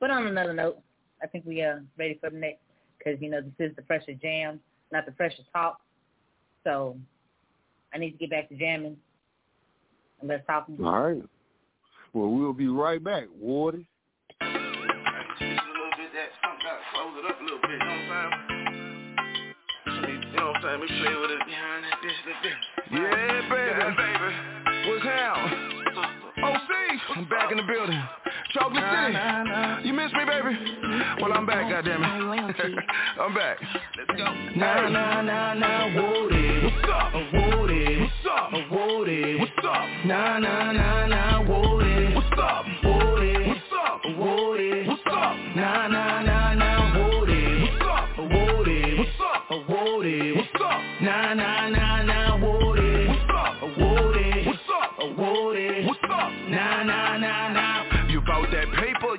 But 0.00 0.10
on 0.10 0.26
another 0.26 0.52
note, 0.52 0.78
I 1.22 1.26
think 1.26 1.44
we 1.44 1.60
are 1.62 1.82
ready 1.98 2.18
for 2.20 2.30
the 2.30 2.36
next, 2.36 2.60
because, 2.96 3.20
you 3.20 3.30
know, 3.30 3.40
this 3.40 3.70
is 3.70 3.76
the 3.76 3.82
Pressure 3.82 4.14
Jam, 4.14 4.60
not 4.92 5.06
the 5.06 5.12
Pressure 5.12 5.42
Talk. 5.52 5.80
So 6.64 6.96
I 7.92 7.98
need 7.98 8.12
to 8.12 8.18
get 8.18 8.30
back 8.30 8.48
to 8.50 8.56
jamming. 8.56 8.96
And 10.20 10.28
let's 10.28 10.46
talk. 10.46 10.68
All 10.82 11.00
right. 11.00 11.22
Well, 12.12 12.30
we'll 12.30 12.52
be 12.52 12.68
right 12.68 13.02
back, 13.02 13.24
Wardy. 13.42 13.86
Yeah, 22.90 23.40
baby. 23.50 23.70
Yeah, 23.70 23.94
baby. 23.98 24.88
What's 24.88 25.04
happening? 25.04 25.77
OC, 26.44 26.70
I'm 27.16 27.28
back 27.28 27.50
in 27.50 27.56
the 27.56 27.64
building. 27.64 28.00
Chocolate 28.54 28.84
City. 28.84 29.88
You 29.88 29.92
miss 29.92 30.12
me, 30.12 30.24
baby? 30.24 30.56
Well, 31.20 31.32
I'm 31.32 31.46
back, 31.46 31.66
goddammit. 31.66 32.04
I'm 33.20 33.34
back. 33.34 33.58
Let's 33.96 34.18
go. 34.18 34.24
Nah, 34.56 34.88
nah, 34.88 35.22
nah, 35.22 35.54
nah, 35.54 35.86
Woody. 35.86 36.64
What's 36.64 36.88
up? 36.92 37.12
Woody. 37.14 38.00
What's 38.00 38.26
up? 38.30 38.52
Woody. 38.70 39.36
What's 39.38 39.52
up? 39.64 40.06
Nah, 40.06 40.38
nah, 40.38 40.72
nah, 40.72 41.06
nah, 41.06 41.40
Woody. 41.40 42.14
What's 42.14 42.40
up? 42.40 42.64
Woody. 42.84 43.48
What's 43.48 43.60
up? 43.84 44.00
Woody. 44.16 44.88
What's 44.88 45.02
up? 45.06 45.36
Nah, 45.56 45.88
nah, 45.88 46.22
nah, 46.22 46.54
nah, 46.54 46.67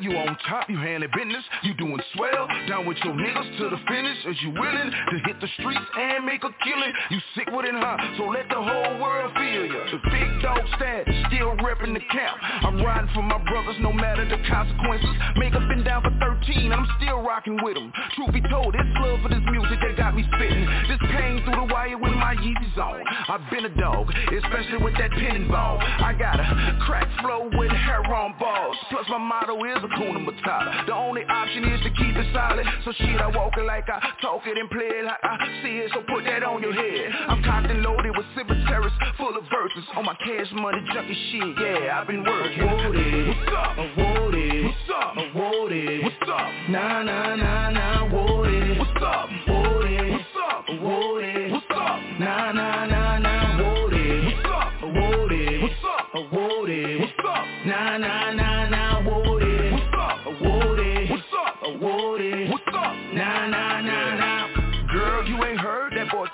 you 0.02 0.16
on 0.18 0.38
top, 0.48 0.70
you 0.70 0.78
handling 0.78 1.12
business, 1.16 1.44
you 1.64 1.74
doing 1.76 2.00
swell, 2.16 2.48
down 2.68 2.86
with 2.86 2.98
your 3.04 3.14
niggas 3.14 3.58
to 3.58 3.70
the 3.70 3.80
finish, 3.88 4.18
is 4.26 4.38
you 4.42 4.52
willing 4.52 4.92
to 4.92 5.16
hit 5.26 5.40
the 5.42 5.48
streets 5.60 5.86
and 5.98 6.26
make 6.26 6.44
a 6.44 6.52
killing? 6.64 6.94
You 7.12 7.20
sick 7.36 7.48
with 7.52 7.66
it, 7.66 7.76
huh? 7.76 7.98
So 8.18 8.24
let 8.32 8.48
the 8.50 8.62
whole 8.62 9.00
world 9.00 9.34
feel 9.36 9.66
you. 9.66 9.82
The 9.92 10.00
big 10.10 10.30
dog 10.42 10.64
status, 10.76 11.16
still 11.28 11.56
repping 11.60 11.94
the 11.94 12.04
camp. 12.12 12.38
I'm 12.42 12.82
riding 12.82 13.10
for 13.14 13.24
my 13.24 13.38
brothers, 13.44 13.76
no 13.82 13.92
matter 13.92 14.24
the 14.24 14.40
consequences. 14.48 15.10
Make 15.38 15.56
up 15.56 15.68
and 15.68 15.84
down 15.84 16.04
for 16.04 16.16
13, 16.20 16.72
I'm 16.72 16.88
still 17.02 17.22
rocking 17.22 17.60
with 17.64 17.76
them. 17.76 17.92
Truth 18.16 18.34
be 18.34 18.42
told, 18.50 18.76
it's 18.76 18.94
love 19.04 19.20
for 19.22 19.30
this 19.30 19.44
music 19.52 19.80
that 19.82 19.98
got 19.98 20.16
me 20.16 20.24
spitting. 20.34 20.66
This 20.88 21.02
pain 21.12 21.44
through 21.44 21.60
the 21.60 21.68
wire 21.74 21.98
with 21.98 22.14
my 22.14 22.36
Yeezys 22.36 22.78
on. 22.78 23.04
I've 23.28 23.44
been 23.52 23.66
a 23.66 23.76
dog, 23.76 24.10
especially 24.10 24.80
with 24.80 24.96
that 24.98 25.12
pin 25.12 25.48
ball. 25.48 25.80
I 25.80 26.14
got 26.18 26.40
a 26.40 26.78
crack 26.86 27.08
flow 27.22 27.50
with 27.52 27.72
hair 27.72 28.04
on 28.06 28.36
balls. 28.40 28.78
Plus 28.90 29.06
my 29.10 29.18
motto 29.18 29.56
is 29.66 29.89
Hakuna 29.90 30.26
Matata. 30.26 30.86
The 30.86 30.94
only 30.94 31.24
option 31.26 31.66
is 31.66 31.82
to 31.82 31.90
keep 31.92 32.16
it 32.16 32.28
solid. 32.34 32.66
So 32.86 32.92
shit, 32.94 33.20
I 33.20 33.28
walk 33.36 33.58
it 33.58 33.66
like 33.66 33.90
I 33.90 34.00
talk 34.22 34.46
it 34.46 34.58
and 34.58 34.70
play 34.70 34.86
it 34.86 35.06
like 35.06 35.20
I 35.24 35.38
see 35.64 35.78
it. 35.78 35.92
So 35.94 36.02
put 36.08 36.24
that 36.26 36.44
on 36.44 36.62
your 36.62 36.74
head. 36.74 37.12
I'm 37.28 37.44
cocked 37.44 37.70
and 37.70 37.82
loaded 37.82 38.16
with 38.16 38.26
cemeteries 38.36 38.94
full 39.18 39.36
of 39.38 39.44
verses. 39.50 39.84
On 39.96 40.06
my 40.06 40.16
cash 40.16 40.52
money 40.54 40.80
junkie 40.94 41.18
shit, 41.32 41.56
yeah, 41.60 42.00
I've 42.00 42.08
been 42.08 42.24
working. 42.24 42.66
Woody. 42.66 43.28
What's 43.28 43.54
up? 43.56 43.78
Woody. 43.98 44.64
What's 44.66 44.90
up? 44.96 45.16
Woody. 45.36 46.04
What's 46.04 46.30
up? 46.30 46.50
Nah, 46.70 47.04
nah, 47.04 47.36
nah, 47.36 47.70
nah, 47.70 48.04
Woody. 48.06 48.78
What's 48.80 49.04
up? 49.04 49.30
Woody. 49.48 50.12
What's 50.12 50.38
up? 50.50 50.66
Woody. 50.70 51.52
What's 51.52 51.66
up? 51.72 52.00
Nah, 52.20 52.52
nah, 52.52 52.86
nah, 52.86 53.18
nah, 53.18 53.29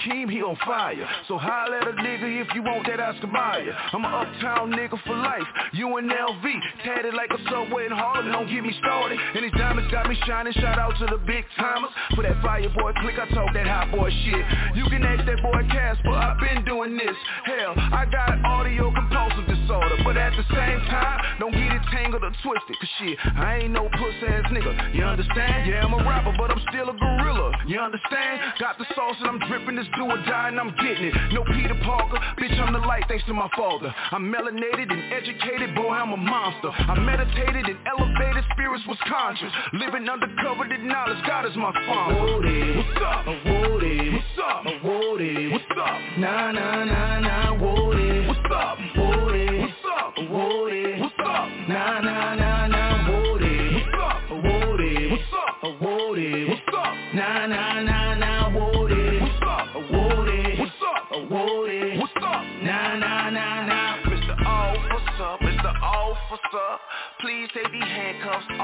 that 0.06 0.30
he 0.30 0.42
on 0.42 0.58
fire. 0.66 1.08
So 1.28 1.38
holla 1.38 1.78
at 1.78 1.88
a 1.88 1.94
nigga 1.98 2.42
if 2.42 2.54
you 2.54 2.62
want 2.62 2.86
that 2.88 3.00
Oscar 3.00 3.28
Mayer. 3.28 3.74
I'm 3.94 4.06
an 4.06 4.14
uptown 4.14 4.72
nigga 4.72 4.98
for 5.06 5.16
life. 5.16 5.48
You 5.74 5.98
and 5.98 6.10
LV, 6.10 6.46
tatted 6.84 7.14
like 7.14 7.32
a 7.32 7.42
subway 7.50 7.86
in 7.86 7.92
Harlem, 7.92 8.32
don't 8.32 8.48
get 8.48 8.64
me 8.64 8.74
started. 8.80 9.18
And 9.20 9.44
these 9.44 9.56
diamonds 9.58 9.92
got 9.92 10.08
me 10.08 10.18
shining, 10.26 10.54
shout 10.54 10.80
out 10.80 10.94
to 11.00 11.06
the 11.06 11.18
big 11.26 11.46
timers. 11.58 11.92
For 12.16 12.24
that 12.24 12.42
fire 12.42 12.70
boy 12.70 12.94
click, 13.02 13.18
I 13.20 13.28
talk 13.34 13.54
that 13.54 13.68
hot 13.68 13.92
boy 13.92 14.10
shit. 14.26 14.46
You 14.78 14.86
can 14.90 15.04
ask 15.04 15.26
that 15.26 15.42
boy 15.42 15.62
Casper, 15.70 16.14
I've 16.14 16.40
been 16.40 16.66
doing 16.66 16.98
this. 16.98 17.16
Hell, 17.46 17.74
I 17.76 18.06
got 18.06 18.44
audio 18.46 18.94
compulsive 18.94 19.48
disorder. 19.48 19.98
But 20.04 20.18
at 20.18 20.34
the 20.38 20.46
same 20.54 20.80
time, 20.90 21.40
don't 21.40 21.54
get 21.54 21.72
it 21.72 21.82
tangled 21.92 22.24
or 22.24 22.32
twisted. 22.44 22.76
Cause 22.78 22.94
shit, 23.00 23.18
I 23.38 23.66
ain't 23.66 23.74
no 23.74 23.90
puss 23.90 24.18
ass 24.28 24.46
nigga. 24.52 24.94
You 24.94 25.04
understand? 25.04 25.70
Yeah, 25.70 25.86
I'm 25.86 25.94
a 25.94 26.04
rapper, 26.04 26.34
but 26.38 26.52
I'm 26.52 26.62
still 26.70 26.90
a 26.90 26.94
gorilla. 26.94 27.35
You 27.68 27.80
understand? 27.80 28.42
Got 28.60 28.78
the 28.78 28.86
sauce 28.94 29.16
and 29.20 29.28
I'm 29.28 29.40
dripping 29.50 29.76
this 29.76 29.88
do 29.98 30.04
or 30.04 30.18
die 30.30 30.50
and 30.50 30.60
I'm 30.60 30.70
getting 30.78 31.06
it. 31.10 31.14
No 31.34 31.44
Peter 31.44 31.74
Parker, 31.84 32.18
bitch, 32.38 32.60
I'm 32.62 32.74
the 32.74 32.80
light 32.80 33.06
thanks 33.08 33.26
to 33.26 33.34
my 33.34 33.50
father. 33.58 33.94
I'm 34.12 34.32
melanated 34.32 34.92
and 34.92 35.12
educated, 35.12 35.74
boy, 35.76 35.90
I'm 35.90 36.14
a 36.14 36.18
monster. 36.18 36.70
I 36.70 37.00
meditated 37.00 37.66
and 37.66 37.78
elevated, 37.88 38.44
spirits 38.54 38.84
was 38.88 38.98
conscious. 39.10 39.52
Living 39.74 40.08
undercover, 40.08 40.68
did 40.68 40.84
knowledge, 40.84 41.18
God 41.26 41.46
is 41.46 41.56
my. 41.56 41.74
Woody. 42.22 42.78
What's 42.78 43.02
up? 43.02 43.26
What's 43.26 44.40
up? 44.46 44.66
What's 45.52 45.66
up? 45.80 46.00
Nah, 46.20 46.52
nah, 46.52 46.86
nah, 46.86 47.20
nah. 47.20 47.85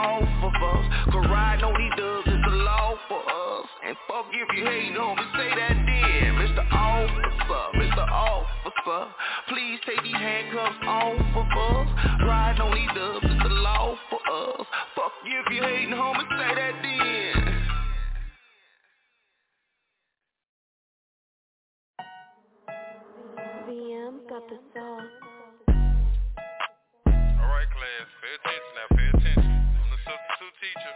Off 0.01 0.43
of 0.49 0.55
us. 0.57 0.85
Cause 1.13 1.27
riding 1.29 1.65
on 1.65 1.77
these 1.77 1.93
dubs 1.93 2.27
is 2.27 2.41
the 2.41 2.55
law 2.65 2.97
for 3.07 3.21
us. 3.21 3.67
And 3.85 3.95
fuck 4.07 4.25
if 4.33 4.49
you 4.57 4.65
hate 4.65 4.97
on 4.97 5.15
me, 5.17 5.25
say 5.37 5.49
that 5.53 5.77
then. 5.77 6.29
Mr. 6.41 6.63
Officer, 6.73 7.63
Mr. 7.77 8.03
Officer, 8.09 9.01
please 9.49 9.79
take 9.85 10.01
these 10.03 10.17
handcuffs 10.17 10.81
off 10.87 11.21
of 11.37 11.49
us. 11.53 11.87
Riding 12.25 12.61
on 12.61 12.73
these 12.73 12.93
dubs 12.97 13.25
is 13.25 13.39
the 13.43 13.53
law 13.61 13.95
for 14.09 14.19
us. 14.19 14.65
Fuck 14.95 15.13
you 15.25 15.37
if 15.45 15.53
you 15.53 15.61
hating 15.61 15.93
homie, 15.93 16.25
say 16.33 16.51
that 16.55 16.75
then. 16.81 17.61
VM 23.69 24.15
got 24.27 24.43
the 24.49 24.57
sauce. 24.73 25.13
Alright 27.07 27.69
class, 27.69 28.07
pay 28.21 28.33
attention 28.39 28.73
now, 28.75 28.90
teacher. 30.61 30.93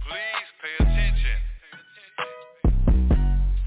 Please 0.00 0.48
pay 0.64 0.74
attention. 0.80 1.38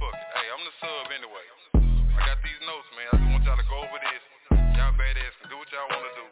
Fuck 0.01 0.17
it. 0.17 0.29
Hey, 0.33 0.47
I'm 0.49 0.63
the 0.65 0.73
sub 0.81 1.13
anyway. 1.13 1.45
I 1.77 2.25
got 2.25 2.41
these 2.41 2.57
notes, 2.65 2.89
man. 2.97 3.05
I 3.13 3.21
just 3.21 3.29
want 3.29 3.43
y'all 3.45 3.61
to 3.61 3.67
go 3.69 3.77
over 3.85 3.99
this. 4.01 4.23
Y'all 4.81 4.97
badass 4.97 5.33
can 5.45 5.49
do 5.53 5.57
what 5.61 5.69
y'all 5.69 5.85
want 5.93 6.05
to 6.09 6.13
do. 6.17 6.25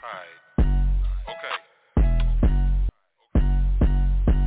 Alright. 0.00 0.40
Okay. 1.28 1.56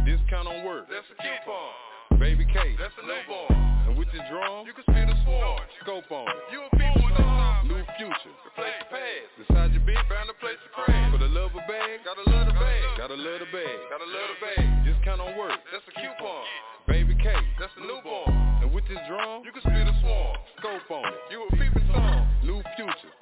Discount 0.10 0.48
on 0.50 0.66
work. 0.66 0.90
That's 0.90 1.06
a 1.14 1.18
coupon. 1.22 2.18
Baby 2.20 2.46
K. 2.50 2.74
That's 2.82 2.94
a 2.98 3.06
newborn. 3.06 3.54
And 3.88 3.94
with 3.98 4.10
this 4.12 4.22
drum, 4.34 4.66
You 4.66 4.74
can 4.74 4.84
spit 4.90 5.08
a 5.10 5.18
swarm. 5.24 5.62
scope 5.86 6.10
on 6.12 6.26
it. 6.28 6.42
You 6.52 6.62
a 6.66 6.70
people 6.74 7.06
with 7.06 7.20
no 7.20 7.26
Found 10.10 10.30
a 10.30 10.34
place 10.42 10.58
to 10.66 10.70
crash. 10.74 11.12
for 11.14 11.20
the 11.22 11.30
love 11.30 11.54
of 11.54 11.64
bag, 11.70 12.02
Gotta 12.04 12.26
love 12.30 12.48
the 12.50 12.58
bag. 12.58 12.84
gotta 12.98 13.14
love 13.16 13.40
the 13.40 13.50
bag. 13.54 13.78
Gotta 13.94 14.10
love 14.10 14.30
the 14.34 14.40
bag. 14.42 14.66
Discount 14.86 15.22
on 15.22 15.38
work. 15.38 15.54
That's 15.72 15.86
a 15.86 15.94
coupon. 15.94 16.44
Baby 16.90 17.14
K. 17.22 17.30
That's 17.62 17.72
a 17.78 17.82
newborn. 17.86 18.34
And 18.66 18.74
with 18.74 18.84
this 18.90 18.98
drum, 19.08 19.46
You 19.46 19.52
can 19.54 19.62
spit 19.62 19.86
a 19.86 19.96
swarm. 20.02 20.34
scope 20.58 20.90
on 20.90 21.06
it. 21.14 21.20
You 21.30 21.46
a 21.46 21.50
peeping 21.54 21.86
song. 21.94 22.26
New 22.44 22.60
future. 22.76 23.14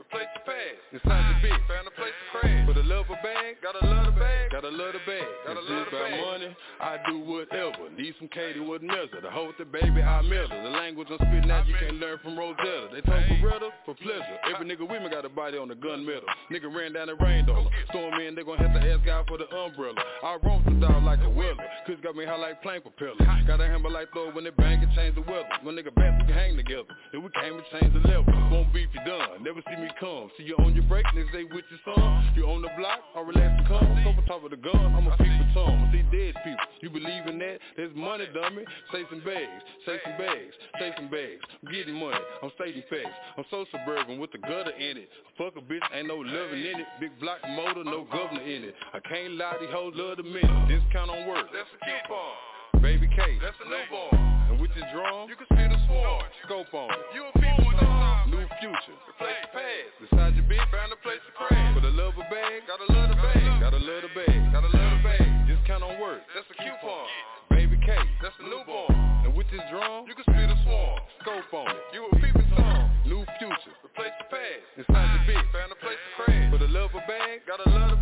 The 0.57 0.99
past. 0.99 1.05
Inside 1.05 1.23
your 1.29 1.39
bitch, 1.53 1.61
Found 1.67 1.87
a 1.87 1.91
place 1.93 2.15
to 2.17 2.25
crash. 2.39 2.65
for 2.65 2.73
the 2.73 2.83
love 2.83 3.05
of 3.11 3.19
bag, 3.21 3.57
Gotta 3.61 3.85
love 3.85 4.05
the 4.09 4.17
bag. 4.17 4.49
Gotta 4.51 4.69
love 4.73 4.93
the 4.97 5.03
bag. 5.05 5.27
Gotta 5.45 5.59
If 5.61 5.69
love 5.69 5.81
it's 5.85 5.91
the 5.91 5.97
about 5.97 6.09
bag. 6.09 6.25
money, 6.25 6.49
I 6.81 6.93
do 7.05 7.15
whatever. 7.21 7.83
Need 7.93 8.13
some 8.17 8.27
Katie 8.29 8.59
with 8.63 8.81
measure. 8.81 9.21
To 9.21 9.29
hold 9.29 9.53
the 9.59 9.65
baby, 9.65 10.01
I 10.01 10.21
measure. 10.23 10.57
The 10.63 10.73
language 10.73 11.07
I'm 11.11 11.19
spitting 11.21 11.51
out, 11.51 11.67
you 11.67 11.75
can't 11.77 11.99
learn 12.01 12.17
from 12.23 12.37
Rosetta. 12.39 12.89
They 12.93 13.01
talk 13.01 13.21
Beretta 13.37 13.69
for 13.85 13.93
pleasure. 13.95 14.37
Every 14.49 14.65
nigga 14.65 14.87
me 14.87 15.09
got 15.09 15.25
a 15.25 15.29
body 15.29 15.57
on 15.57 15.67
the 15.67 15.75
gun 15.75 16.05
metal. 16.05 16.25
Nigga 16.49 16.73
ran 16.73 16.93
down 16.93 17.09
and 17.09 17.19
rained 17.21 17.49
on 17.49 17.65
her. 17.65 17.71
Storm 17.89 18.15
in, 18.21 18.33
they 18.33 18.43
gon' 18.43 18.57
have 18.57 18.73
to 18.73 18.81
ask 18.81 19.05
God 19.05 19.27
for 19.27 19.37
the 19.37 19.45
umbrella. 19.53 20.01
I 20.23 20.37
roam 20.41 20.63
some 20.65 20.79
dog 20.79 21.03
like 21.03 21.19
a 21.21 21.29
willer. 21.29 21.55
Cause 21.85 21.97
got 22.01 22.15
me 22.15 22.25
high 22.25 22.37
like 22.37 22.61
plank 22.63 22.83
propeller. 22.83 23.19
Got 23.45 23.61
a 23.61 23.67
hammer 23.67 23.89
like 23.89 24.09
Thor 24.13 24.31
when 24.33 24.43
they 24.43 24.51
bang 24.51 24.81
and 24.81 24.93
change 24.95 25.15
the 25.15 25.21
weather. 25.21 25.47
When 25.63 25.75
nigga 25.75 25.93
back, 25.93 26.19
we 26.19 26.25
can 26.27 26.33
hang 26.35 26.55
together. 26.57 26.89
If 27.13 27.21
we 27.21 27.29
came 27.39 27.53
and 27.53 27.63
change 27.71 27.93
the 27.93 28.01
level. 28.07 28.33
Won't 28.49 28.73
beef 28.73 28.89
you 28.93 29.03
done. 29.05 29.43
Never 29.43 29.61
see 29.67 29.75
me 29.81 29.89
come. 29.99 30.31
See 30.37 30.46
you 30.47 30.55
on 30.63 30.73
your 30.73 30.85
break, 30.85 31.05
niggas 31.11 31.31
say 31.33 31.43
with 31.43 31.67
your 31.67 31.83
son. 31.83 32.31
You 32.35 32.47
on 32.47 32.61
the 32.61 32.71
block, 32.79 33.03
I 33.15 33.19
relax 33.19 33.67
come. 33.67 33.83
Come 33.83 34.15
on 34.15 34.25
top 34.25 34.43
of 34.43 34.51
the 34.51 34.57
gun, 34.57 34.79
I'm 34.95 35.07
a 35.07 35.11
people 35.19 35.47
tongue. 35.53 35.75
I 35.75 35.91
see 35.91 36.07
dead 36.07 36.35
people. 36.39 36.65
You 36.79 36.89
believe 36.89 37.27
in 37.27 37.37
that? 37.39 37.59
There's 37.75 37.93
money, 37.93 38.25
dummy. 38.33 38.63
Say 38.95 39.03
some 39.11 39.19
bags, 39.27 39.59
say 39.85 39.99
some 40.07 40.15
bags, 40.15 40.55
say 40.79 40.95
some 40.95 41.11
bags. 41.11 41.43
I'm 41.59 41.67
getting 41.71 41.95
money, 41.99 42.23
I'm 42.41 42.51
stating 42.55 42.83
facts. 42.89 43.17
I'm 43.37 43.43
so 43.51 43.65
suburban 43.75 44.19
with 44.19 44.31
the 44.31 44.39
gutter 44.39 44.71
in 44.71 44.95
it. 44.95 45.09
Fuck 45.37 45.59
a 45.59 45.61
bitch, 45.61 45.83
ain't 45.93 46.07
no 46.07 46.23
loving 46.23 46.63
in 46.63 46.79
it. 46.79 46.87
Big 46.99 47.11
block 47.19 47.43
motor, 47.51 47.83
no 47.83 48.07
governor 48.07 48.41
in 48.41 48.63
it. 48.63 48.75
I 48.93 48.99
can't 49.03 49.35
lie, 49.35 49.59
these 49.59 49.69
hoes 49.69 49.93
love 49.95 50.17
the 50.17 50.23
minute. 50.23 50.47
Discount 50.71 51.11
on 51.11 51.27
work. 51.27 51.51
That's 51.51 51.67
a 51.75 51.79
coupon. 51.83 52.56
Baby 52.81 53.07
K. 53.09 53.19
That's 53.41 53.57
a 53.63 53.67
newborn. 53.67 54.15
And 54.51 54.59
with 54.61 54.71
this 54.75 54.85
drum, 54.93 55.27
You 55.27 55.35
can 55.35 55.47
spit 55.51 55.71
a 55.71 55.79
swarm. 55.87 56.23
scope 56.45 56.71
on 56.73 56.87
it. 56.91 57.03
You 57.15 57.23
a 57.27 57.31
people 57.35 57.65
with 57.67 57.79
time. 57.79 58.31
New 58.31 58.43
future. 58.61 58.95
Replace 59.09 59.39
the 59.43 59.51
past. 59.55 59.91
Beside 60.03 60.31
your 60.35 60.45
bitch, 60.47 60.63
Found 60.71 60.91
a 60.93 60.99
place 61.03 61.21
to 61.27 61.31
crash. 61.35 61.73
for 61.75 61.81
the 61.81 61.91
love 61.91 62.15
of 62.15 62.27
bag, 62.31 62.63
Gotta 62.67 62.87
love 62.91 63.09
the 63.11 63.19
bag. 63.19 63.59
gotta 63.59 63.81
love 63.81 64.01
the 64.03 64.11
bag. 64.15 64.37
Gotta 64.53 64.71
love 64.71 64.91
the 64.97 65.01
bag. 65.03 65.27
Discount 65.47 65.83
on 65.83 65.99
work. 65.99 66.21
That's 66.35 66.47
a 66.51 66.57
coupon. 66.63 67.07
Baby 67.49 67.77
K. 67.83 67.95
That's 68.21 68.35
a 68.39 68.43
newborn. 68.47 68.93
And 69.25 69.33
with 69.35 69.47
this 69.51 69.63
drum, 69.71 70.05
You 70.07 70.15
can 70.15 70.23
spit 70.27 70.47
a 70.51 70.57
swarm. 70.63 70.99
scope 71.23 71.51
on 71.53 71.71
it. 71.71 71.83
You 71.93 72.07
a 72.07 72.15
peeping 72.19 72.47
song. 72.55 72.91
New 73.07 73.23
future. 73.39 73.73
Replace 73.83 74.13
the 74.19 74.27
past. 74.31 74.63
Inside 74.77 75.07
your 75.15 75.23
bitch, 75.27 75.47
Found 75.55 75.71
a 75.71 75.79
place 75.79 75.97
to 75.97 76.11
crash. 76.23 76.51
for 76.51 76.59
the 76.59 76.67
love 76.71 76.91
of 76.93 77.03
bag, 77.07 77.41
Gotta 77.47 77.67
love 77.71 77.91
the 77.91 77.96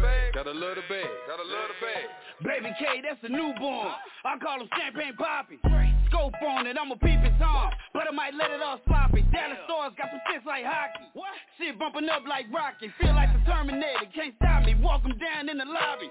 love 0.56 0.80
the 0.80 0.86
bag. 0.88 1.12
Gotta 1.28 1.44
love 1.44 1.68
the 1.68 1.78
bag. 1.84 2.06
Baby 2.44 2.72
K, 2.80 3.04
that's 3.04 3.20
a 3.24 3.30
newborn. 3.30 3.92
I 4.24 4.40
call 4.40 4.64
him 4.64 4.70
Champagne 4.72 5.16
Poppy. 5.20 5.60
Scope 6.08 6.40
on 6.48 6.68
it, 6.68 6.78
I'm 6.80 6.92
a 6.92 6.98
peeping 6.98 7.36
Tom. 7.40 7.72
But 7.94 8.08
I 8.08 8.12
might 8.12 8.34
let 8.34 8.52
it 8.52 8.62
all 8.64 8.80
sloppy. 8.88 9.24
Dallas 9.32 9.60
Stars 9.68 9.94
got 10.00 10.12
some 10.12 10.24
fits 10.32 10.46
like 10.48 10.64
hockey. 10.64 11.12
What? 11.14 11.36
Shit 11.60 11.78
bumping 11.80 12.08
up 12.08 12.24
like 12.28 12.48
Rocky. 12.52 12.92
Feel 13.00 13.16
like 13.16 13.32
the 13.36 13.44
Terminator, 13.44 14.08
can't 14.16 14.36
stop 14.40 14.64
me. 14.64 14.76
Walk 14.80 15.04
'em 15.04 15.18
down 15.20 15.50
in 15.50 15.58
the 15.60 15.68
lobby. 15.68 16.10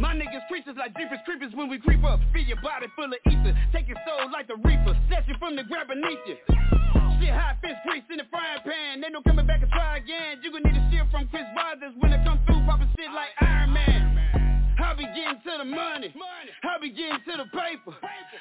My 0.00 0.16
niggas 0.16 0.48
creatures 0.48 0.76
like 0.76 0.96
Jeepers 0.96 1.20
creepers 1.24 1.52
when 1.54 1.68
we 1.68 1.78
creep 1.78 2.04
up. 2.04 2.20
Fill 2.32 2.42
your 2.42 2.60
body 2.60 2.88
full 2.96 3.12
of 3.12 3.20
ether. 3.28 3.56
Take 3.72 3.88
your 3.88 3.98
soul 4.06 4.30
like 4.32 4.48
the 4.48 4.56
reaper. 4.56 4.96
Snatch 5.08 5.28
you 5.28 5.36
from 5.38 5.56
the 5.56 5.64
ground 5.64 5.88
beneath 5.88 6.24
you. 6.26 6.79
Shit 7.20 7.30
hot 7.36 7.56
fish 7.60 7.76
grease 7.86 8.04
in 8.10 8.16
the 8.18 8.26
frying 8.32 8.60
pan. 8.64 9.04
Ain't 9.04 9.12
no 9.12 9.22
coming 9.22 9.46
back 9.46 9.60
and 9.62 9.70
try 9.70 9.98
again. 9.98 10.40
You 10.42 10.50
gon' 10.52 10.64
need 10.64 10.76
a 10.76 10.84
shield 10.90 11.08
from 11.12 11.28
Chris 11.28 11.44
Rogers 11.56 11.92
when 12.00 12.12
it 12.12 12.24
come 12.24 12.40
through 12.46 12.64
popping 12.64 12.88
shit 12.96 13.12
like 13.12 13.30
Iron 13.40 13.72
Man. 13.72 14.06
I 14.80 14.94
be 14.96 15.04
getting 15.12 15.38
to 15.44 15.52
the 15.60 15.68
money. 15.68 16.08
I 16.64 16.80
be 16.80 16.88
getting 16.90 17.20
to 17.28 17.34
the 17.44 17.48
paper. 17.52 17.92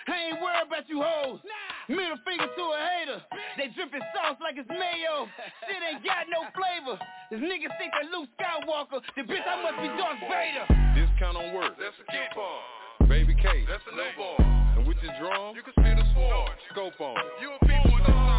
I 0.08 0.32
ain't 0.32 0.40
worried 0.42 0.66
about 0.66 0.88
you 0.88 1.04
hoes. 1.04 1.44
Middle 1.92 2.18
finger 2.24 2.48
to 2.48 2.64
a 2.74 2.80
hater. 2.80 3.20
They 3.60 3.68
dripping 3.76 4.02
sauce 4.16 4.40
like 4.40 4.56
it's 4.56 4.70
mayo. 4.72 5.28
Shit 5.68 5.84
ain't 5.84 6.02
got 6.02 6.26
no 6.32 6.48
flavor. 6.56 6.96
This 7.30 7.44
nigga 7.44 7.68
think 7.78 7.92
they 7.92 8.08
Luke 8.10 8.32
Skywalker. 8.40 9.04
The 9.20 9.28
bitch 9.28 9.44
I 9.46 9.56
must 9.62 9.78
be 9.84 9.92
Darth 10.00 10.24
Vader. 10.26 10.66
Discount 10.96 11.36
on 11.38 11.52
work. 11.54 11.76
That's 11.78 12.00
a 12.00 12.06
coupon. 12.08 13.10
Baby 13.12 13.36
K. 13.36 13.68
That's 13.68 13.84
a 13.92 13.94
newborn. 13.94 14.40
And 14.80 14.88
with 14.88 14.98
this 15.04 15.12
drum, 15.20 15.54
You 15.60 15.62
can 15.62 15.74
spit 15.76 16.00
a 16.00 16.06
swarm. 16.16 16.50
scope 16.72 16.98
on 17.04 17.18
it. 17.20 17.30
You 17.44 17.52
a 17.52 17.60
people 17.68 17.92
with 17.94 18.08
no 18.08 18.16
time. 18.16 18.39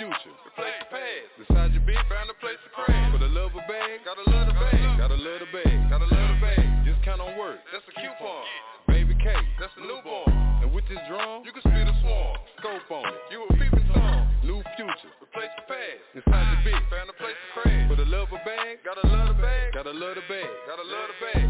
future. 0.00 0.32
Replace 0.48 0.76
the 0.80 0.88
past. 0.88 1.28
Beside 1.44 1.70
your 1.76 1.84
bitch, 1.84 2.00
Found 2.08 2.32
a 2.32 2.36
place 2.40 2.56
to 2.64 2.70
crash. 2.72 3.12
for 3.12 3.20
the 3.20 3.28
love 3.28 3.52
of 3.52 3.64
bag, 3.68 4.00
Gotta 4.08 4.24
love 4.32 4.46
the 4.48 4.56
bag. 4.56 4.96
gotta 4.96 5.18
love 5.20 5.40
the 5.44 5.50
bag. 5.52 5.76
Gotta 5.92 6.08
love 6.08 6.28
the 6.32 6.40
bag. 6.40 6.64
Discount 6.88 7.20
on 7.20 7.36
work. 7.36 7.60
That's 7.72 7.84
a 7.84 7.94
coupon. 8.00 8.44
Baby 8.88 9.14
K. 9.20 9.28
That's 9.60 9.72
a 9.76 9.84
newborn. 9.84 10.32
And 10.64 10.72
with 10.72 10.88
this 10.88 10.98
drum, 11.06 11.44
You 11.44 11.52
can 11.52 11.62
spit 11.62 11.84
a 11.86 11.94
swarm. 12.00 12.34
scope 12.58 12.88
on 12.90 13.04
it. 13.12 13.20
You 13.30 13.44
a 13.44 13.52
peeping 13.54 13.86
song. 13.94 14.24
New 14.42 14.60
future. 14.76 15.12
Replace 15.22 15.52
the 15.60 15.64
past. 15.68 16.02
Inside 16.16 16.46
your 16.48 16.60
bitch, 16.64 16.84
Found 16.90 17.10
a 17.12 17.16
place 17.20 17.36
to 17.36 17.48
crash. 17.60 17.88
for 17.88 17.96
the 17.96 18.08
love 18.08 18.32
of 18.32 18.40
bag, 18.44 18.80
Gotta 18.82 19.04
love 19.06 19.28
the 19.36 19.38
bag. 19.42 19.72
gotta 19.76 19.92
love 19.92 20.16
the 20.16 20.24
bag. 20.26 20.48
Gotta 20.66 20.82
love 20.88 21.06
the 21.12 21.18
bag. 21.28 21.46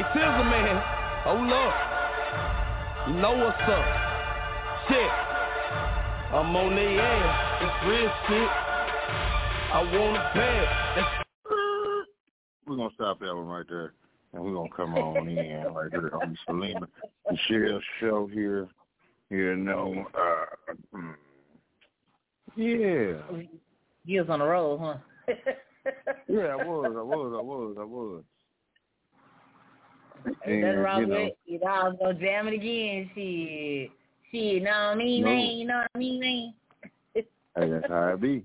Jay 0.00 0.06
Tizzle, 0.18 0.44
man. 0.48 0.82
Hold 1.24 1.52
up. 1.52 1.74
You 3.06 3.20
know 3.20 3.36
what's 3.36 3.60
up. 3.68 3.84
Shit. 4.88 5.10
I'm 6.32 6.56
on 6.56 6.74
their 6.74 7.00
ass. 7.00 7.60
It's 7.60 7.86
real 7.86 8.10
shit. 8.26 8.48
I 9.72 9.82
want 9.82 10.16
a 10.16 10.24
bag. 10.34 11.04
We're 12.66 12.76
gonna 12.76 12.90
stop 12.94 13.20
that 13.20 13.34
one 13.34 13.46
right 13.46 13.66
there, 13.68 13.92
and 14.32 14.42
we're 14.42 14.54
gonna 14.54 14.70
come 14.74 14.94
on 14.94 15.28
in 15.28 15.64
right 15.74 15.90
here 15.90 16.10
on 16.14 16.30
the 16.30 16.36
Selena 16.46 16.88
Neshell 17.30 17.80
show 17.98 18.26
here. 18.26 18.68
You 19.28 19.56
know, 19.56 20.06
uh, 20.14 20.96
mm, 20.96 21.14
yeah, 22.56 23.44
You 24.06 24.20
was 24.20 24.30
on 24.30 24.38
the 24.38 24.46
roll, 24.46 24.78
huh? 24.78 24.94
yeah, 26.26 26.46
I 26.46 26.56
was, 26.56 26.94
I 26.96 27.02
was, 27.02 27.34
I 27.36 27.42
was, 27.42 27.76
I 27.78 27.84
was. 27.84 28.22
Ain't 30.46 30.62
nothing 30.62 30.78
wrong 30.80 31.00
you 31.00 31.06
with 31.08 31.16
know, 31.18 31.24
it. 31.26 31.38
You 31.46 31.60
know, 31.60 31.66
I 31.66 31.88
was 31.88 31.96
gonna 32.00 32.14
jam 32.14 32.48
it 32.48 32.54
again. 32.54 33.10
Shit. 33.14 33.90
Shit, 34.30 34.62
know 34.62 34.70
what 34.70 34.76
I 34.76 34.94
mean, 34.94 35.22
No. 35.22 35.28
man? 35.30 35.56
You 35.56 35.66
know 35.66 35.76
what 35.78 35.90
I 35.94 35.98
mean, 35.98 36.20
man? 36.20 36.54
hey, 37.14 37.70
that's 37.70 37.88
how 37.88 38.08
it 38.08 38.20
be. 38.20 38.44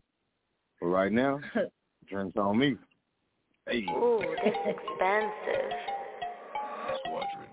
But 0.82 0.88
right 0.88 1.12
now, 1.12 1.40
drinks 2.10 2.38
on 2.38 2.58
me. 2.58 2.76
Hey, 3.68 3.86
Ooh, 3.90 4.20
this 4.20 4.54
is 4.54 4.54
expensive. 4.68 5.72
that's 6.86 7.00
drink. 7.36 7.52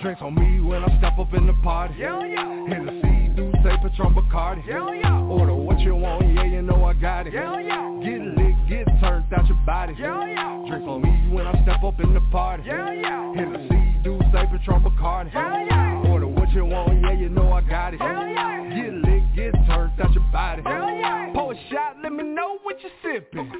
Drinks 0.00 0.22
on 0.22 0.34
me 0.34 0.60
when 0.60 0.84
I 0.84 0.98
step 0.98 1.18
up 1.18 1.32
in 1.34 1.46
the 1.46 1.54
party. 1.64 1.94
Yeah, 1.98 2.24
yeah. 2.24 2.66
Hennessy, 2.68 3.17
do 3.38 3.52
say 3.62 3.76
Patron 3.82 4.14
Bacardi. 4.14 4.66
Yeah, 4.66 4.90
yeah. 4.92 5.22
Order 5.22 5.54
what 5.54 5.78
you 5.78 5.94
want, 5.94 6.26
yeah, 6.34 6.44
you 6.44 6.62
know 6.62 6.84
I 6.84 6.92
got 6.94 7.26
it. 7.26 7.32
Yeah, 7.32 7.58
yeah. 7.60 8.00
Get 8.02 8.20
lit, 8.36 8.68
get 8.68 8.86
turned 9.00 9.32
out 9.32 9.46
your 9.46 9.56
body. 9.64 9.94
Yeah, 9.98 10.26
yeah. 10.26 10.64
Drinks 10.66 10.88
on 10.88 11.02
me 11.02 11.32
when 11.32 11.46
I 11.46 11.52
step 11.62 11.84
up 11.84 12.00
in 12.00 12.14
the 12.14 12.20
party. 12.32 12.64
Yeah, 12.66 12.92
yeah. 12.92 13.34
Hennessy, 13.34 13.96
do 14.02 14.18
say 14.32 14.44
Patron 14.50 14.82
Bacardi. 14.82 15.32
Yeah, 15.32 15.66
yeah. 15.70 16.10
Order 16.10 16.26
what 16.26 16.50
you 16.50 16.64
want, 16.64 17.00
yeah, 17.00 17.12
you 17.12 17.28
know 17.28 17.52
I 17.52 17.60
got 17.60 17.94
it. 17.94 18.00
Yeah, 18.00 18.28
yeah. 18.28 18.82
Get 18.82 18.92
lit, 18.94 19.17
get 19.38 19.54
turned 19.66 20.00
out 20.00 20.12
your 20.12 20.24
body. 20.32 20.62
Yeah. 20.64 21.30
Pour 21.32 21.52
a 21.52 21.56
shot, 21.70 21.96
let 22.02 22.12
me 22.12 22.24
know 22.24 22.58
what 22.62 22.76
you 22.82 22.90
sipping. 23.02 23.52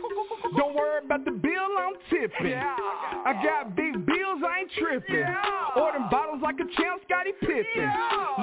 Don't 0.57 0.75
worry 0.75 1.05
about 1.05 1.25
the 1.25 1.31
bill, 1.31 1.69
I'm 1.79 1.95
tipping. 2.11 2.55
I 2.55 3.33
got 3.43 3.77
big 3.77 3.95
bills, 4.05 4.43
I 4.43 4.61
ain't 4.61 4.71
tripping. 4.79 5.25
Ordering 5.77 6.09
bottles 6.11 6.41
like 6.43 6.57
a 6.57 6.67
champ, 6.81 7.03
Scottie 7.07 7.33
Pippen. 7.41 7.91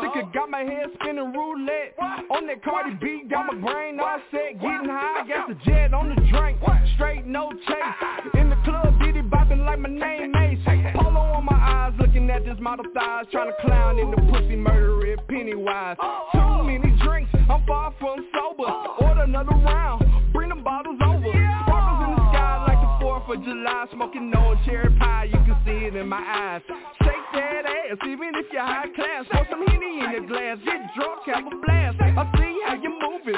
Liquor 0.01 0.29
got 0.33 0.49
my 0.49 0.61
head 0.61 0.88
spinning 0.95 1.33
roulette. 1.33 1.95
On 2.31 2.47
that 2.47 2.63
Cardi 2.63 2.95
B, 3.01 3.23
got 3.29 3.47
my 3.53 3.59
brain 3.59 3.99
all 3.99 4.19
set. 4.31 4.53
Getting 4.53 4.89
high, 4.89 5.27
got 5.27 5.49
the 5.49 5.55
jet 5.65 5.93
on 5.93 6.09
the 6.09 6.15
drink. 6.31 6.59
Straight, 6.95 7.25
no 7.25 7.51
chase. 7.51 8.33
In 8.39 8.49
the 8.49 8.57
club, 8.63 8.99
Diddy 9.01 9.21
bopping 9.21 9.65
like 9.65 9.79
my 9.79 9.89
name. 9.89 10.44
Polo 10.66 11.20
on 11.20 11.45
my 11.45 11.53
eyes, 11.53 11.93
looking 11.99 12.30
at 12.30 12.45
this 12.45 12.57
model 12.59 12.86
thighs. 12.93 13.26
Trying 13.32 13.51
to 13.51 13.55
clown 13.61 13.99
in 13.99 14.11
the 14.11 14.18
pussy, 14.32 14.55
murder 14.55 15.05
it, 15.07 15.20
Pennywise. 15.28 15.97
Too 16.34 16.63
many 16.63 16.97
drinks, 17.03 17.32
I'm 17.49 17.66
far 17.66 17.93
from 17.99 18.26
sober. 18.34 18.72
Order 19.01 19.22
another 19.22 19.51
round, 19.51 20.03
bring 20.34 20.49
them 20.49 20.63
bottles 20.63 20.99
over. 21.03 21.32
Sparkles 21.66 22.07
in 22.07 22.16
the 22.16 22.24
sky 22.32 22.66
like 22.68 22.82
the 22.82 23.05
4th 23.05 23.38
of 23.38 23.43
July. 23.43 23.86
Smoking 23.93 24.34
on 24.34 24.63
cherry 24.66 24.91
pie, 24.97 25.26
you 25.26 25.39
can 25.45 25.57
see 25.66 25.86
it 25.86 25.95
in 25.95 26.07
my 26.07 26.22
eyes. 26.22 26.61
Shake 27.03 27.28
that 27.34 27.66
ass, 27.66 27.97
even 28.07 28.32
if 28.36 28.45
you're 28.51 28.61
high 28.61 28.89
class. 28.95 29.26
Pour 29.32 29.45
some 29.49 29.66
Henny 29.68 29.99
in 30.03 30.11
your 30.11 30.28
glass, 30.28 30.57
get 30.66 30.82
drunk, 30.95 31.22
have 31.26 31.45
a 31.45 31.55
blast. 31.66 31.97
I 32.01 32.32
see 32.38 32.59
how 32.66 32.76
you 32.76 32.91
moving, 33.01 33.36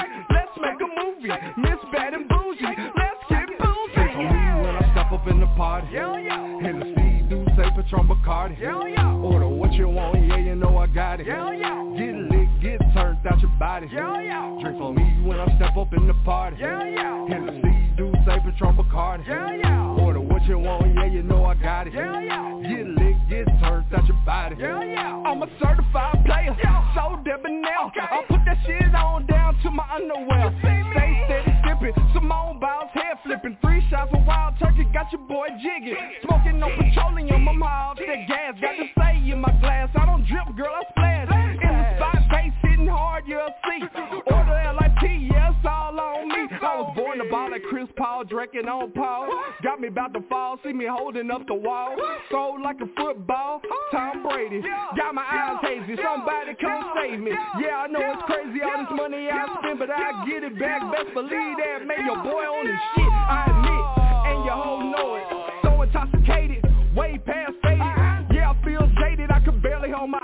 Bacardi. 8.28 8.60
Yeah, 8.60 8.86
yeah. 8.86 9.12
Order 9.14 9.48
what 9.48 9.72
you 9.72 9.88
want, 9.88 10.26
yeah, 10.26 10.36
you 10.36 10.54
know 10.54 10.76
I 10.76 10.86
got 10.86 11.20
it. 11.20 11.26
Yeah, 11.26 11.50
yeah. 11.52 11.94
Get 11.96 12.14
lit, 12.14 12.60
get 12.60 12.80
turned 12.92 13.26
out 13.26 13.40
your 13.40 13.50
body. 13.58 13.88
Yeah, 13.92 14.20
yeah. 14.20 14.58
Drink 14.60 14.80
on 14.80 14.94
me 14.94 15.26
when 15.26 15.40
I 15.40 15.46
step 15.56 15.76
up 15.76 15.92
in 15.94 16.06
the 16.06 16.14
party. 16.24 16.56
Yeah, 16.60 16.84
yeah. 16.84 17.26
Hennessy, 17.28 17.90
do 17.96 18.12
say 18.26 18.38
Patron 18.44 18.76
Bacardi. 18.76 19.26
Yeah, 19.26 19.56
yeah. 19.56 20.04
Order 20.04 20.20
what 20.20 20.44
you 20.44 20.58
want, 20.58 20.94
yeah, 20.94 21.06
you 21.06 21.22
know 21.22 21.44
I 21.44 21.54
got 21.54 21.86
it. 21.86 21.94
Yeah, 21.94 22.20
yeah. 22.20 22.60
Get 22.62 22.86
lit, 22.86 23.16
get 23.30 23.46
turned 23.60 23.92
out 23.94 24.06
your 24.06 24.18
body. 24.26 24.56
Yeah, 24.58 24.84
yeah. 24.84 25.22
I'm 25.24 25.42
a 25.42 25.48
certified 25.60 26.24
player, 26.26 26.56
so 26.94 27.20
debonair. 27.24 27.64
I 27.80 28.24
put 28.28 28.40
that 28.44 28.58
shit 28.66 28.94
on 28.94 29.26
down 29.26 29.58
to 29.62 29.70
my 29.70 29.84
underwear. 29.94 30.54
Stay 30.60 30.82
steady 31.26 31.47
sipping, 31.88 32.10
Simone 32.14 32.58
Biles 32.58 32.90
head 32.92 33.18
flipping. 33.24 33.56
Three 33.60 33.82
shots 33.90 34.10
of 34.14 34.26
wild 34.26 34.54
turkey, 34.58 34.84
got 34.92 35.10
your 35.12 35.22
boy 35.22 35.48
jigging. 35.62 35.96
Smoking 36.24 36.58
no 36.58 36.68
petroleum, 36.68 37.48
I'm 37.48 37.60
high 37.60 37.86
off 37.90 37.98
that 37.98 38.28
gas. 38.28 38.54
Got 38.60 38.76
to 38.76 38.86
say 38.98 39.30
in 39.30 39.40
my 39.40 39.52
glass, 39.60 39.88
I 39.94 40.06
don't 40.06 40.26
drip, 40.26 40.56
girl, 40.56 40.72
I 40.72 40.82
splash. 40.90 41.28
In 41.62 41.76
the 41.76 41.96
spot, 41.96 42.28
bass 42.30 42.52
hitting 42.62 42.86
hard, 42.86 43.24
you'll 43.26 43.48
see. 43.64 44.27
Was 47.18 47.26
ball 47.30 47.50
like 47.50 47.62
Chris 47.64 47.88
Paul, 47.96 48.22
drinking 48.24 48.68
on 48.68 48.92
Paul. 48.92 49.26
Got 49.62 49.80
me 49.80 49.88
about 49.88 50.14
to 50.14 50.20
fall, 50.28 50.56
see 50.62 50.72
me 50.72 50.86
holding 50.88 51.30
up 51.32 51.46
the 51.48 51.54
wall. 51.54 51.96
Sold 52.30 52.62
like 52.62 52.76
a 52.80 52.86
football, 52.94 53.60
Tom 53.90 54.22
Brady. 54.22 54.62
Got 54.96 55.14
my 55.14 55.26
eyes 55.26 55.58
hazy, 55.60 56.00
somebody 56.00 56.54
come 56.60 56.94
save 56.94 57.18
me. 57.18 57.32
Yeah, 57.58 57.82
I 57.82 57.86
know 57.88 57.98
it's 57.98 58.22
crazy, 58.22 58.62
all 58.62 58.78
this 58.78 58.94
money 58.94 59.26
I 59.26 59.50
spend, 59.58 59.78
but 59.80 59.90
I 59.90 60.24
get 60.30 60.44
it 60.44 60.58
back. 60.60 60.80
Best 60.92 61.12
believe 61.12 61.58
that, 61.58 61.86
man, 61.86 62.06
your 62.06 62.22
boy 62.22 62.46
on 62.46 62.66
his 62.70 62.78
shit, 62.94 63.10
I 63.10 63.50
admit. 63.50 63.84
And 64.30 64.44
your 64.46 64.54
hoe 64.54 64.86
know 64.86 65.16
it. 65.18 65.26
So 65.66 65.82
intoxicated, 65.82 66.62
way 66.94 67.18
past 67.26 67.58
faded. 67.66 68.30
Yeah, 68.30 68.54
I 68.54 68.64
feel 68.64 68.86
jaded, 69.02 69.30
I 69.32 69.40
could 69.40 69.60
barely 69.60 69.90
hold 69.90 70.10
my 70.10 70.22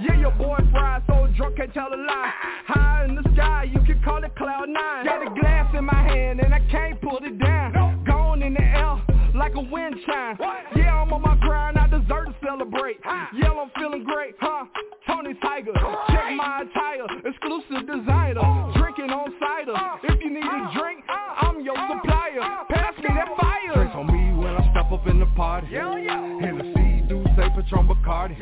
yeah, 0.00 0.18
your 0.18 0.32
boy 0.32 0.58
right. 0.72 1.02
so 1.06 1.28
drunk, 1.36 1.56
can't 1.56 1.72
tell 1.74 1.92
a 1.92 1.96
lie. 1.96 2.32
High 2.66 3.04
in 3.08 3.14
the 3.14 3.22
sky, 3.34 3.64
you 3.72 3.80
can 3.80 4.02
call 4.02 4.22
it 4.22 4.34
cloud 4.36 4.68
nine. 4.68 5.04
Got 5.04 5.26
a 5.26 5.40
glass 5.40 5.74
in 5.76 5.84
my 5.84 6.02
hand 6.02 6.40
and 6.40 6.54
I 6.54 6.60
can't 6.70 7.00
put 7.00 7.24
it 7.24 7.38
down. 7.38 8.04
Gone 8.06 8.42
in 8.42 8.54
the 8.54 8.62
air 8.62 9.02
like 9.34 9.54
a 9.54 9.60
wind 9.60 9.96
chime. 10.06 10.36
Yeah, 10.76 11.02
I'm 11.02 11.12
on 11.12 11.22
my 11.22 11.36
grind, 11.40 11.78
I 11.78 11.86
deserve 11.86 12.26
to 12.26 12.34
celebrate. 12.44 12.98
Yeah, 13.04 13.50
I'm 13.50 13.70
feeling 13.78 14.04
great, 14.04 14.34
huh? 14.40 14.66
Tony 15.06 15.34
Tiger, 15.42 15.72
check 16.08 16.32
my 16.36 16.62
attire, 16.62 17.06
exclusive 17.24 17.86
designer. 17.86 18.72
Drinking 18.76 19.10
on 19.10 19.32
cider, 19.40 19.76
if 20.04 20.20
you 20.22 20.30
need 20.30 20.44
a 20.44 20.70
drink, 20.78 21.04
I'm 21.08 21.64
your 21.64 21.76
supplier. 21.76 22.40
Pass 22.68 22.94
me 22.98 23.08
that 23.08 23.28
fire. 23.40 23.74
Drinks 23.74 23.94
on 23.96 24.06
me 24.06 24.38
when 24.38 24.54
I 24.54 24.70
step 24.70 24.92
up 24.92 25.06
in 25.06 25.18
the 25.18 25.26
party. 25.36 25.68
Hennessy, 25.68 27.08
do 27.08 27.24
say 27.36 27.48
Patron 27.54 27.88
Bacardi. 27.88 28.40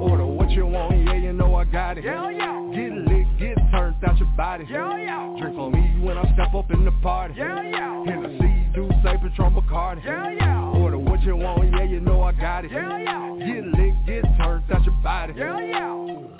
Order 0.00 0.27
you 0.58 0.66
want, 0.66 1.04
yeah, 1.04 1.14
you 1.14 1.32
know 1.32 1.54
I 1.54 1.64
got 1.64 1.98
it. 1.98 2.04
Yeah, 2.04 2.24
oh, 2.24 2.28
yeah. 2.28 2.70
Get 2.74 2.92
lit, 2.92 3.38
get 3.38 3.56
turned 3.70 3.94
out 4.04 4.18
your 4.18 4.28
body. 4.36 4.66
Yeah, 4.68 4.90
oh, 4.92 4.96
yeah. 4.96 5.36
Drink 5.40 5.56
on 5.56 5.72
me 5.72 6.04
when 6.04 6.18
I 6.18 6.22
step 6.34 6.52
up 6.52 6.70
in 6.72 6.84
the 6.84 6.90
party. 7.00 7.34
Yeah, 7.36 7.58
oh, 7.60 8.04
yeah. 8.04 8.72
do 8.74 8.90
say 9.04 9.16
Patron, 9.22 9.54
Bacardi. 9.54 10.04
Yeah, 10.04 10.32
yeah. 10.32 10.64
Order 10.74 10.98
what 10.98 11.22
you 11.22 11.36
want, 11.36 11.70
yeah, 11.70 11.84
you 11.84 12.00
know 12.00 12.22
I 12.22 12.32
got 12.32 12.64
it. 12.64 12.72
Yeah, 12.72 12.98
yeah. 12.98 13.36
Get 13.38 13.64
lit, 13.66 14.06
get 14.06 14.24
turned 14.42 14.64
out 14.72 14.84
your 14.84 14.94
body. 15.02 15.34
Yeah, 15.36 15.60
yeah. 15.60 16.37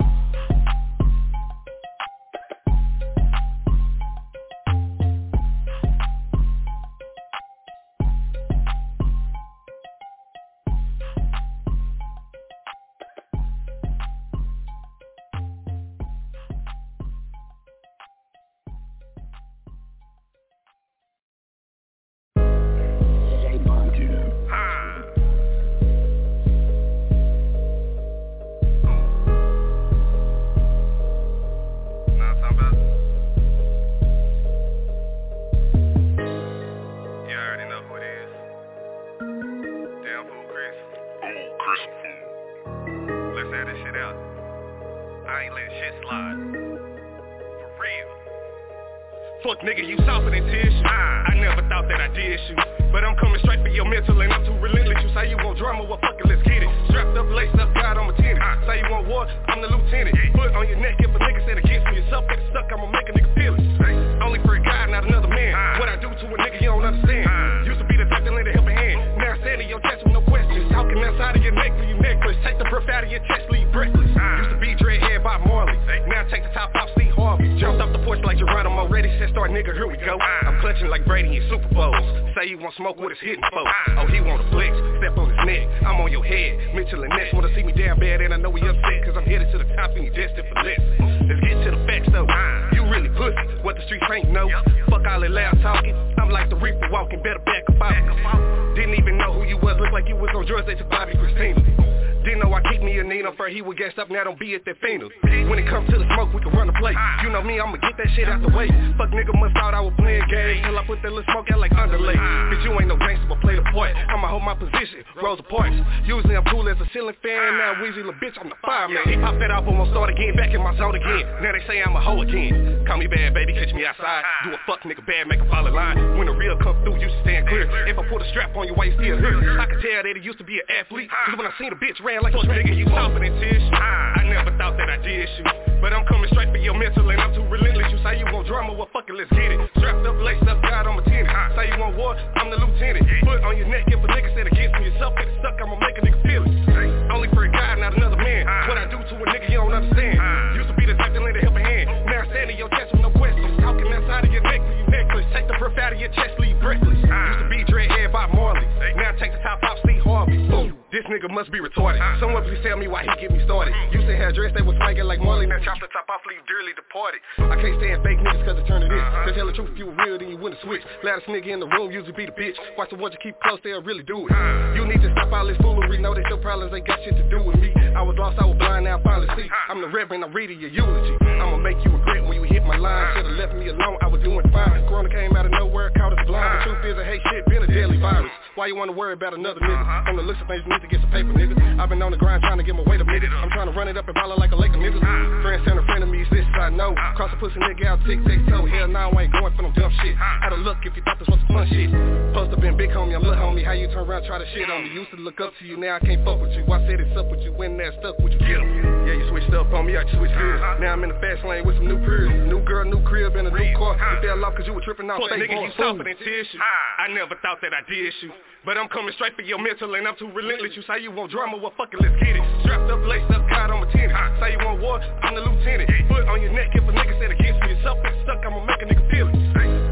Fuck 49.49 49.65
nigga, 49.65 49.81
you 49.81 49.97
softer 50.05 50.29
than 50.29 50.45
tissue. 50.45 50.85
I 50.85 51.33
never 51.41 51.65
thought 51.73 51.89
that 51.89 52.05
I 52.05 52.13
did 52.13 52.37
you. 52.37 52.57
But 52.93 53.01
I'm 53.01 53.17
coming 53.17 53.41
straight 53.41 53.65
for 53.65 53.73
your 53.73 53.89
mental 53.89 54.21
and 54.21 54.29
I'm 54.29 54.45
too 54.45 54.53
relentless. 54.61 55.01
You 55.01 55.09
say 55.17 55.33
you 55.33 55.41
want 55.41 55.57
drama, 55.57 55.89
well 55.89 55.97
fuck 56.05 56.21
it, 56.21 56.29
let's 56.29 56.45
get 56.45 56.61
it. 56.61 56.69
Strapped 56.93 57.17
up, 57.17 57.25
laced 57.33 57.57
up, 57.57 57.73
God, 57.73 57.97
I'm 57.97 58.13
a 58.13 58.17
tenant. 58.21 58.45
I 58.45 58.61
say 58.69 58.85
you 58.85 58.93
want 58.93 59.09
war, 59.09 59.25
I'm 59.25 59.65
the 59.65 59.73
lieutenant. 59.73 60.13
Put 60.37 60.53
on 60.53 60.69
your 60.69 60.77
neck 60.85 61.01
if 61.01 61.09
a 61.09 61.17
nigga 61.17 61.41
said 61.49 61.57
against 61.65 61.81
me. 61.89 61.97
Yourself 61.97 62.29
get 62.29 62.45
stuck, 62.53 62.69
I'ma 62.69 62.93
make 62.93 63.09
a 63.09 63.17
nigga 63.17 63.33
feel 63.33 63.57
it. 63.57 64.21
Only 64.21 64.37
for 64.45 64.53
a 64.53 64.61
guy, 64.61 64.85
not 64.93 65.09
another 65.09 65.33
man. 65.33 65.57
Uh. 65.57 65.81
What 65.81 65.89
I 65.89 65.97
do 65.97 66.13
to 66.13 66.25
a 66.29 66.37
nigga, 66.45 66.61
you 66.61 66.69
don't 66.69 66.85
understand. 66.85 67.25
Uh. 67.25 67.73
Used 67.73 67.81
to 67.81 67.89
be 67.89 67.97
the 67.97 68.05
doctor, 68.05 68.29
lend 68.29 68.45
a 68.45 68.53
helping 68.53 68.77
hand. 68.77 69.01
Oh. 69.01 69.17
Now 69.17 69.33
standing 69.41 69.73
your 69.73 69.81
chest 69.81 70.05
with 70.05 70.13
no 70.13 70.21
questions. 70.29 70.69
Talking 70.77 71.01
outside 71.09 71.41
of 71.41 71.43
your 71.43 71.57
neck, 71.57 71.73
leave 71.81 71.97
you 71.97 71.99
necklace. 72.05 72.37
Take 72.45 72.61
the 72.61 72.69
breath 72.69 72.85
out 72.93 73.09
of 73.09 73.09
your 73.09 73.25
chest, 73.25 73.49
leave 73.49 73.73
breathless. 73.73 74.13
Used 74.13 74.53
to 74.53 74.61
be 74.61 74.77
dreadhead 74.77 75.25
by 75.25 75.41
Marley. 75.41 75.81
Now 76.05 76.29
take 76.29 76.45
the 76.45 76.53
top 76.53 76.77
off, 76.77 76.93
Steve 76.93 77.17
Harvey. 77.17 77.28
Jumped 77.59 77.83
off 77.83 77.91
the 77.91 77.99
porch 78.07 78.23
like 78.23 78.39
Geronimo, 78.39 78.87
ready, 78.87 79.11
set, 79.19 79.35
start, 79.35 79.51
nigga, 79.51 79.75
here 79.75 79.91
we 79.91 79.99
go. 79.99 80.15
I'm 80.15 80.61
clutching 80.63 80.87
like 80.87 81.05
Brady 81.05 81.37
in 81.37 81.43
Super 81.51 81.67
Bowls. 81.75 81.99
Say 82.39 82.47
you 82.47 82.59
want 82.59 82.71
smoke 82.79 83.03
with 83.03 83.11
his 83.11 83.19
hitting 83.19 83.43
folks. 83.51 83.75
Oh, 83.99 84.07
he 84.07 84.23
want 84.23 84.39
a 84.39 84.49
flex, 84.55 84.71
step 85.03 85.19
on 85.19 85.27
his 85.27 85.43
neck. 85.43 85.67
I'm 85.83 85.99
on 85.99 86.07
your 86.13 86.23
head. 86.23 86.55
Mitchell 86.79 87.03
and 87.03 87.11
Ness 87.11 87.35
wanna 87.35 87.51
see 87.59 87.67
me 87.67 87.75
down 87.75 87.99
bad, 87.99 88.23
and 88.23 88.33
I 88.33 88.39
know 88.39 88.55
he 88.55 88.63
upset, 88.63 89.03
cause 89.03 89.19
I'm 89.19 89.27
headed 89.27 89.51
to 89.51 89.59
the 89.59 89.67
top 89.75 89.91
and 89.91 90.07
he 90.07 90.11
destined 90.15 90.47
for 90.47 90.63
less. 90.63 90.79
Let's 91.27 91.43
get 91.43 91.59
to 91.67 91.71
the 91.75 91.83
facts 91.83 92.07
though. 92.15 92.31
You 92.79 92.87
really 92.87 93.11
pussy, 93.19 93.43
what 93.67 93.75
the 93.75 93.83
streets 93.91 94.07
ain't 94.07 94.31
know. 94.31 94.47
Fuck 94.87 95.03
all 95.11 95.19
the 95.19 95.29
loud 95.29 95.59
talking. 95.59 95.99
I'm 96.15 96.31
like 96.31 96.51
the 96.51 96.57
Reaper 96.63 96.87
walking, 96.95 97.19
better 97.27 97.43
back 97.43 97.67
up 97.67 97.83
out. 97.83 98.75
Didn't 98.79 98.95
even 98.95 99.19
know 99.19 99.35
who 99.35 99.43
you 99.43 99.59
was, 99.59 99.75
looked 99.83 99.93
like 99.93 100.07
you 100.07 100.15
was 100.15 100.31
on 100.31 100.47
drugs, 100.47 100.71
they 100.71 100.79
took 100.79 100.87
Bobbi 100.95 101.19
Kristina. 101.19 101.98
Didn't 102.25 102.41
know 102.41 102.53
I 102.53 102.62
keep 102.71 102.83
me 102.83 102.99
a 102.99 103.05
Nina, 103.05 103.33
for 103.37 103.49
he 103.49 103.62
would 103.62 103.79
gas 103.79 103.93
up, 103.99 104.11
now 104.11 104.25
don't 104.25 104.39
be 104.39 104.55
at 104.55 104.64
the 104.64 104.75
fingers. 104.81 105.11
When 105.23 105.59
it 105.59 105.69
comes 105.69 105.89
to 105.91 105.99
the 105.99 106.07
smoke, 106.14 106.33
we 106.35 106.41
can 106.41 106.53
run 106.53 106.66
the 106.66 106.77
place. 106.77 106.97
You 107.23 107.31
know 107.31 107.43
me, 107.43 107.61
I'ma 107.61 107.77
get 107.79 107.97
that 107.97 108.11
shit 108.14 108.29
out 108.29 108.43
the 108.43 108.53
way. 108.53 108.69
Fuck 108.99 109.11
nigga 109.11 109.33
must 109.39 109.55
thought 109.55 109.75
I 109.75 109.81
was 109.81 109.95
playing 109.99 110.27
games, 110.29 110.66
till 110.66 110.79
I 110.79 110.85
put 110.85 111.01
that 111.03 111.12
little 111.12 111.27
smoke 111.33 111.47
out 111.51 111.61
like 111.61 111.73
underlay. 111.73 112.16
Bitch, 112.53 112.64
you 112.64 112.73
ain't 112.77 112.89
no 112.89 112.97
gangster, 112.97 113.27
but 113.29 113.41
play 113.41 113.57
the 113.57 113.64
part. 113.73 113.97
I'ma 113.97 114.29
hold 114.29 114.43
my 114.43 114.55
position, 114.55 115.05
roll 115.23 115.37
the 115.37 115.47
points. 115.47 115.79
Usually 116.05 116.37
I'm 116.37 116.45
cool 116.51 116.69
as 116.69 116.77
a 116.81 116.89
ceiling 116.93 117.16
fan, 117.23 117.59
now 117.59 117.81
Weezy 117.81 118.03
little 118.03 118.19
bitch, 118.21 118.37
I'm 118.41 118.49
the 118.49 118.59
fireman. 118.64 119.03
He 119.07 119.16
pop 119.16 119.39
that 119.39 119.51
off, 119.51 119.64
almost 119.66 119.91
start 119.93 120.11
again, 120.11 120.37
back 120.37 120.51
in 120.53 120.61
my 120.62 120.77
zone 120.77 120.95
again. 120.95 121.25
Now 121.41 121.53
they 121.53 121.64
say 121.66 121.81
I'm 121.81 121.97
a 121.97 122.03
hoe 122.03 122.21
again. 122.23 122.85
Call 122.87 122.99
me 122.99 123.07
bad, 123.07 123.35
baby, 123.35 123.55
catch 123.55 123.73
me 123.73 123.87
outside. 123.87 124.25
Do 124.45 124.53
a 124.53 124.61
fuck 124.66 124.83
nigga 124.83 125.05
bad, 125.07 125.29
make 125.29 125.41
a 125.41 125.49
follow 125.49 125.73
line. 125.73 125.97
When 126.19 126.27
the 126.27 126.35
real 126.35 126.57
come 126.59 126.77
through, 126.85 127.01
you 127.01 127.09
stand 127.23 127.49
clear. 127.49 127.64
If 127.87 127.99
I 127.99 128.05
put 128.09 128.23
a 128.23 128.29
strap 128.31 128.57
on 128.57 128.66
you 128.66 128.75
why 128.75 128.91
you 128.91 128.95
still 128.99 129.19
here, 129.19 129.61
I 129.61 129.66
can 129.66 129.81
tell 129.81 130.03
that 130.05 130.12
he 130.16 130.23
used 130.23 130.39
to 130.39 130.45
be 130.45 130.61
an 130.61 130.66
athlete. 130.69 131.09
Cause 131.09 131.37
when 131.39 131.47
I 131.47 131.53
seen 131.59 131.73
a 131.73 131.79
bitch 131.79 132.01
ran 132.09 132.25
like 132.25 132.33
a 132.33 132.41
nigga, 132.49 132.73
you 132.73 132.89
stomping 132.89 133.21
in. 133.21 133.37
Ah. 133.77 134.17
I, 134.17 134.25
never 134.25 134.49
thought 134.57 134.81
that 134.81 134.89
I 134.89 134.97
did 135.05 135.29
shoot. 135.37 135.45
But 135.85 135.93
I'm 135.93 136.09
coming 136.09 136.25
straight 136.33 136.49
for 136.49 136.57
your 136.57 136.73
mental 136.73 137.05
and 137.05 137.21
I'm 137.21 137.37
too 137.37 137.45
relentless. 137.45 137.93
You 137.93 138.01
say 138.01 138.17
you 138.17 138.25
want 138.33 138.49
drama, 138.49 138.73
well 138.73 138.89
fuck 138.97 139.05
it, 139.13 139.15
let's 139.15 139.29
get 139.37 139.53
it. 139.53 139.61
Strapped 139.77 140.09
up, 140.09 140.17
laced 140.25 140.49
up, 140.49 140.57
God, 140.65 140.89
I'm 140.89 140.97
a 140.97 141.05
tenant. 141.05 141.29
I 141.29 141.53
say 141.53 141.69
you 141.69 141.77
want 141.77 142.01
war, 142.01 142.17
I'm 142.17 142.49
the 142.49 142.57
lieutenant. 142.57 143.05
Put 143.29 143.45
on 143.45 143.61
your 143.61 143.69
neck 143.69 143.85
if 143.93 144.01
a 144.01 144.09
nigga 144.09 144.33
said 144.33 144.49
against 144.49 144.73
me 144.81 144.89
yourself, 144.89 145.13
get 145.21 145.29
stuck, 145.45 145.61
I'ma 145.61 145.77
make 145.77 146.01
a 146.01 146.03
nigga 146.09 146.21
feel 146.25 146.43
it. 146.49 147.13
Only 147.13 147.29
for 147.37 147.45
a 147.45 147.53
guy, 147.53 147.77
not 147.77 147.93
another 147.93 148.17
man. 148.17 148.49
Ah. 148.49 148.73
What 148.73 148.81
I 148.81 148.89
do 148.89 148.97
to 148.97 149.15
a 149.21 149.27
nigga, 149.29 149.53
you 149.53 149.61
don't 149.61 149.77
understand. 149.77 150.17
Ah. 150.17 150.57
Used 150.57 150.73
to 150.73 150.77
be 150.81 150.89
the 150.89 150.97
type 150.97 151.13
to 151.13 151.21
lend 151.21 151.37
a 151.37 151.45
helping 151.45 151.65
hand. 151.65 151.93
Oh. 151.93 152.09
Now 152.09 152.25
I 152.25 152.27
stand 152.33 152.49
in 152.49 152.57
your 152.57 152.73
chest 152.73 152.97
with 152.97 153.05
no 153.05 153.13
questions. 153.13 153.53
Talking 153.61 153.85
outside 153.93 154.25
of 154.25 154.33
your 154.33 154.43
neck, 154.49 154.65
you 154.65 154.85
necklace. 154.89 155.29
Take 155.37 155.45
the 155.45 155.61
breath 155.61 155.77
out 155.77 155.93
of 155.93 156.01
your 156.01 156.13
chest, 156.17 156.41
leave 156.41 156.57
breathless. 156.57 156.97
Used 157.05 157.41
to 157.45 157.49
be 157.53 157.69
dreadhead 157.69 158.17
by 158.17 158.33
Marley. 158.33 158.65
Now 158.97 159.13
take 159.21 159.37
the 159.37 159.43
top 159.45 159.61
off, 159.61 159.77
Steve 159.85 160.01
Harvey. 160.09 160.41
Boom. 160.49 160.78
This 160.89 161.05
nigga 161.05 161.28
must 161.28 161.53
be 161.53 161.61
retarded. 161.61 162.01
Someone 162.16 162.49
please 162.49 162.64
tell 162.64 162.80
me 162.80 162.89
why 162.89 163.05
he 163.05 163.12
get 163.20 163.28
me 163.28 163.45
started. 163.45 163.76
Used 163.93 164.09
to 164.09 164.16
have 164.16 164.32
dress 164.32 164.57
they 164.57 164.64
was 164.64 164.72
spanking 164.80 165.05
like 165.05 165.20
Marley, 165.20 165.45
now 165.45 165.61
chop 165.61 165.76
the 165.84 165.89
top 165.93 166.09
off, 166.09 166.24
leave 166.24 166.41
dearly 166.49 166.72
departed. 166.72 167.20
I 167.36 167.61
can't 167.61 167.76
stand 167.76 168.01
fake 168.01 168.16
niggas 168.24 168.41
cause 168.49 168.57
it 168.57 168.64
turn 168.64 168.80
to 168.80 168.89
this. 168.89 169.05
They 169.28 169.36
tell 169.36 169.45
the 169.45 169.53
truth 169.53 169.68
if 169.68 169.76
you 169.76 169.93
real, 169.93 170.16
then 170.16 170.32
you 170.32 170.41
win 170.41 170.57
the 170.57 170.61
switch. 170.64 170.80
Loudest 171.05 171.28
nigga 171.28 171.53
in 171.53 171.61
the 171.61 171.68
room 171.76 171.93
usually 171.93 172.16
be 172.16 172.24
the 172.24 172.32
bitch. 172.32 172.57
Watch 172.80 172.89
the 172.89 172.97
ones 172.97 173.12
you 173.12 173.20
keep 173.20 173.36
close, 173.45 173.61
they'll 173.61 173.84
really 173.84 174.01
do 174.01 174.24
it. 174.24 174.32
You 174.80 174.89
need 174.89 175.05
to 175.05 175.12
stop 175.12 175.28
all 175.28 175.45
this 175.45 175.61
foolery, 175.61 176.01
know 176.01 176.16
that 176.16 176.24
your 176.32 176.41
problems 176.41 176.72
ain't 176.72 176.89
got 176.89 177.05
shit 177.05 177.20
to 177.20 177.26
do 177.28 177.45
with 177.45 177.61
me. 177.61 177.68
I 177.93 178.01
was 178.01 178.16
lost, 178.16 178.41
I 178.41 178.49
was 178.49 178.57
blind, 178.57 178.89
now 178.89 178.97
I 178.97 179.03
finally 179.05 179.28
see. 179.36 179.45
I'm 179.68 179.84
the 179.84 179.93
reverend, 179.93 180.24
I'm 180.24 180.32
reading 180.32 180.57
your 180.57 180.72
eulogy. 180.72 181.20
I'ma 181.20 181.61
make 181.61 181.76
you 181.84 181.93
regret 181.93 182.24
when 182.24 182.41
you 182.41 182.49
hit 182.49 182.64
my 182.64 182.80
line. 182.80 183.12
Should've 183.12 183.36
left 183.36 183.53
me 183.53 183.68
alone, 183.68 184.01
I 184.01 184.09
was 184.09 184.24
doing 184.24 184.41
fine. 184.57 184.89
Corona 184.89 185.12
came 185.12 185.36
out 185.36 185.45
of 185.45 185.53
nowhere, 185.53 185.93
caught 186.01 186.16
us 186.16 186.24
blind. 186.24 186.64
The 186.64 186.72
truth 186.72 186.82
is, 186.89 186.97
I 186.97 187.05
hate 187.05 187.20
shit, 187.28 187.45
been 187.45 187.61
a 187.61 187.68
daily 187.68 188.01
virus. 188.01 188.32
Why 188.57 188.72
you 188.72 188.76
wanna 188.76 188.97
worry 188.97 189.12
about 189.12 189.36
another 189.36 189.61
nigga? 189.61 190.07
From 190.07 190.16
the 190.16 190.22
looks 190.22 190.41
of 190.41 190.49
things, 190.49 190.64
shit 190.79 190.89
to 190.89 190.97
get 190.97 191.03
some 191.03 191.11
paper, 191.11 191.33
nigga. 191.35 191.59
I've 191.79 191.89
been 191.89 192.03
on 192.03 192.11
the 192.11 192.16
grind 192.16 192.43
trying 192.43 192.59
to 192.59 192.64
get 192.64 192.74
my 192.74 192.83
weight 192.83 193.01
up. 193.01 193.07
I'm 193.09 193.51
trying 193.51 193.66
to 193.66 193.74
run 193.74 193.89
it 193.89 193.97
up 193.97 194.07
and 194.07 194.14
follow 194.14 194.37
like 194.37 194.53
a 194.53 194.57
lake 194.57 194.72
of 194.72 194.79
niggas. 194.79 195.03
Friends 195.43 195.64
turn 195.66 195.76
to 195.76 195.83
frenemies, 195.83 196.31
this 196.31 196.47
I 196.55 196.70
know. 196.70 196.95
Cross 197.16 197.31
a 197.35 197.37
pussy 197.37 197.59
nigga 197.59 197.87
out 197.87 197.99
tick, 198.07 198.18
tick, 198.26 198.39
toe. 198.49 198.66
Hell 198.66 198.89
nah, 198.89 199.11
I 199.11 199.22
ain't 199.22 199.33
going 199.33 199.55
for 199.57 199.62
no 199.62 199.72
dumb 199.72 199.93
shit. 200.03 200.14
Had 200.16 200.53
a 200.53 200.57
look 200.57 200.79
if 200.85 200.95
you 200.97 201.03
thought 201.03 201.18
this 201.18 201.29
was 201.29 201.39
some 201.47 201.55
fun 201.55 201.66
shit. 201.70 201.91
Supposed 202.31 202.51
to 202.55 202.57
been 202.61 202.76
big 202.76 202.91
homie, 202.91 203.14
I'm 203.14 203.22
little 203.22 203.39
homie. 203.39 203.64
How 203.64 203.72
you 203.72 203.89
turn 203.89 204.07
around 204.07 204.26
try 204.26 204.39
to 204.39 204.47
shit 204.55 204.70
on 204.70 204.85
me? 204.85 204.91
Used 204.95 205.11
to 205.11 205.16
look 205.16 205.41
up 205.41 205.53
to 205.59 205.64
you, 205.64 205.76
now 205.76 205.97
I 205.97 206.01
can't 206.01 206.24
fuck 206.24 206.41
with 206.41 206.53
you. 206.53 206.64
I 206.68 206.79
said 206.87 207.01
it's 207.01 207.16
up 207.16 207.31
with 207.31 207.41
you, 207.41 207.53
when 207.53 207.76
that 207.79 207.95
stuck 207.99 208.18
with 208.18 208.33
you. 208.33 208.39
Get. 208.39 208.61
Yeah, 208.61 209.18
you 209.18 209.26
switched 209.31 209.55
up 209.55 209.72
on 209.72 209.87
me, 209.87 209.97
I 209.97 210.03
switched 210.14 210.35
gears. 210.35 210.61
Uh-huh. 210.61 210.83
Now 210.83 210.93
I'm 210.93 211.03
in 211.03 211.11
the 211.11 211.20
fast 211.22 211.45
lane 211.47 211.64
with 211.66 211.76
some 211.76 211.89
new 211.89 211.99
peers. 211.99 212.31
New 212.49 212.61
girl, 212.64 212.85
new 212.85 213.03
crib, 213.03 213.37
and 213.37 213.49
a 213.49 213.51
new 213.51 213.76
car. 213.79 213.97
You 213.97 214.29
fell 214.29 214.45
off 214.45 214.55
cause 214.55 214.66
you 214.66 214.74
were 214.74 214.85
tripping 214.85 215.11
off 215.11 215.22
fake. 215.31 215.49
Nigga, 215.49 215.62
you 215.62 215.72
soft 215.79 216.01
and 216.01 216.18
tissue. 216.18 216.59
I 216.99 217.09
never 217.09 217.35
thought 217.41 217.59
that 217.62 217.72
I 217.72 217.83
did 217.89 218.12
you. 218.22 218.31
But 218.69 218.77
I'm 218.77 218.93
coming 218.93 219.16
straight 219.16 219.33
for 219.33 219.41
your 219.41 219.57
mental 219.57 219.97
and 219.97 220.05
I'm 220.05 220.12
too 220.21 220.29
relentless. 220.29 220.77
You 220.77 220.85
say 220.85 221.01
you 221.01 221.09
want 221.09 221.33
drama, 221.33 221.57
well 221.57 221.73
fuck 221.81 221.89
it, 221.89 222.05
let's 222.05 222.12
get 222.21 222.37
it. 222.37 222.45
Strapped 222.61 222.85
up, 222.93 223.01
laced 223.09 223.33
up, 223.33 223.41
caught 223.49 223.73
on 223.73 223.81
my 223.81 223.89
ten. 223.97 224.12
Say 224.45 224.53
you 224.53 224.61
want 224.61 224.85
war, 224.85 225.01
I'm 225.01 225.33
the 225.33 225.41
lieutenant. 225.41 225.89
Foot 226.12 226.29
on 226.29 226.37
your 226.45 226.53
neck 226.53 226.77
if 226.77 226.85
a 226.85 226.93
nigga 226.93 227.16
said 227.16 227.33
against 227.33 227.64
me 227.64 227.73
Yourself 227.73 227.97
it's 228.05 228.12
stuck, 228.29 228.45
I'ma 228.45 228.61
make 228.69 228.77
a 228.85 228.93
nigga 228.93 229.09
feel 229.09 229.33
it. 229.33 229.41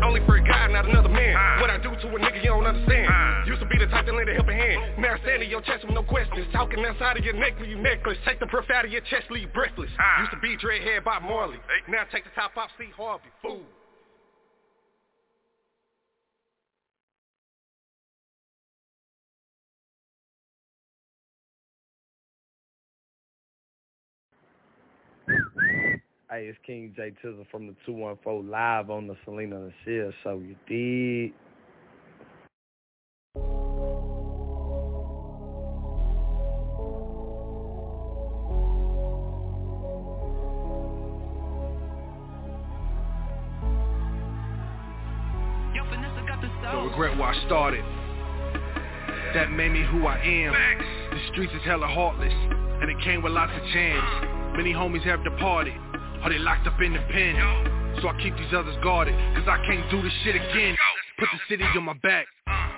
Only 0.04 0.20
for 0.28 0.36
a 0.36 0.44
guy, 0.44 0.68
not 0.68 0.84
another 0.84 1.08
man. 1.08 1.32
What 1.64 1.72
I 1.72 1.80
do 1.80 1.88
to 1.88 2.04
a 2.04 2.18
nigga, 2.20 2.44
you 2.44 2.52
don't 2.52 2.68
understand. 2.68 3.48
Used 3.48 3.64
to 3.64 3.68
be 3.72 3.80
the 3.80 3.88
type 3.88 4.04
to 4.04 4.12
lend 4.12 4.28
a 4.28 4.36
helping 4.36 4.60
hand. 4.60 5.00
Now 5.00 5.16
I 5.16 5.24
stand 5.24 5.40
in 5.40 5.48
your 5.48 5.64
chest 5.64 5.80
with 5.88 5.96
no 5.96 6.04
questions. 6.04 6.44
Talking 6.52 6.84
outside 6.84 7.16
of 7.16 7.24
your 7.24 7.32
neck 7.32 7.56
with 7.56 7.72
you 7.72 7.80
necklace. 7.80 8.20
Take 8.28 8.44
the 8.44 8.50
breath 8.52 8.68
out 8.68 8.84
of 8.84 8.92
your 8.92 9.00
chest, 9.08 9.32
leave 9.32 9.48
breathless. 9.56 9.88
Used 10.20 10.36
to 10.36 10.40
be 10.44 10.52
dreadhead 10.60 11.00
by 11.00 11.16
Marley. 11.24 11.56
Now 11.88 12.04
take 12.12 12.28
the 12.28 12.34
top 12.36 12.52
off, 12.60 12.68
see 12.76 12.92
Harvey, 12.92 13.32
fool. 13.40 13.64
Hey, 26.28 26.46
it's 26.46 26.58
King 26.66 26.92
J 26.96 27.12
Tizzle 27.22 27.46
from 27.52 27.68
the 27.68 27.76
214 27.86 28.50
live 28.50 28.90
on 28.90 29.06
the 29.06 29.14
Selena 29.24 29.70
Neshell 29.86 30.12
So 30.24 30.40
You 30.40 30.56
did. 30.66 31.32
Don't 46.72 46.88
regret 46.88 47.16
where 47.16 47.28
I 47.28 47.46
started. 47.46 47.84
That 49.34 49.52
made 49.52 49.70
me 49.70 49.84
who 49.92 50.06
I 50.08 50.18
am. 50.18 50.52
The 51.10 51.20
streets 51.30 51.52
is 51.54 51.62
hella 51.64 51.86
heartless, 51.86 52.32
and 52.82 52.90
it 52.90 52.96
came 53.04 53.22
with 53.22 53.32
lots 53.32 53.52
of 53.52 53.62
chance. 53.72 54.56
Many 54.56 54.72
homies 54.72 55.04
have 55.04 55.22
departed 55.22 55.74
or 56.22 56.30
they 56.30 56.38
locked 56.38 56.66
up 56.66 56.80
in 56.80 56.92
the 56.92 57.02
pen. 57.10 57.36
So 58.02 58.08
I 58.08 58.14
keep 58.20 58.36
these 58.36 58.52
others 58.52 58.76
guarded, 58.82 59.14
cause 59.34 59.48
I 59.48 59.56
can't 59.64 59.90
do 59.90 60.02
this 60.02 60.12
shit 60.24 60.36
again. 60.36 60.76
Put 61.18 61.28
the 61.32 61.40
city 61.48 61.64
on 61.76 61.84
my 61.84 61.94
back, 62.02 62.26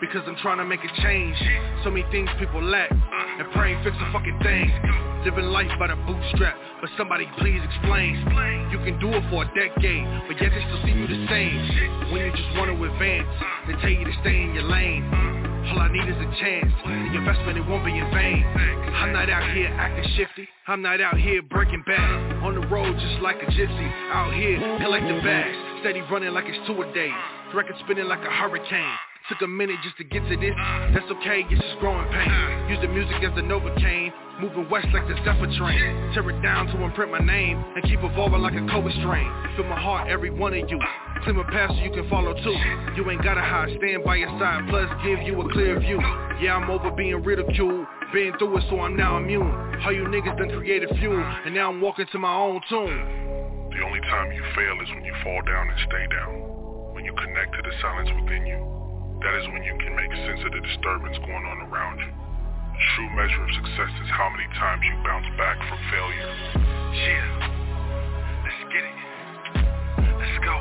because 0.01 0.22
I'm 0.26 0.36
trying 0.36 0.59
to 0.59 0.64
make 0.64 0.80
a 0.84 1.03
change. 1.03 1.36
So 1.82 1.91
many 1.91 2.07
things 2.12 2.30
people 2.39 2.62
lack, 2.62 2.91
and 2.91 3.51
praying 3.53 3.82
fix 3.82 3.97
a 3.99 4.12
fucking 4.12 4.39
thing. 4.43 4.70
Living 5.24 5.47
life 5.47 5.66
by 5.80 5.89
the 5.89 5.97
bootstrap, 6.07 6.55
but 6.80 6.89
somebody 6.97 7.26
please 7.39 7.61
explain. 7.64 8.14
You 8.70 8.78
can 8.78 9.01
do 9.01 9.11
it 9.11 9.24
for 9.28 9.43
a 9.43 9.47
decade, 9.51 10.07
but 10.28 10.41
yet 10.41 10.55
they 10.55 10.62
still 10.62 10.82
see 10.86 10.95
you 10.95 11.07
the 11.09 11.26
same. 11.26 12.12
When 12.12 12.24
you 12.24 12.30
just 12.30 12.55
want 12.55 12.70
to 12.70 12.84
advance, 12.84 13.26
they 13.66 13.74
tell 13.82 13.91
you 13.91 14.05
to 14.05 14.14
stay 14.22 14.43
in 14.43 14.55
your 14.55 14.70
lane. 14.70 15.47
All 15.70 15.80
I 15.80 15.88
need 15.92 16.08
is 16.08 16.16
a 16.16 16.30
chance, 16.40 16.72
the 16.84 17.16
investment 17.18 17.58
it 17.58 17.66
won't 17.66 17.84
be 17.84 17.92
in 17.92 18.08
vain. 18.10 18.42
I'm 18.94 19.12
not 19.12 19.28
out 19.28 19.54
here 19.54 19.68
acting 19.68 20.10
shifty, 20.16 20.48
I'm 20.66 20.82
not 20.82 21.00
out 21.00 21.18
here 21.18 21.42
breaking 21.42 21.84
bad. 21.86 22.42
On 22.42 22.54
the 22.54 22.66
road 22.68 22.96
just 22.98 23.20
like 23.20 23.36
a 23.42 23.46
gypsy, 23.46 23.88
out 24.10 24.32
here 24.32 24.58
collecting 24.80 25.20
bags. 25.22 25.56
Steady 25.80 26.00
running 26.10 26.32
like 26.32 26.46
it's 26.48 26.58
two 26.66 26.80
a 26.80 26.92
day, 26.94 27.10
record 27.54 27.76
spinning 27.84 28.06
like 28.06 28.20
a 28.20 28.30
hurricane. 28.30 28.96
Took 29.28 29.42
a 29.42 29.46
minute 29.46 29.76
just 29.84 29.98
to 29.98 30.04
get 30.04 30.24
to 30.28 30.36
this, 30.36 30.56
that's 30.96 31.10
okay, 31.20 31.44
it's 31.50 31.60
just 31.60 31.78
growing 31.80 32.08
pain. 32.08 32.70
Use 32.70 32.80
the 32.80 32.88
music 32.88 33.22
as 33.22 33.34
the 33.36 33.42
Novocaine, 33.42 34.10
moving 34.41 34.68
west 34.70 34.86
like 34.93 35.07
the 35.09 35.14
Zephyr 35.24 35.51
train. 35.59 36.12
Tear 36.14 36.30
it 36.30 36.41
down 36.43 36.66
to 36.68 36.82
imprint 36.82 37.11
my 37.11 37.18
name, 37.18 37.62
and 37.74 37.82
keep 37.84 37.99
evolving 38.03 38.41
like 38.41 38.55
a 38.55 38.64
COVID 38.70 38.95
strain. 39.03 39.28
Feel 39.57 39.66
my 39.66 39.80
heart, 39.80 40.09
every 40.09 40.30
one 40.30 40.55
of 40.55 40.68
you. 40.70 40.78
Clear 41.24 41.34
my 41.34 41.47
path 41.51 41.70
so 41.70 41.82
you 41.82 41.91
can 41.91 42.09
follow 42.09 42.34
too. 42.34 42.57
You 42.97 43.11
ain't 43.11 43.22
gotta 43.22 43.41
hide, 43.41 43.70
stand 43.78 44.05
by 44.05 44.16
your 44.16 44.30
side, 44.39 44.66
plus 44.68 44.89
give 45.05 45.22
you 45.22 45.41
a 45.41 45.53
clear 45.53 45.78
view. 45.80 45.99
Yeah, 46.41 46.55
I'm 46.55 46.70
over 46.70 46.91
being 46.93 47.22
ridiculed, 47.22 47.86
been 48.12 48.32
through 48.39 48.59
it 48.59 48.64
so 48.70 48.80
I'm 48.80 48.97
now 48.97 49.18
immune. 49.18 49.51
How 49.80 49.91
you 49.91 50.05
niggas 50.05 50.39
done 50.39 50.51
created 50.51 50.91
fuel, 50.99 51.18
and 51.18 51.55
now 51.55 51.70
I'm 51.70 51.80
walking 51.80 52.07
to 52.12 52.18
my 52.18 52.34
own 52.34 52.61
tune. 52.68 53.68
The 53.74 53.84
only 53.84 54.01
time 54.01 54.32
you 54.32 54.43
fail 54.55 54.74
is 54.82 54.89
when 54.95 55.05
you 55.05 55.14
fall 55.22 55.43
down 55.43 55.68
and 55.68 55.78
stay 55.86 56.07
down. 56.11 56.95
When 56.95 57.05
you 57.05 57.12
connect 57.14 57.55
to 57.55 57.62
the 57.62 57.74
silence 57.82 58.11
within 58.22 58.47
you. 58.47 58.59
That 59.22 59.34
is 59.34 59.47
when 59.51 59.62
you 59.62 59.74
can 59.78 59.95
make 59.95 60.11
sense 60.26 60.41
of 60.47 60.53
the 60.53 60.61
disturbance 60.62 61.18
going 61.26 61.45
on 61.47 61.70
around 61.70 61.99
you. 61.99 62.28
The 62.79 62.85
true 62.95 63.11
measure 63.16 63.43
of 63.43 63.51
success 63.59 63.91
is 64.05 64.11
how 64.14 64.31
many 64.31 64.47
times 64.55 64.83
you 64.87 64.95
bounce 65.03 65.26
back 65.37 65.59
from 65.66 65.79
failure. 65.91 66.31
Yeah, 66.95 67.26
let's 68.47 68.62
get 68.70 68.87
it. 68.87 68.95
Let's 70.14 70.39
go. 70.47 70.55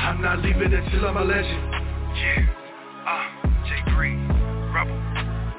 I'm 0.00 0.22
not 0.22 0.38
leaving 0.40 0.72
until 0.72 1.08
I'm 1.08 1.18
a 1.18 1.24
legend. 1.24 1.60
Yeah, 2.16 2.40
ah, 3.04 3.20
uh, 3.20 3.68
Jay 3.68 3.82
Green, 3.92 4.26
Rebel, 4.72 4.96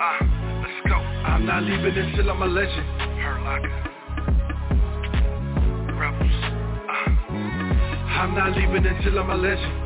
ah, 0.02 0.18
uh, 0.18 0.26
let's 0.66 0.82
go. 0.90 0.98
I'm 0.98 1.46
not 1.46 1.62
leaving 1.62 1.96
until 1.96 2.32
I'm 2.32 2.42
a 2.42 2.48
legend. 2.48 2.88
Hurt 3.22 3.42
Locker, 3.46 3.70
Rebels. 5.94 6.42
Uh, 6.90 7.14
I'm 8.18 8.34
not 8.34 8.58
leaving 8.58 8.88
until 8.88 9.20
I'm 9.20 9.30
a 9.30 9.36
legend. 9.36 9.85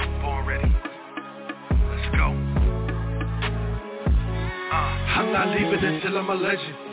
I'm 5.19 5.33
not 5.33 5.49
leaving 5.49 5.83
until 5.83 6.17
I'm 6.17 6.29
a 6.29 6.33
legend. 6.33 6.88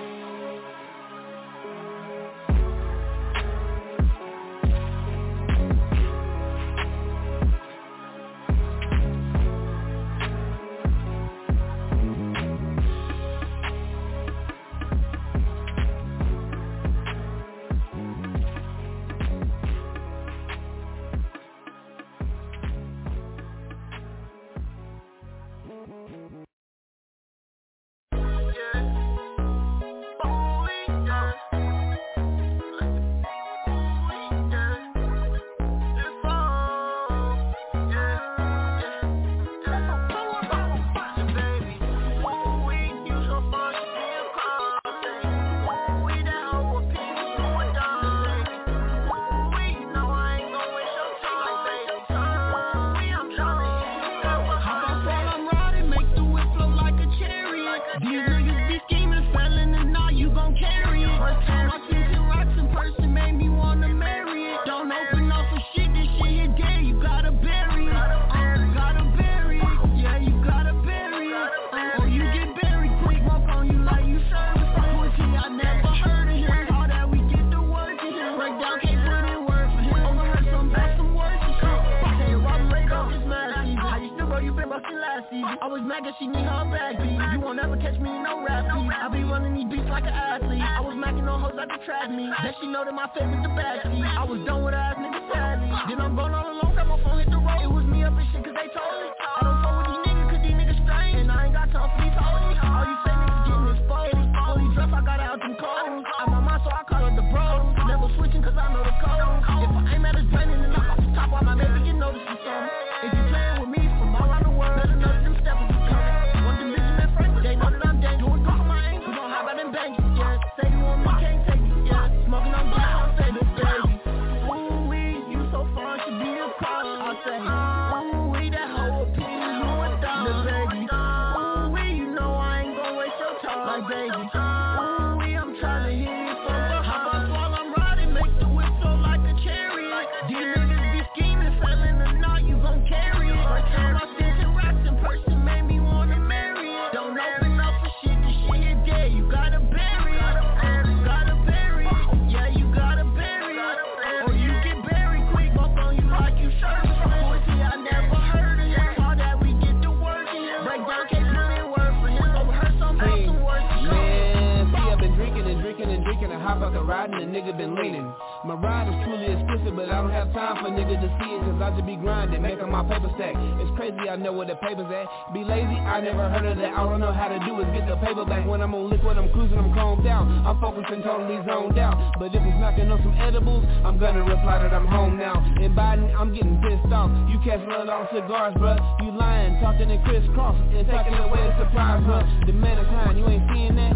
Nigga 167.36 167.52
been 167.52 167.76
leaning. 167.76 168.08
My 168.48 168.54
ride 168.56 168.88
is 168.88 168.96
truly 169.04 169.28
explicit, 169.28 169.76
but 169.76 169.92
I 169.92 170.00
don't 170.00 170.10
have 170.16 170.32
time 170.32 170.56
for 170.64 170.72
niggas 170.72 171.04
to 171.04 171.10
see 171.20 171.30
it, 171.36 171.40
cause 171.44 171.60
I 171.60 171.68
just 171.76 171.84
be 171.84 172.00
grinding, 172.00 172.40
making 172.40 172.72
my 172.72 172.80
paper 172.88 173.12
stack. 173.20 173.36
It's 173.60 173.68
crazy, 173.76 174.08
I 174.08 174.16
know 174.16 174.32
where 174.32 174.48
the 174.48 174.56
paper's 174.56 174.88
at. 174.88 175.04
Be 175.36 175.44
lazy, 175.44 175.76
I 175.76 176.00
never 176.00 176.32
heard 176.32 176.48
of 176.48 176.56
that. 176.56 176.72
I 176.72 176.80
don't 176.80 176.96
know 176.96 177.12
how 177.12 177.28
to 177.28 177.36
do 177.44 177.60
is 177.60 177.68
get 177.76 177.84
the 177.84 178.00
paper 178.00 178.24
back. 178.24 178.48
When 178.48 178.64
I'm 178.64 178.72
on 178.72 178.88
liquid, 178.88 179.20
I'm 179.20 179.28
cruising, 179.36 179.60
I'm 179.60 179.68
calmed 179.76 180.04
down. 180.04 180.48
I'm 180.48 180.56
focused 180.64 180.88
and 180.88 181.04
totally 181.04 181.36
zoned 181.44 181.76
out. 181.76 182.16
But 182.16 182.32
if 182.32 182.40
it's 182.40 182.56
knocking 182.56 182.88
on 182.88 183.04
some 183.04 183.12
edibles, 183.20 183.68
I'm 183.84 184.00
gonna 184.00 184.24
reply 184.24 184.64
that 184.64 184.72
I'm 184.72 184.88
home 184.88 185.20
now. 185.20 185.36
In 185.60 185.76
Biden, 185.76 186.08
I'm 186.16 186.32
getting 186.32 186.56
pissed 186.64 186.88
off. 186.88 187.12
You 187.28 187.36
catch 187.44 187.60
blood 187.68 187.92
on 187.92 188.08
cigars, 188.16 188.56
bruh. 188.56 188.80
You 189.04 189.12
lying, 189.12 189.60
talking 189.60 189.92
in 189.92 190.00
crisscross, 190.08 190.56
and 190.72 190.88
taking 190.88 191.20
away 191.20 191.44
the 191.44 191.68
surprise, 191.68 192.00
bruh. 192.00 192.24
The 192.48 192.52
mankind, 192.56 193.18
you 193.20 193.28
ain't 193.28 193.44
seeing 193.52 193.76
that? 193.76 193.92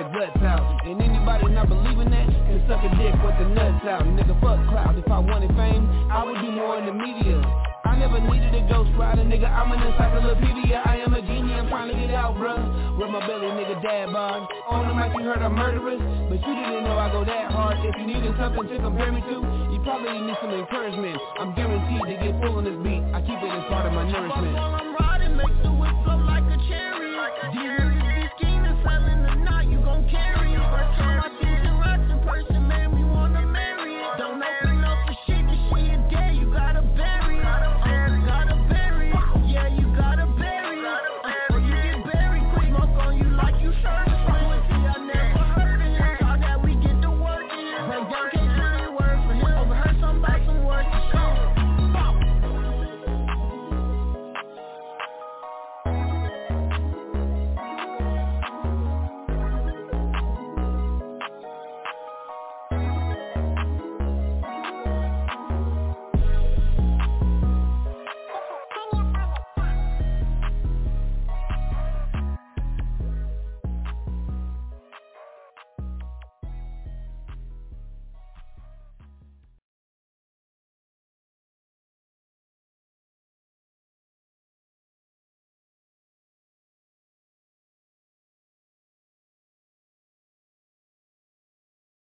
The 0.00 0.08
guts 0.16 0.40
out. 0.40 0.64
And 0.88 0.96
anybody 0.96 1.52
not 1.52 1.68
believing 1.68 2.08
that, 2.10 2.24
can 2.24 2.64
suck 2.64 2.80
a 2.80 2.90
dick 2.96 3.12
with 3.20 3.36
the 3.36 3.48
nuts 3.52 3.84
out. 3.84 4.04
Nigga, 4.08 4.32
fuck 4.40 4.56
cloud. 4.72 4.96
If 4.96 5.10
I 5.10 5.20
wanted 5.20 5.52
fame, 5.52 5.84
I 6.08 6.24
would 6.24 6.40
do 6.40 6.50
more 6.52 6.80
in 6.80 6.86
the 6.88 6.96
media. 6.96 7.36
I 7.84 7.98
never 7.98 8.20
needed 8.20 8.54
a 8.54 8.62
ghost 8.68 8.92
rider, 8.96 9.24
nigga, 9.24 9.50
I'm 9.50 9.72
an 9.72 9.82
encyclopedia. 9.82 10.80
I 10.84 11.04
am 11.04 11.12
a 11.12 11.20
genie, 11.20 11.52
I'm 11.52 11.68
trying 11.68 11.90
to 11.92 11.96
get 11.96 12.14
out, 12.14 12.36
bruh. 12.36 12.60
With 12.96 13.10
my 13.10 13.20
belly, 13.26 13.48
nigga, 13.56 13.82
dad 13.82 14.12
bod. 14.12 14.46
On 14.68 14.88
the 14.88 14.94
mic 14.94 15.12
you 15.16 15.24
heard 15.24 15.42
I'm 15.42 15.56
murderous 15.56 16.00
But 16.28 16.38
you 16.44 16.52
didn't 16.54 16.84
know 16.84 16.96
I 16.96 17.10
go 17.10 17.24
that 17.24 17.50
hard. 17.50 17.76
If 17.84 17.96
you 17.98 18.06
needed 18.06 18.32
something 18.38 18.68
to 18.68 18.76
compare 18.78 19.10
me 19.10 19.20
to 19.20 19.36
You 19.72 19.80
probably 19.82 20.20
need 20.20 20.36
some 20.40 20.52
encouragement. 20.52 21.16
I'm 21.40 21.52
guaranteed 21.56 22.04
to 22.04 22.16
get 22.20 22.32
full 22.40 22.60
on 22.60 22.64
this 22.64 22.76
beat. 22.84 23.02
I 23.12 23.20
keep 23.24 23.40
it 23.40 23.50
as 23.50 23.64
part 23.68 23.88
of 23.88 23.92
my 23.92 24.04
nourishment. 24.04 24.54
I'm 24.56 24.94
riding, 24.96 25.36
make 25.36 25.56
the 25.64 25.72
whip 25.72 25.96
flow 26.04 26.20
like 26.24 26.49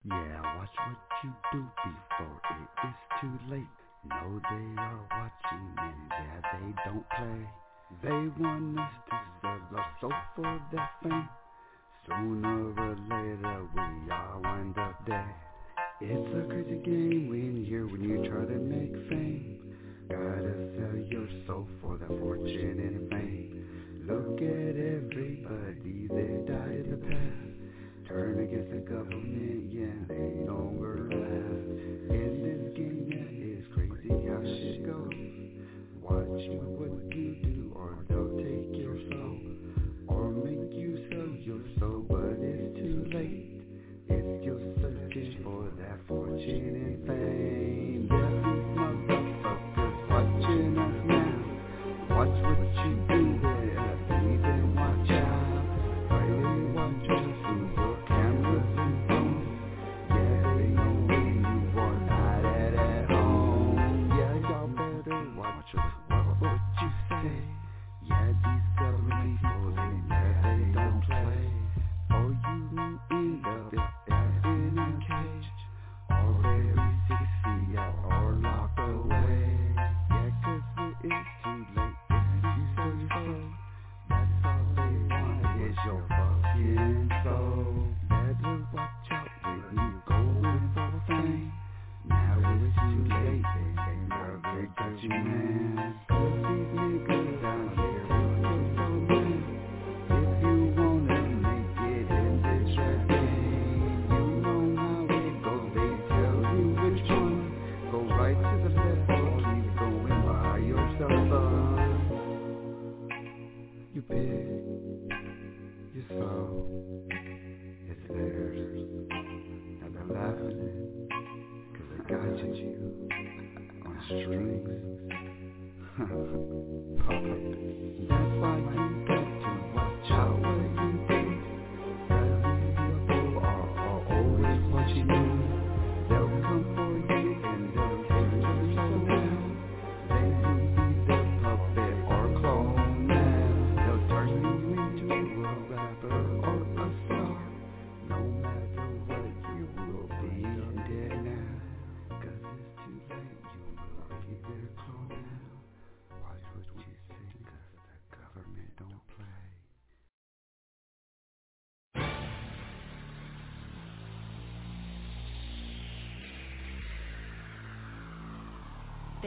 Yeah, 0.09 0.57
watch 0.57 0.69
what 0.87 0.97
you 1.23 1.31
do 1.51 1.63
before 1.83 2.41
it 2.49 2.87
is 2.87 2.95
too 3.21 3.53
late. 3.53 3.67
No, 4.09 4.41
they 4.49 4.81
are 4.81 5.05
watching 5.11 5.69
and 5.77 6.09
yeah, 6.09 6.41
they 6.51 6.73
don't 6.83 7.05
play. 7.15 7.45
They 8.01 8.41
want 8.41 8.79
us 8.79 8.91
to 9.09 9.17
sell 9.41 9.77
our 9.77 9.85
soul 10.01 10.13
for 10.35 10.61
their 10.71 10.89
fame. 11.03 11.29
Sooner 12.07 12.73
or 12.73 12.95
later 13.07 13.67
we 13.75 14.11
all 14.11 14.41
wind 14.41 14.79
up 14.79 15.05
dead. 15.05 15.35
It's 16.01 16.33
a 16.33 16.47
crazy 16.47 16.81
game 16.83 17.29
when 17.29 17.65
you're 17.65 17.85
when 17.85 18.01
you 18.01 18.27
try 18.27 18.45
to 18.45 18.59
make 18.59 19.09
fame. 19.09 19.59
Gotta 20.09 20.73
sell 20.73 20.97
your 21.07 21.27
soul 21.45 21.67
for 21.81 21.97
that 21.97 22.07
fortune 22.07 22.79
and 22.79 23.09
fame. 23.11 24.05
Look 24.07 24.41
at 24.41 24.75
everybody 24.75 26.07
they 26.07 26.51
died 26.51 26.85
the. 26.89 26.98
Turn 28.09 28.39
against 28.39 28.71
the 28.71 28.77
government, 28.77 29.71
yeah, 29.71 29.93
they 30.07 30.43
don't 30.43 30.81
last. 31.13 32.09
In 32.09 32.41
this 32.41 32.73
game, 32.75 33.05
yeah, 33.05 33.29
it's 33.53 33.69
crazy 33.71 34.09
how 34.25 34.41
shit 34.41 34.81
goes. 34.83 35.13
Watch 36.01 36.25
what 36.25 36.89
you 37.15 37.37
do, 37.37 37.71
or 37.75 37.93
they'll 38.09 38.33
take 38.35 38.73
your 38.81 38.97
soul, 39.11 39.37
or 40.07 40.31
make 40.31 40.73
you 40.73 41.05
sell 41.11 41.29
your 41.37 41.61
soul, 41.77 42.01
but 42.09 42.33
it's 42.41 42.79
too 42.79 43.05
late. 43.13 43.61
If 44.09 44.43
you're 44.43 44.57
searching 44.81 45.37
for 45.43 45.69
that 45.77 45.99
fortune 46.07 46.73
and 46.81 47.05
fame, 47.05 47.88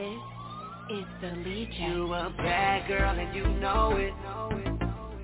This 0.03 0.99
is 0.99 1.05
the 1.21 1.31
lead 1.47 1.69
You 1.71 2.13
a 2.13 2.33
bad 2.35 2.89
girl 2.89 3.17
and 3.17 3.33
you 3.33 3.47
know 3.63 3.95
it. 3.95 4.13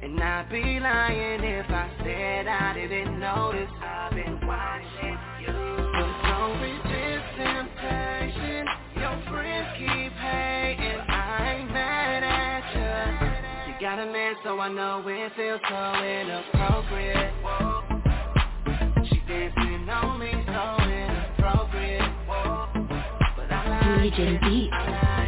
And 0.02 0.18
I'd 0.18 0.50
be 0.50 0.80
lying 0.80 1.44
if 1.44 1.70
I 1.70 1.92
said 2.00 2.48
I 2.48 2.74
didn't 2.74 3.20
notice. 3.20 3.70
I've 3.84 4.12
been 4.12 4.40
watching 4.48 5.18
you. 5.42 5.52
don't 5.52 6.62
resist 6.64 7.28
temptation. 7.36 8.66
Your 8.96 9.22
friends 9.28 9.68
keep 9.76 10.14
hating, 10.16 11.02
I 11.12 11.60
ain't 11.60 11.72
mad 11.74 12.24
at 12.24 12.64
you. 12.72 13.74
You 13.74 13.80
got 13.82 14.00
a 14.00 14.06
man, 14.10 14.36
so 14.46 14.60
I 14.62 14.70
know 14.70 15.04
it 15.06 15.32
feels 15.36 15.60
so 15.68 15.94
inappropriate. 16.00 17.34
She 19.10 19.20
dancing 19.28 19.69
But 24.00 24.04
I 24.04 24.06
like 24.06 24.14
DJ 24.14 24.40
Beat. 24.42 25.19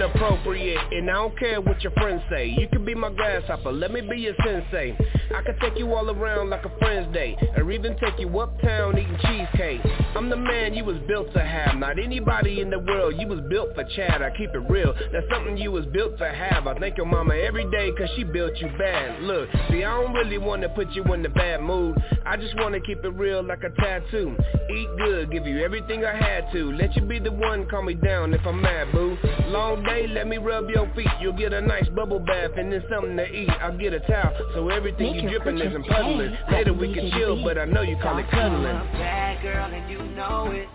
Inappropriate, 0.00 0.92
and 0.92 1.10
I 1.10 1.12
don't 1.12 1.38
care 1.38 1.60
what 1.60 1.82
your 1.82 1.92
friends 1.92 2.22
say. 2.30 2.46
You 2.58 2.66
can 2.68 2.86
be 2.86 2.94
my 2.94 3.10
grasshopper, 3.10 3.70
let 3.70 3.92
me 3.92 4.00
be 4.00 4.16
your 4.16 4.32
sensei. 4.42 4.96
I 5.36 5.42
can 5.42 5.58
take 5.60 5.78
you 5.78 5.92
all 5.92 6.08
around 6.08 6.48
like 6.48 6.64
a 6.64 6.70
friend's 6.78 7.12
day, 7.12 7.36
or 7.54 7.70
even 7.70 7.98
take 7.98 8.18
you 8.18 8.38
uptown 8.38 8.96
eating 8.96 9.18
cheesecake. 9.20 9.82
I'm 10.16 10.30
the 10.30 10.38
man 10.38 10.72
you 10.72 10.86
was 10.86 10.96
built 11.06 11.34
to 11.34 11.44
have, 11.44 11.76
not 11.76 11.98
anybody 11.98 12.62
in 12.62 12.70
the 12.70 12.78
world. 12.78 13.16
You 13.18 13.28
was 13.28 13.40
built 13.50 13.74
for 13.74 13.84
Chad, 13.94 14.22
I 14.22 14.30
keep 14.38 14.48
it 14.54 14.70
real. 14.70 14.94
That's 15.12 15.26
something 15.30 15.58
you 15.58 15.70
was 15.70 15.84
built 15.92 16.16
to 16.16 16.32
have. 16.32 16.66
I 16.66 16.78
thank 16.78 16.96
your 16.96 17.04
mama 17.04 17.34
every 17.34 17.70
day 17.70 17.92
cause 17.98 18.08
she 18.16 18.24
built 18.24 18.56
you 18.56 18.70
bad. 18.78 19.22
Look, 19.22 19.50
see 19.68 19.84
I 19.84 20.00
don't 20.00 20.14
really 20.14 20.38
wanna 20.38 20.70
put 20.70 20.90
you 20.92 21.04
in 21.12 21.26
a 21.26 21.28
bad 21.28 21.60
mood. 21.60 22.02
I 22.24 22.38
just 22.38 22.56
wanna 22.56 22.80
keep 22.80 23.04
it 23.04 23.12
real 23.14 23.42
like 23.42 23.64
a 23.64 23.70
tattoo. 23.78 24.34
Eat 24.74 24.88
good, 24.96 25.30
give 25.30 25.46
you 25.46 25.62
everything 25.62 26.06
I 26.06 26.16
had 26.16 26.50
to. 26.52 26.72
Let 26.72 26.96
you 26.96 27.02
be 27.02 27.18
the 27.18 27.32
one, 27.32 27.68
calm 27.68 27.84
me 27.84 27.94
down 27.94 28.32
if 28.32 28.40
I'm 28.46 28.62
mad, 28.62 28.92
boo. 28.92 29.18
Long 29.48 29.84
day, 29.90 30.06
let 30.08 30.26
me 30.28 30.38
rub 30.38 30.68
your 30.70 30.90
feet. 30.94 31.08
You'll 31.20 31.32
get 31.32 31.52
a 31.52 31.60
nice 31.60 31.88
bubble 31.90 32.20
bath 32.20 32.52
and 32.56 32.72
then 32.72 32.82
something 32.90 33.16
to 33.16 33.26
eat. 33.26 33.50
I'll 33.60 33.76
get 33.76 33.92
a 33.92 34.00
towel 34.00 34.32
so 34.54 34.68
everything 34.68 35.12
Make 35.12 35.22
you 35.24 35.30
your 35.30 35.40
dripping 35.40 35.58
isn't 35.60 35.86
puddling. 35.86 36.36
Later 36.50 36.72
we 36.74 36.92
can 36.94 37.10
chill, 37.12 37.42
but 37.42 37.58
I 37.58 37.64
know 37.64 37.82
you 37.82 37.96
call 38.02 38.18
it 38.18 38.30
cuddling. 38.30 38.64
bad 38.64 39.42
girl 39.42 39.70
and 39.72 39.90
you 39.90 39.98
know 40.14 40.50
it. 40.52 40.68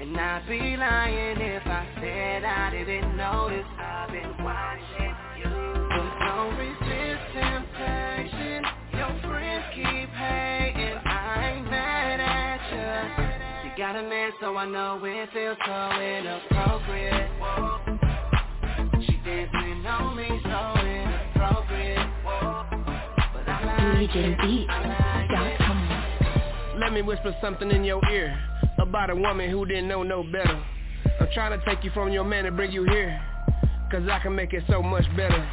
And 0.00 0.16
I'd 0.16 0.46
be 0.48 0.58
lying 0.76 1.40
if 1.40 1.66
I 1.66 1.86
said 2.00 2.44
I 2.44 2.70
didn't 2.70 3.16
notice. 3.16 3.66
I've 3.78 4.10
been 4.10 4.44
watching 4.44 5.14
you. 5.38 5.50
But 5.90 6.08
don't 6.24 6.56
resist 6.56 7.22
temptation. 7.34 8.64
Your 8.94 9.20
friends 9.28 9.64
keep 9.74 10.08
hating. 10.10 10.98
I 11.04 11.54
ain't 11.56 11.70
mad 11.70 12.20
at 12.20 13.64
you. 13.64 13.70
You 13.70 13.76
got 13.76 13.96
a 13.96 14.02
man, 14.02 14.30
so 14.40 14.56
I 14.56 14.66
know 14.66 15.00
it 15.04 15.28
feels 15.32 15.58
so 15.66 16.00
inappropriate. 16.00 17.28
She 17.38 17.97
dancing 19.28 19.86
on 19.86 20.16
me, 20.16 20.26
so 20.42 20.80
inappropriate. 20.80 22.08
But 22.24 23.48
I 23.48 23.98
like 23.98 24.14
Let 26.78 26.92
me 26.92 27.02
whisper 27.02 27.36
something 27.42 27.70
in 27.70 27.84
your 27.84 28.00
ear 28.10 28.38
about 28.78 29.10
a 29.10 29.16
woman 29.16 29.50
who 29.50 29.66
didn't 29.66 29.88
know 29.88 30.02
no 30.02 30.22
better. 30.22 30.62
I'm 31.20 31.28
trying 31.34 31.58
to 31.58 31.64
take 31.66 31.84
you 31.84 31.90
from 31.90 32.10
your 32.10 32.24
man 32.24 32.46
and 32.46 32.56
bring 32.56 32.72
you 32.72 32.84
here, 32.84 33.20
cause 33.90 34.08
I 34.10 34.18
can 34.20 34.34
make 34.34 34.54
it 34.54 34.64
so 34.68 34.82
much 34.82 35.04
better. 35.16 35.46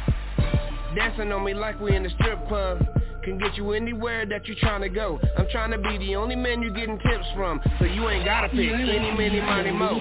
Dancing 0.94 1.30
on 1.32 1.44
me 1.44 1.52
like 1.52 1.78
we 1.78 1.94
in 1.94 2.04
the 2.04 2.10
strip 2.10 2.48
club 2.48 2.78
can 3.24 3.38
get 3.38 3.56
you 3.56 3.72
anywhere 3.72 4.24
that 4.24 4.46
you're 4.46 4.56
trying 4.60 4.80
to 4.82 4.88
go. 4.88 5.20
I'm 5.36 5.48
trying 5.50 5.72
to 5.72 5.78
be 5.78 5.98
the 5.98 6.16
only 6.16 6.36
man 6.36 6.62
you 6.62 6.72
getting 6.72 6.98
tips 6.98 7.26
from, 7.34 7.60
so 7.78 7.84
you 7.84 8.08
ain't 8.08 8.24
gotta 8.24 8.48
pick 8.48 8.70
any, 8.72 9.12
many, 9.12 9.40
money, 9.40 9.72
mo. 9.72 10.00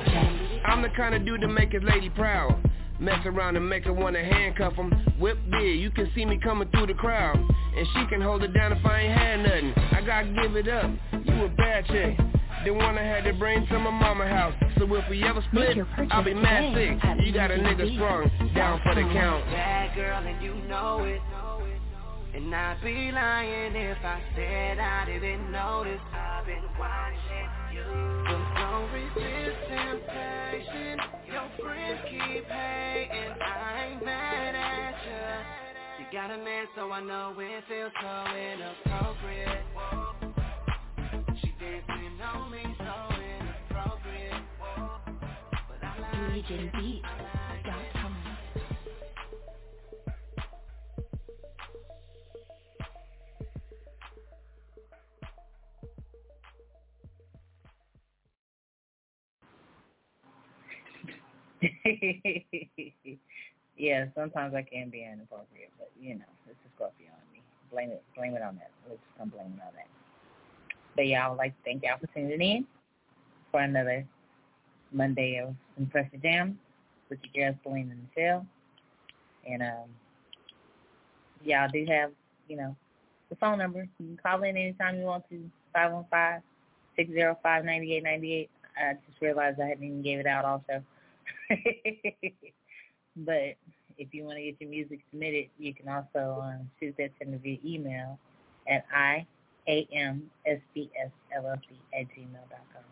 I'm 0.66 0.82
the 0.82 0.90
kind 0.96 1.14
of 1.16 1.26
dude 1.26 1.42
to 1.42 1.48
make 1.48 1.74
his 1.74 1.84
lady 1.84 2.10
proud. 2.12 2.62
Mess 3.00 3.26
around 3.26 3.58
and 3.58 3.70
make 3.70 3.86
her 3.86 3.94
wanna 3.94 4.24
handcuff 4.24 4.74
him. 4.74 4.92
Whip 5.20 5.38
big, 5.52 5.80
you 5.80 5.92
can 5.92 6.10
see 6.16 6.26
me 6.26 6.40
coming 6.42 6.70
through 6.70 6.88
the 6.88 6.94
crowd. 6.94 7.38
And 7.38 7.88
she 7.94 8.06
can 8.08 8.22
hold 8.22 8.44
it 8.44 8.54
down 8.54 8.72
if 8.72 8.86
I 8.86 9.02
ain't 9.02 9.18
had 9.18 9.44
nothing. 9.44 9.74
I 9.92 10.02
gotta 10.06 10.28
give 10.28 10.56
it 10.56 10.68
up. 10.68 10.90
You 11.26 11.46
a 11.46 11.50
bad 11.50 11.86
chick. 11.88 12.18
The 12.64 12.72
one 12.72 12.98
I 12.98 13.04
had 13.04 13.26
to 13.26 13.34
bring 13.34 13.68
to 13.68 13.80
my 13.80 13.92
mama 13.92 14.28
house. 14.28 14.56
So 14.78 14.94
if 14.96 15.10
we 15.10 15.24
ever 15.24 15.44
split, 15.50 15.78
I'll 16.10 16.24
be 16.24 16.34
mad 16.34 16.74
sick. 16.74 17.26
You 17.26 17.34
got 17.34 17.52
a 17.52 17.56
nigga 17.56 17.94
sprung 17.96 18.32
down 18.56 18.80
for 18.82 18.96
the 18.96 19.02
count. 19.02 19.46
Bad 19.52 19.96
girl 19.96 20.26
and 20.26 20.44
you 20.44 20.56
know 20.68 21.04
it. 21.04 21.22
And 22.36 22.54
I'd 22.54 22.78
be 22.84 23.12
lying 23.14 23.76
if 23.76 23.98
I 24.04 24.22
said 24.36 24.80
I 24.80 25.06
didn't 25.06 25.52
notice. 25.52 26.02
I've 26.14 26.46
been 26.46 26.64
watching 26.78 27.65
you. 27.76 27.84
So 27.84 28.36
don't 28.56 28.92
temptation. 29.70 31.00
Your 31.32 31.50
friends 31.62 32.02
keep 32.10 32.46
hating. 32.48 33.36
I 33.42 33.92
ain't 33.92 34.06
mad 34.06 34.56
at 34.56 34.96
you. 35.06 36.06
You 36.06 36.12
got 36.12 36.32
a 36.32 36.38
man, 36.38 36.68
so 36.76 36.92
I 36.92 37.02
know 37.02 37.36
it 37.38 37.64
feels 37.68 37.92
so 38.02 38.26
inappropriate. 38.34 39.66
She 41.42 41.54
dancing 41.60 42.22
on 42.22 42.52
me, 42.52 42.64
so 42.80 43.16
inappropriate. 43.20 44.44
But 45.68 45.84
I 45.84 46.00
like 46.00 46.46
DJBeat.com. 46.46 47.35
yeah, 63.78 64.06
sometimes 64.16 64.54
I 64.56 64.62
can 64.62 64.90
be 64.90 65.04
inappropriate, 65.04 65.72
but 65.78 65.92
you 66.00 66.16
know, 66.16 66.26
it's 66.50 66.60
a 66.66 66.70
Scorpio 66.76 67.08
on 67.08 67.34
me. 67.34 67.42
Blame 67.72 67.92
it, 67.92 68.04
blame 68.16 68.36
it 68.36 68.42
on 68.42 68.56
that. 68.56 68.72
Let's 68.88 69.00
gonna 69.18 69.32
blame 69.32 69.54
it 69.58 69.62
on 69.66 69.74
that. 69.76 69.88
But 70.96 71.08
yeah, 71.08 71.26
I 71.26 71.30
would 71.30 71.38
like 71.38 71.56
to 71.58 71.64
thank 71.64 71.84
y'all 71.84 71.98
for 72.00 72.08
tuning 72.08 72.42
in 72.42 72.66
for 73.52 73.62
another 73.62 74.06
Monday 74.92 75.38
of 75.38 75.56
Impressive 75.78 76.22
Jam 76.22 76.58
with 77.10 77.20
your 77.34 77.52
girl 77.52 77.60
Selena 77.64 77.94
Neshell. 77.96 78.46
And 79.48 79.62
um, 79.62 79.90
y'all 81.44 81.70
do 81.72 81.86
have, 81.90 82.12
you 82.48 82.58
know, 82.58 82.76
the 83.30 83.36
phone 83.36 83.58
number. 83.58 83.88
You 84.00 84.08
can 84.08 84.18
call 84.18 84.44
in 84.44 84.58
anytime 84.58 84.98
you 84.98 85.06
want 85.06 85.24
to. 85.30 85.50
Five 85.74 85.92
one 85.92 86.06
five 86.10 86.42
six 86.96 87.12
zero 87.12 87.38
five 87.44 87.66
ninety 87.66 87.96
eight 87.96 88.04
ninety 88.04 88.34
eight. 88.34 88.50
I 88.78 88.94
just 89.08 89.22
realized 89.22 89.60
I 89.60 89.68
hadn't 89.68 89.84
even 89.84 90.02
gave 90.02 90.20
it 90.20 90.28
out 90.28 90.46
also. 90.46 90.84
but 93.18 93.56
if 93.98 94.14
you 94.14 94.24
want 94.24 94.38
to 94.38 94.44
get 94.44 94.56
your 94.60 94.70
music 94.70 95.00
submitted, 95.10 95.48
you 95.58 95.74
can 95.74 95.88
also 95.88 96.42
um, 96.42 96.70
shoot 96.80 96.96
that 96.98 97.18
to 97.20 97.26
me 97.26 97.38
via 97.42 97.58
email 97.66 98.20
at 98.68 98.86
iamsbsllc 98.90 99.26
at 99.68 99.78
gmail.com. 102.08 102.84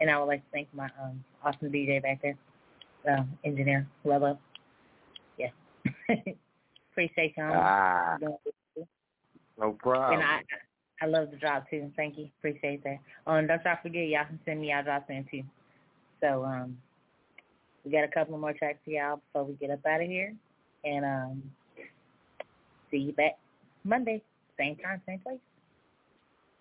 And 0.00 0.10
I 0.10 0.18
would 0.18 0.26
like 0.26 0.40
to 0.40 0.50
thank 0.52 0.68
my 0.74 0.88
um, 1.02 1.22
awesome 1.44 1.70
DJ 1.70 2.02
back 2.02 2.22
there, 2.22 2.36
uh, 3.08 3.22
engineer 3.44 3.86
Lolo. 4.04 4.38
Yeah. 5.38 5.50
Appreciate 6.92 7.34
y'all. 7.36 7.52
Ah. 7.54 8.16
No 9.58 9.72
problem. 9.72 10.20
And 10.20 10.28
I, 10.28 10.42
I 11.00 11.06
love 11.06 11.30
the 11.30 11.36
drop 11.36 11.68
too. 11.70 11.90
Thank 11.96 12.18
you. 12.18 12.28
Appreciate 12.38 12.82
that. 12.84 12.98
Oh, 13.26 13.34
and 13.34 13.48
don't 13.48 13.60
y'all 13.64 13.78
forget, 13.82 14.08
y'all 14.08 14.24
can 14.24 14.38
send 14.44 14.60
me 14.60 14.70
y'all 14.70 14.82
drops 14.82 15.08
in 15.08 15.24
too. 15.30 15.42
So 16.20 16.44
um, 16.44 16.76
we 17.84 17.90
got 17.90 18.04
a 18.04 18.08
couple 18.08 18.38
more 18.38 18.52
tracks 18.52 18.78
for 18.84 18.90
y'all 18.90 19.16
before 19.16 19.44
we 19.44 19.54
get 19.54 19.70
up 19.70 19.84
out 19.86 20.00
of 20.00 20.06
here. 20.06 20.34
And 20.84 21.04
um, 21.04 21.42
see 22.90 22.98
you 22.98 23.12
back 23.12 23.38
Monday, 23.84 24.22
same 24.58 24.76
time, 24.76 25.00
same 25.06 25.18
place. 25.20 25.40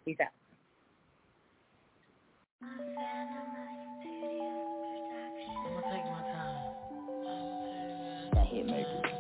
Peace 0.05 0.17
out. 0.21 0.27
I'm 2.63 2.77
gonna 5.73 5.81
take 5.91 6.05
my 6.05 6.21
time. 6.31 6.57
That 8.33 8.47
hit 8.47 8.65
maker. 8.65 9.10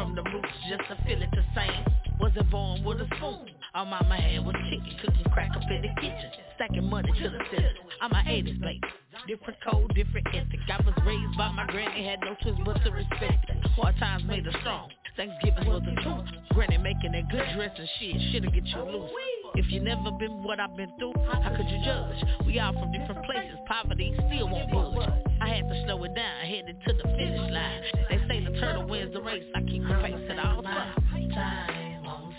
From 0.00 0.14
the 0.14 0.22
roots 0.22 0.48
just 0.68 0.80
to 0.88 0.96
feel 1.04 1.20
it 1.20 1.28
the 1.32 1.44
same. 1.54 1.84
Wasn't 2.18 2.50
born 2.50 2.82
with 2.84 3.00
a 3.00 3.06
spoon. 3.16 3.52
All 3.74 3.84
mama 3.84 4.16
had 4.16 4.44
was 4.44 4.56
chicken, 4.70 4.96
cooking 5.04 5.32
crack 5.32 5.50
up 5.54 5.62
in 5.70 5.82
the 5.82 5.92
kitchen. 6.00 6.30
Stacking 6.56 6.88
money 6.88 7.12
to 7.12 7.28
the 7.28 7.38
ceiling. 7.50 7.76
I'm 8.00 8.12
a 8.12 8.24
80s 8.24 8.60
baby. 8.60 8.80
Different 9.28 9.58
code, 9.60 9.92
different 9.94 10.26
ethic. 10.32 10.60
I 10.72 10.80
was 10.84 10.94
raised 11.04 11.36
by 11.36 11.52
my 11.52 11.66
granny, 11.66 12.08
had 12.08 12.20
no 12.20 12.34
choice 12.42 12.58
but 12.64 12.82
to 12.82 12.90
respect 12.90 13.50
it. 13.50 13.66
Hard 13.76 13.96
times 13.98 14.24
made 14.24 14.48
us 14.48 14.54
strong. 14.60 14.88
Thanksgiving 15.16 15.68
was 15.68 15.82
the 15.84 16.00
truth. 16.00 16.28
Granny 16.54 16.78
making 16.78 17.12
that 17.12 17.28
good 17.30 17.44
dress 17.54 17.76
and 17.76 17.88
shit, 17.98 18.16
shit'll 18.32 18.50
get 18.52 18.64
you 18.64 18.80
loose. 18.80 19.10
If 19.54 19.70
you 19.70 19.80
never 19.80 20.10
been 20.18 20.42
what 20.42 20.60
I've 20.60 20.76
been 20.76 20.90
through, 20.98 21.12
how 21.28 21.54
could 21.54 21.68
you 21.68 21.80
judge? 21.84 22.46
We 22.46 22.58
all 22.58 22.72
from 22.72 22.90
different 22.92 23.22
places, 23.26 23.58
poverty 23.68 24.14
still 24.16 24.48
won't 24.48 24.72
budge. 24.72 25.29
I 25.40 25.48
had 25.48 25.68
to 25.68 25.82
slow 25.84 26.02
it 26.04 26.14
down, 26.14 26.40
headed 26.46 26.76
to 26.86 26.92
the 26.92 27.02
finish 27.02 27.52
line. 27.52 27.82
They 28.08 28.18
say 28.28 28.44
the 28.44 28.58
turtle 28.60 28.86
wins 28.86 29.12
the 29.14 29.22
race, 29.22 29.44
I 29.54 29.62
keep 29.62 29.82
the 29.82 29.94
pace 30.02 30.30
at 30.30 30.38
all 30.38 30.62
times. 30.62 30.96
Time 31.34 32.06
on 32.06 32.34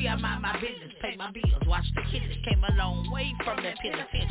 smoke 0.00 0.12
I 0.12 0.16
mind 0.16 0.42
my 0.42 0.54
business, 0.54 0.92
pay 1.00 1.16
my 1.16 1.30
bills, 1.30 1.62
watch 1.66 1.84
the 1.94 2.02
kids. 2.10 2.34
Came 2.48 2.62
a 2.64 2.72
long 2.74 3.10
way 3.10 3.32
from 3.44 3.56
that 3.62 3.76
penitentiary. 3.76 4.28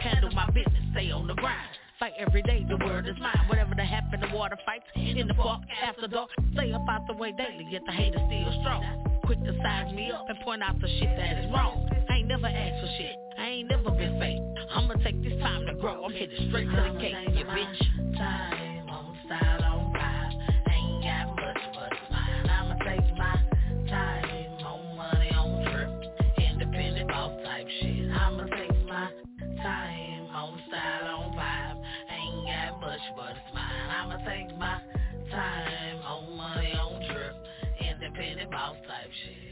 Handle 0.00 0.32
my 0.32 0.46
business, 0.50 0.82
stay 0.92 1.10
on 1.10 1.26
the 1.26 1.34
grind. 1.34 1.68
Fight 1.98 2.12
every 2.18 2.42
day, 2.42 2.66
the 2.68 2.76
word 2.84 3.06
is 3.06 3.16
mine. 3.20 3.44
Whatever 3.48 3.74
that 3.76 3.86
happen, 3.86 4.20
the 4.20 4.36
water 4.36 4.56
fights 4.66 4.86
in 4.96 5.28
the 5.28 5.34
park 5.34 5.62
after 5.82 6.08
dark. 6.08 6.30
Stay 6.54 6.72
up 6.72 6.82
out 6.88 7.06
the 7.06 7.14
way 7.14 7.32
daily, 7.32 7.66
yet 7.70 7.82
the 7.86 7.92
haters 7.92 8.20
still 8.26 8.60
strong. 8.60 9.20
Quick 9.24 9.42
to 9.44 9.56
size 9.62 9.92
me 9.92 10.10
up 10.10 10.28
and 10.28 10.38
point 10.40 10.62
out 10.62 10.80
the 10.80 10.88
shit 10.98 11.16
that 11.16 11.44
is 11.44 11.52
wrong. 11.52 11.88
I 12.10 12.16
ain't 12.16 12.28
never 12.28 12.46
asked 12.46 12.80
for 12.80 12.90
shit. 12.98 13.16
I 13.38 13.46
ain't 13.46 13.68
never 13.68 13.90
been 13.90 14.18
fake. 14.18 14.40
I'ma 14.74 14.94
take 15.04 15.22
this 15.22 15.38
time 15.40 15.66
to 15.66 15.74
grow. 15.74 16.04
I'm 16.04 16.12
headed 16.12 16.48
straight 16.48 16.68
to 16.68 16.92
the 16.92 16.98
cake, 16.98 17.14
you 17.34 17.44
bitch. 17.44 18.16
Time 18.16 18.88
on 18.88 19.16
style 19.26 19.81
much 33.02 33.16
but 33.16 33.30
it's 33.30 33.54
mine. 33.54 33.90
I'ma 33.90 34.16
take 34.18 34.56
my 34.58 34.80
time 35.30 35.98
on 36.02 36.36
money 36.36 36.72
on 36.74 37.00
trip, 37.10 37.36
independent 37.80 38.50
boss 38.50 38.76
type 38.86 39.10
shit. 39.24 39.48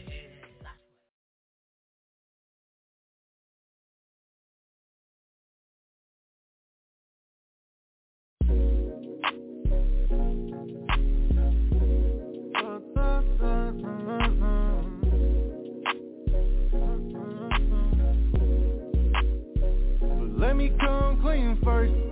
But 20.03 20.39
let 20.39 20.57
me 20.57 20.73
come 20.81 21.21
clean 21.23 21.59
first. 21.65 22.10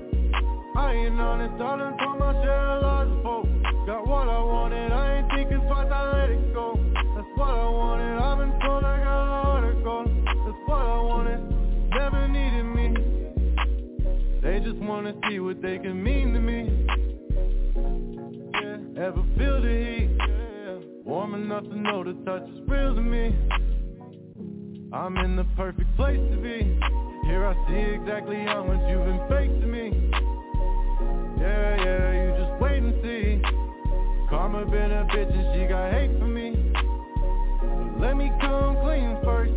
I 0.78 0.92
ain't 0.92 1.20
honest, 1.20 1.54
I 1.54 1.76
done 1.76 1.98
told 1.98 2.20
my 2.20 2.32
share 2.34 2.68
of 2.70 2.82
lies 2.84 3.08
before. 3.16 3.42
Got 3.84 4.06
what 4.06 4.28
I 4.28 4.38
wanted, 4.38 4.92
I 4.92 5.18
ain't 5.18 5.28
thinking 5.34 5.66
twice, 5.66 5.88
I 5.90 6.12
let 6.12 6.30
it 6.30 6.54
go. 6.54 6.78
That's 6.94 7.26
what 7.34 7.50
I 7.50 7.68
wanted, 7.68 8.16
I've 8.16 8.38
been 8.38 8.60
told 8.60 8.84
I 8.84 8.98
got 8.98 9.22
a 9.22 9.42
heart 9.42 9.64
of 9.64 9.82
gold. 9.82 10.06
That's 10.24 10.62
what 10.66 10.86
I 10.86 11.00
wanted, 11.00 11.40
never 11.90 12.28
needed 12.28 12.62
me. 12.62 12.94
They 14.40 14.60
just 14.60 14.76
wanna 14.76 15.14
see 15.28 15.40
what 15.40 15.60
they 15.60 15.78
can 15.78 16.00
mean 16.00 16.32
to 16.34 16.38
me. 16.38 16.70
Yeah, 18.54 19.02
ever 19.04 19.24
feel 19.36 19.60
the 19.60 19.68
heat? 19.68 20.10
Yeah, 20.16 20.78
warm 21.02 21.34
enough 21.34 21.64
to 21.64 21.76
know 21.76 22.04
the 22.04 22.14
touch 22.24 22.48
is 22.50 22.60
real 22.68 22.94
to 22.94 23.02
me. 23.02 23.34
I'm 24.92 25.16
in 25.16 25.34
the 25.34 25.44
perfect 25.56 25.88
place 25.96 26.20
to 26.30 26.36
be. 26.36 26.78
Here 27.26 27.44
I 27.44 27.54
see 27.66 28.00
exactly 28.00 28.36
how 28.46 28.62
much 28.62 28.88
you've 28.88 29.04
been 29.04 29.20
fake 29.28 29.60
to 29.60 29.66
me. 29.66 30.07
Yeah, 31.40 31.84
yeah, 31.84 32.12
you 32.18 32.28
just 32.36 32.60
wait 32.60 32.82
and 32.82 32.94
see. 33.02 33.42
Karma 34.28 34.66
been 34.66 34.90
a 34.90 35.06
bitch 35.06 35.30
and 35.30 35.54
she 35.54 35.68
got 35.68 35.92
hate 35.92 36.18
for 36.18 36.26
me. 36.26 36.50
Let 38.00 38.16
me 38.16 38.30
come 38.40 38.76
clean 38.82 39.16
first. 39.22 39.54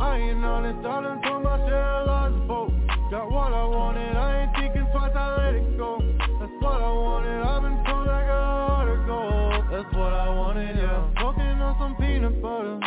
I 0.00 0.18
ain't 0.18 0.44
honest, 0.44 0.84
I 0.84 1.02
done 1.02 1.22
told 1.22 1.44
my 1.44 1.58
share 1.68 1.78
of 1.78 2.06
lies 2.08 2.40
before. 2.40 2.68
Got 3.10 3.30
what 3.30 3.52
I 3.52 3.64
wanted, 3.66 4.16
I 4.16 4.42
ain't 4.42 4.52
thinking 4.56 4.86
twice, 4.90 5.12
I 5.14 5.36
let 5.38 5.54
it 5.54 5.78
go. 5.78 5.98
That's 6.40 6.52
what 6.58 6.82
I 6.82 6.90
wanted, 6.90 7.42
I've 7.42 7.62
been 7.62 7.84
told 7.86 8.06
got 8.06 8.26
a 8.26 8.66
heart 8.66 8.88
of 8.88 9.06
gold. 9.06 9.64
That's 9.70 9.94
what 9.94 10.12
I 10.12 10.28
wanted, 10.28 10.76
yeah. 10.76 11.06
Smoking 11.18 11.62
on 11.62 11.76
some 11.78 11.94
peanut 12.02 12.42
butter. 12.42 12.80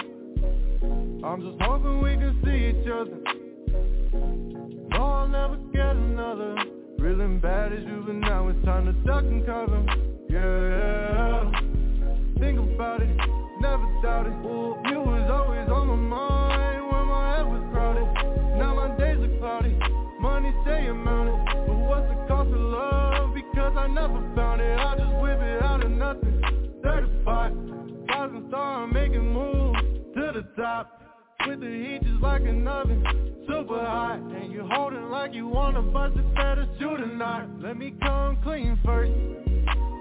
I'm 1.24 1.40
just 1.40 1.62
hoping 1.62 2.02
we 2.02 2.18
can 2.20 2.36
see 2.44 2.82
each 2.82 2.88
other. 2.92 3.18
No, 4.92 5.04
I'll 5.04 5.28
never 5.28 5.56
get 5.72 5.96
another. 5.96 6.73
And 7.14 7.40
bad 7.40 7.72
as 7.72 7.84
you, 7.84 8.04
but 8.08 8.16
now 8.16 8.48
it's 8.48 8.66
time 8.66 8.86
to 8.86 8.92
duck 9.06 9.24
and 9.24 9.46
cover. 9.46 9.86
Yeah, 10.30 11.52
think 12.40 12.58
about 12.58 13.02
it, 13.02 13.16
never 13.62 13.86
doubt 14.02 14.26
it. 14.26 14.34
Ooh, 14.44 14.76
you 14.90 15.00
was 15.00 15.30
always 15.30 15.70
on 15.70 15.88
my 15.88 15.96
mind 15.96 16.84
when 16.92 17.06
my 17.06 17.38
head 17.38 17.46
was 17.46 17.64
crowded. 17.72 18.10
Now 18.58 18.74
my 18.74 18.98
days 18.98 19.20
are 19.22 19.38
cloudy, 19.38 19.78
money 20.20 20.52
stay 20.64 20.88
amounted. 20.88 21.38
But 21.68 21.78
what's 21.86 22.10
the 22.10 22.18
cost 22.28 22.50
of 22.50 22.60
love? 22.60 23.36
Because 23.36 23.78
I 23.78 23.88
never 23.88 24.20
found 24.36 24.60
it. 24.60 24.80
I 24.80 24.98
just 24.98 25.14
whip 25.22 25.40
it 25.40 25.62
out 25.62 25.86
of 25.86 25.92
nothing. 25.92 26.42
Certified, 26.82 27.54
rising 28.10 28.46
star, 28.50 28.88
making 28.88 29.32
moves 29.32 29.80
to 30.16 30.32
the 30.34 30.44
top. 30.60 31.03
With 31.46 31.60
the 31.60 31.68
heat 31.68 32.00
just 32.04 32.22
like 32.22 32.44
an 32.44 32.66
oven, 32.66 33.04
super 33.46 33.78
hot 33.78 34.20
And 34.20 34.50
you 34.50 34.66
holding 34.72 35.10
like 35.10 35.34
you 35.34 35.46
wanna 35.46 35.82
bust 35.82 36.16
it, 36.16 36.36
better 36.36 36.66
shoot 36.80 37.02
or 37.02 37.06
not 37.06 37.50
Let 37.62 37.76
me 37.76 37.94
come 38.02 38.38
clean 38.44 38.80
first. 38.86 39.12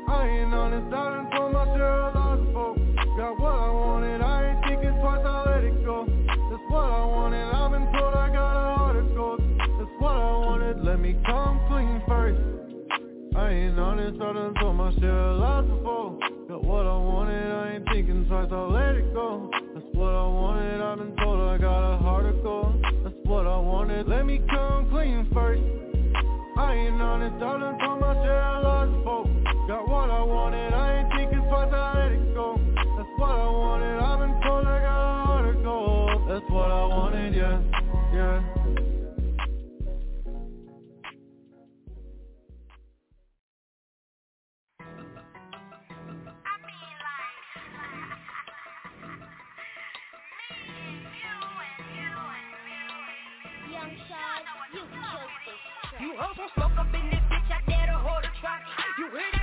I 0.08 0.28
ain't 0.28 0.54
honest, 0.54 0.94
I 0.94 1.10
done 1.10 1.30
told 1.34 1.52
my 1.52 1.64
of 1.64 2.14
lies 2.14 2.46
before 2.46 2.76
Got 3.16 3.40
what 3.40 3.54
I 3.58 3.70
wanted, 3.72 4.20
I 4.20 4.50
ain't 4.50 4.64
thinking 4.68 4.94
twice, 5.00 5.26
I 5.26 5.50
let 5.50 5.64
it 5.64 5.84
go. 5.84 6.06
That's 6.06 6.62
what 6.70 6.86
I 6.86 7.04
wanted, 7.06 7.42
I've 7.42 7.70
been 7.72 7.92
told 7.98 8.14
I 8.14 8.28
got 8.28 8.54
a 8.54 8.76
heart 8.76 8.96
of 8.96 9.14
gold. 9.16 9.40
That's 9.58 9.90
what 9.98 10.14
I 10.14 10.32
wanted, 10.46 10.84
let 10.84 11.00
me 11.00 11.16
come 11.26 11.58
clean 11.66 12.02
first. 12.06 12.38
I 13.34 13.50
ain't 13.50 13.78
honest, 13.80 14.20
I 14.22 14.32
done 14.32 14.54
told 14.60 14.76
my 14.76 14.94
share 15.00 15.10
of 15.10 15.40
lies 15.40 15.64
before 15.64 16.18
Got 16.48 16.62
what 16.62 16.86
I 16.86 16.96
wanted, 16.96 17.50
I 17.50 17.74
ain't 17.74 17.84
thinking 17.92 18.26
twice, 18.28 18.48
I'll 18.52 18.70
let 18.70 18.94
it 18.94 19.12
go 19.12 19.50
what 19.94 20.14
I 20.14 20.26
wanted, 20.26 20.80
I've 20.80 20.98
been 20.98 21.16
told 21.16 21.40
I 21.40 21.58
got 21.58 21.94
a 21.94 21.96
heart 21.98 22.26
of 22.26 22.42
gold. 22.42 22.84
That's 23.04 23.14
what 23.24 23.46
I 23.46 23.58
wanted, 23.58 24.08
let 24.08 24.26
me 24.26 24.40
come 24.50 24.88
clean 24.90 25.26
first. 25.32 25.62
I 26.56 26.74
ain't 26.74 27.00
honest, 27.00 27.36
I 27.36 27.58
done 27.58 27.78
told 27.78 28.00
my 28.00 28.14
share 28.22 28.42
of 28.42 28.64
lies 28.64 28.96
before 28.96 29.24
Got 29.68 29.88
what 29.88 30.10
I 30.10 30.22
wanted, 30.22 30.72
I 30.72 31.00
ain't 31.00 31.12
thinking 31.16 31.48
twice, 31.48 31.72
I 31.72 31.98
let 31.98 32.12
it 32.12 32.34
go. 32.34 32.58
That's 32.96 33.08
what 33.16 33.30
I 33.30 33.48
wanted, 33.48 33.98
I've 33.98 34.18
been 34.18 34.40
told 34.42 34.66
I 34.66 34.80
got 34.80 35.00
a 35.00 35.26
heart 35.26 35.56
of 35.56 35.62
gold. 35.62 36.28
That's 36.28 36.50
what 36.50 36.70
I 36.70 36.86
wanted, 36.86 37.34
yeah 37.34 37.81
You 56.12 56.18
won't 56.18 56.36
smoke 56.36 56.76
up 56.76 56.92
in 56.92 57.08
this 57.08 57.24
bitch, 57.32 57.48
I 57.48 57.64
dare 57.64 57.86
to 57.86 57.96
hold 57.96 58.20
a 58.20 58.28
trot. 58.36 58.60
You 58.98 59.08
hear 59.16 59.32
that 59.32 59.41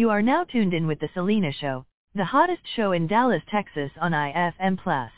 You 0.00 0.08
are 0.08 0.22
now 0.22 0.44
tuned 0.44 0.72
in 0.72 0.86
with 0.86 0.98
The 0.98 1.10
Selena 1.12 1.52
Show, 1.52 1.84
the 2.14 2.24
hottest 2.24 2.62
show 2.74 2.92
in 2.92 3.06
Dallas, 3.06 3.42
Texas 3.50 3.90
on 4.00 4.12
IFM 4.12 4.78
Plus. 4.78 5.12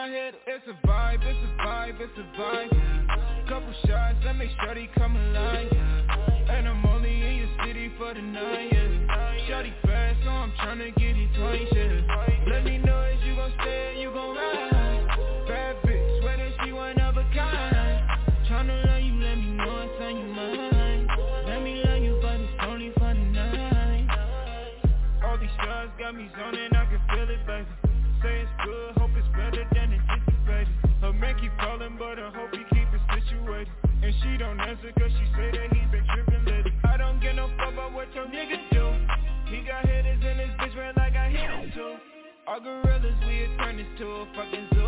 my 0.00 0.08
head, 0.08 0.34
it's 0.46 0.64
a 0.66 0.86
vibe, 0.86 1.20
it's 1.22 1.38
a 1.44 1.62
vibe, 1.62 2.00
it's 2.00 2.12
a 2.16 2.40
vibe 2.40 2.72
yeah. 2.72 3.44
Couple 3.46 3.74
shots, 3.86 4.16
I 4.26 4.32
make 4.32 4.48
sure 4.64 4.74
come 4.96 5.14
alive 5.14 5.68
yeah. 5.70 6.54
And 6.56 6.66
I'm 6.66 6.86
only 6.86 7.10
in 7.10 7.36
your 7.36 7.66
city 7.66 7.92
for 7.98 8.14
the 8.14 8.22
night, 8.22 8.70
yeah 8.72 9.36
Shawty 9.46 9.72
fast, 9.84 10.16
so 10.24 10.30
I'm 10.30 10.52
tryna 10.52 10.96
get 10.96 11.19
gorillas, 42.62 43.14
we'll 43.26 43.56
turn 43.58 43.76
this 43.76 43.86
to 43.98 44.06
a 44.06 44.26
fucking 44.34 44.68
zoo. 44.74 44.79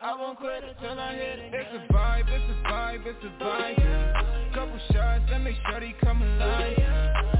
I 0.00 0.14
won't 0.18 0.38
quit 0.38 0.64
until 0.64 0.98
I 0.98 1.12
hit 1.12 1.38
it. 1.38 1.52
It's 1.52 1.68
a 1.74 1.92
vibe, 1.92 2.28
it's 2.28 2.44
a 2.50 2.68
vibe, 2.68 3.06
it's 3.06 3.24
a 3.24 3.44
vibe. 3.44 3.78
Yeah. 3.78 4.54
Couple 4.54 4.80
shots 4.92 5.24
and 5.30 5.44
make 5.44 5.56
sure 5.68 5.80
they 5.80 5.94
come 6.00 6.22
alive. 6.22 6.74
Yeah. 6.78 7.37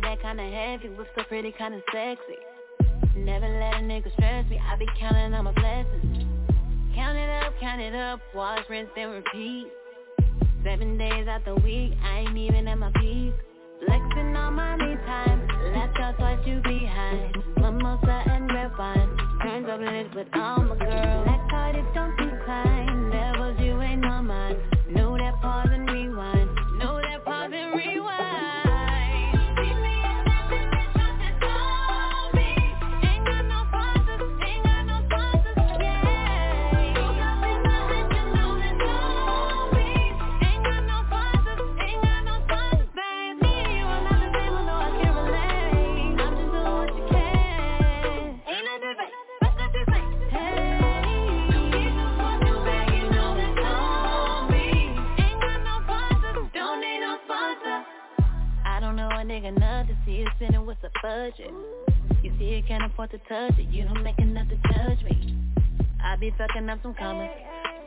got 0.00 0.02
that 0.02 0.22
kinda 0.22 0.42
heavy, 0.42 0.88
whips 0.88 1.10
so 1.16 1.22
pretty 1.24 1.52
kinda 1.52 1.80
sexy? 1.92 2.38
Never 3.16 3.46
let 3.46 3.74
a 3.74 3.84
nigga 3.84 4.12
stress 4.14 4.44
me, 4.50 4.58
I 4.58 4.74
be 4.76 4.88
counting 4.98 5.32
on 5.34 5.44
my 5.44 5.52
blessings. 5.52 6.26
Count 6.96 7.16
it 7.16 7.30
up, 7.44 7.52
count 7.60 7.80
it 7.80 7.94
up, 7.94 8.20
wash, 8.34 8.68
rinse, 8.68 8.88
then 8.96 9.10
repeat. 9.10 9.68
Seven 10.64 10.98
days 10.98 11.28
out 11.28 11.44
the 11.44 11.54
week, 11.56 11.92
I 12.02 12.20
ain't 12.20 12.36
even 12.36 12.66
at 12.66 12.78
my 12.78 12.90
peak. 12.96 13.34
Flexing 13.86 14.34
on 14.34 14.54
my 14.54 14.74
me 14.76 14.96
time, 15.06 15.46
left 15.72 16.00
out 16.00 16.16
twice 16.18 16.44
you 16.44 16.60
behind. 16.62 17.36
Mimosa 17.56 18.22
and 18.26 18.52
red 18.52 18.76
wine, 18.76 19.16
turns 19.42 19.68
up 19.68 19.78
lit 19.78 20.12
with 20.14 20.26
all 20.34 20.58
my 20.58 20.76
girls. 20.76 21.24
Black 21.24 21.50
card, 21.50 21.76
it 21.76 21.84
don't 21.94 22.16
decline. 22.16 22.73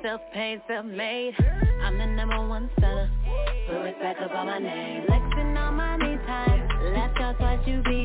self-paid, 0.07 0.61
self-made. 0.69 1.33
I'm 1.83 1.97
the 1.97 2.05
number 2.05 2.47
one 2.47 2.69
seller. 2.79 3.11
Put 3.67 3.79
respect 3.83 4.21
up 4.21 4.31
on 4.31 4.45
my 4.45 4.57
name. 4.57 5.03
Flexing 5.05 5.57
on 5.57 5.75
my 5.75 5.97
me 5.97 6.15
time. 6.25 6.93
Last 6.93 7.19
out 7.19 7.37
twice 7.37 7.59
you 7.67 7.81
be 7.83 7.96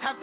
have 0.00 0.19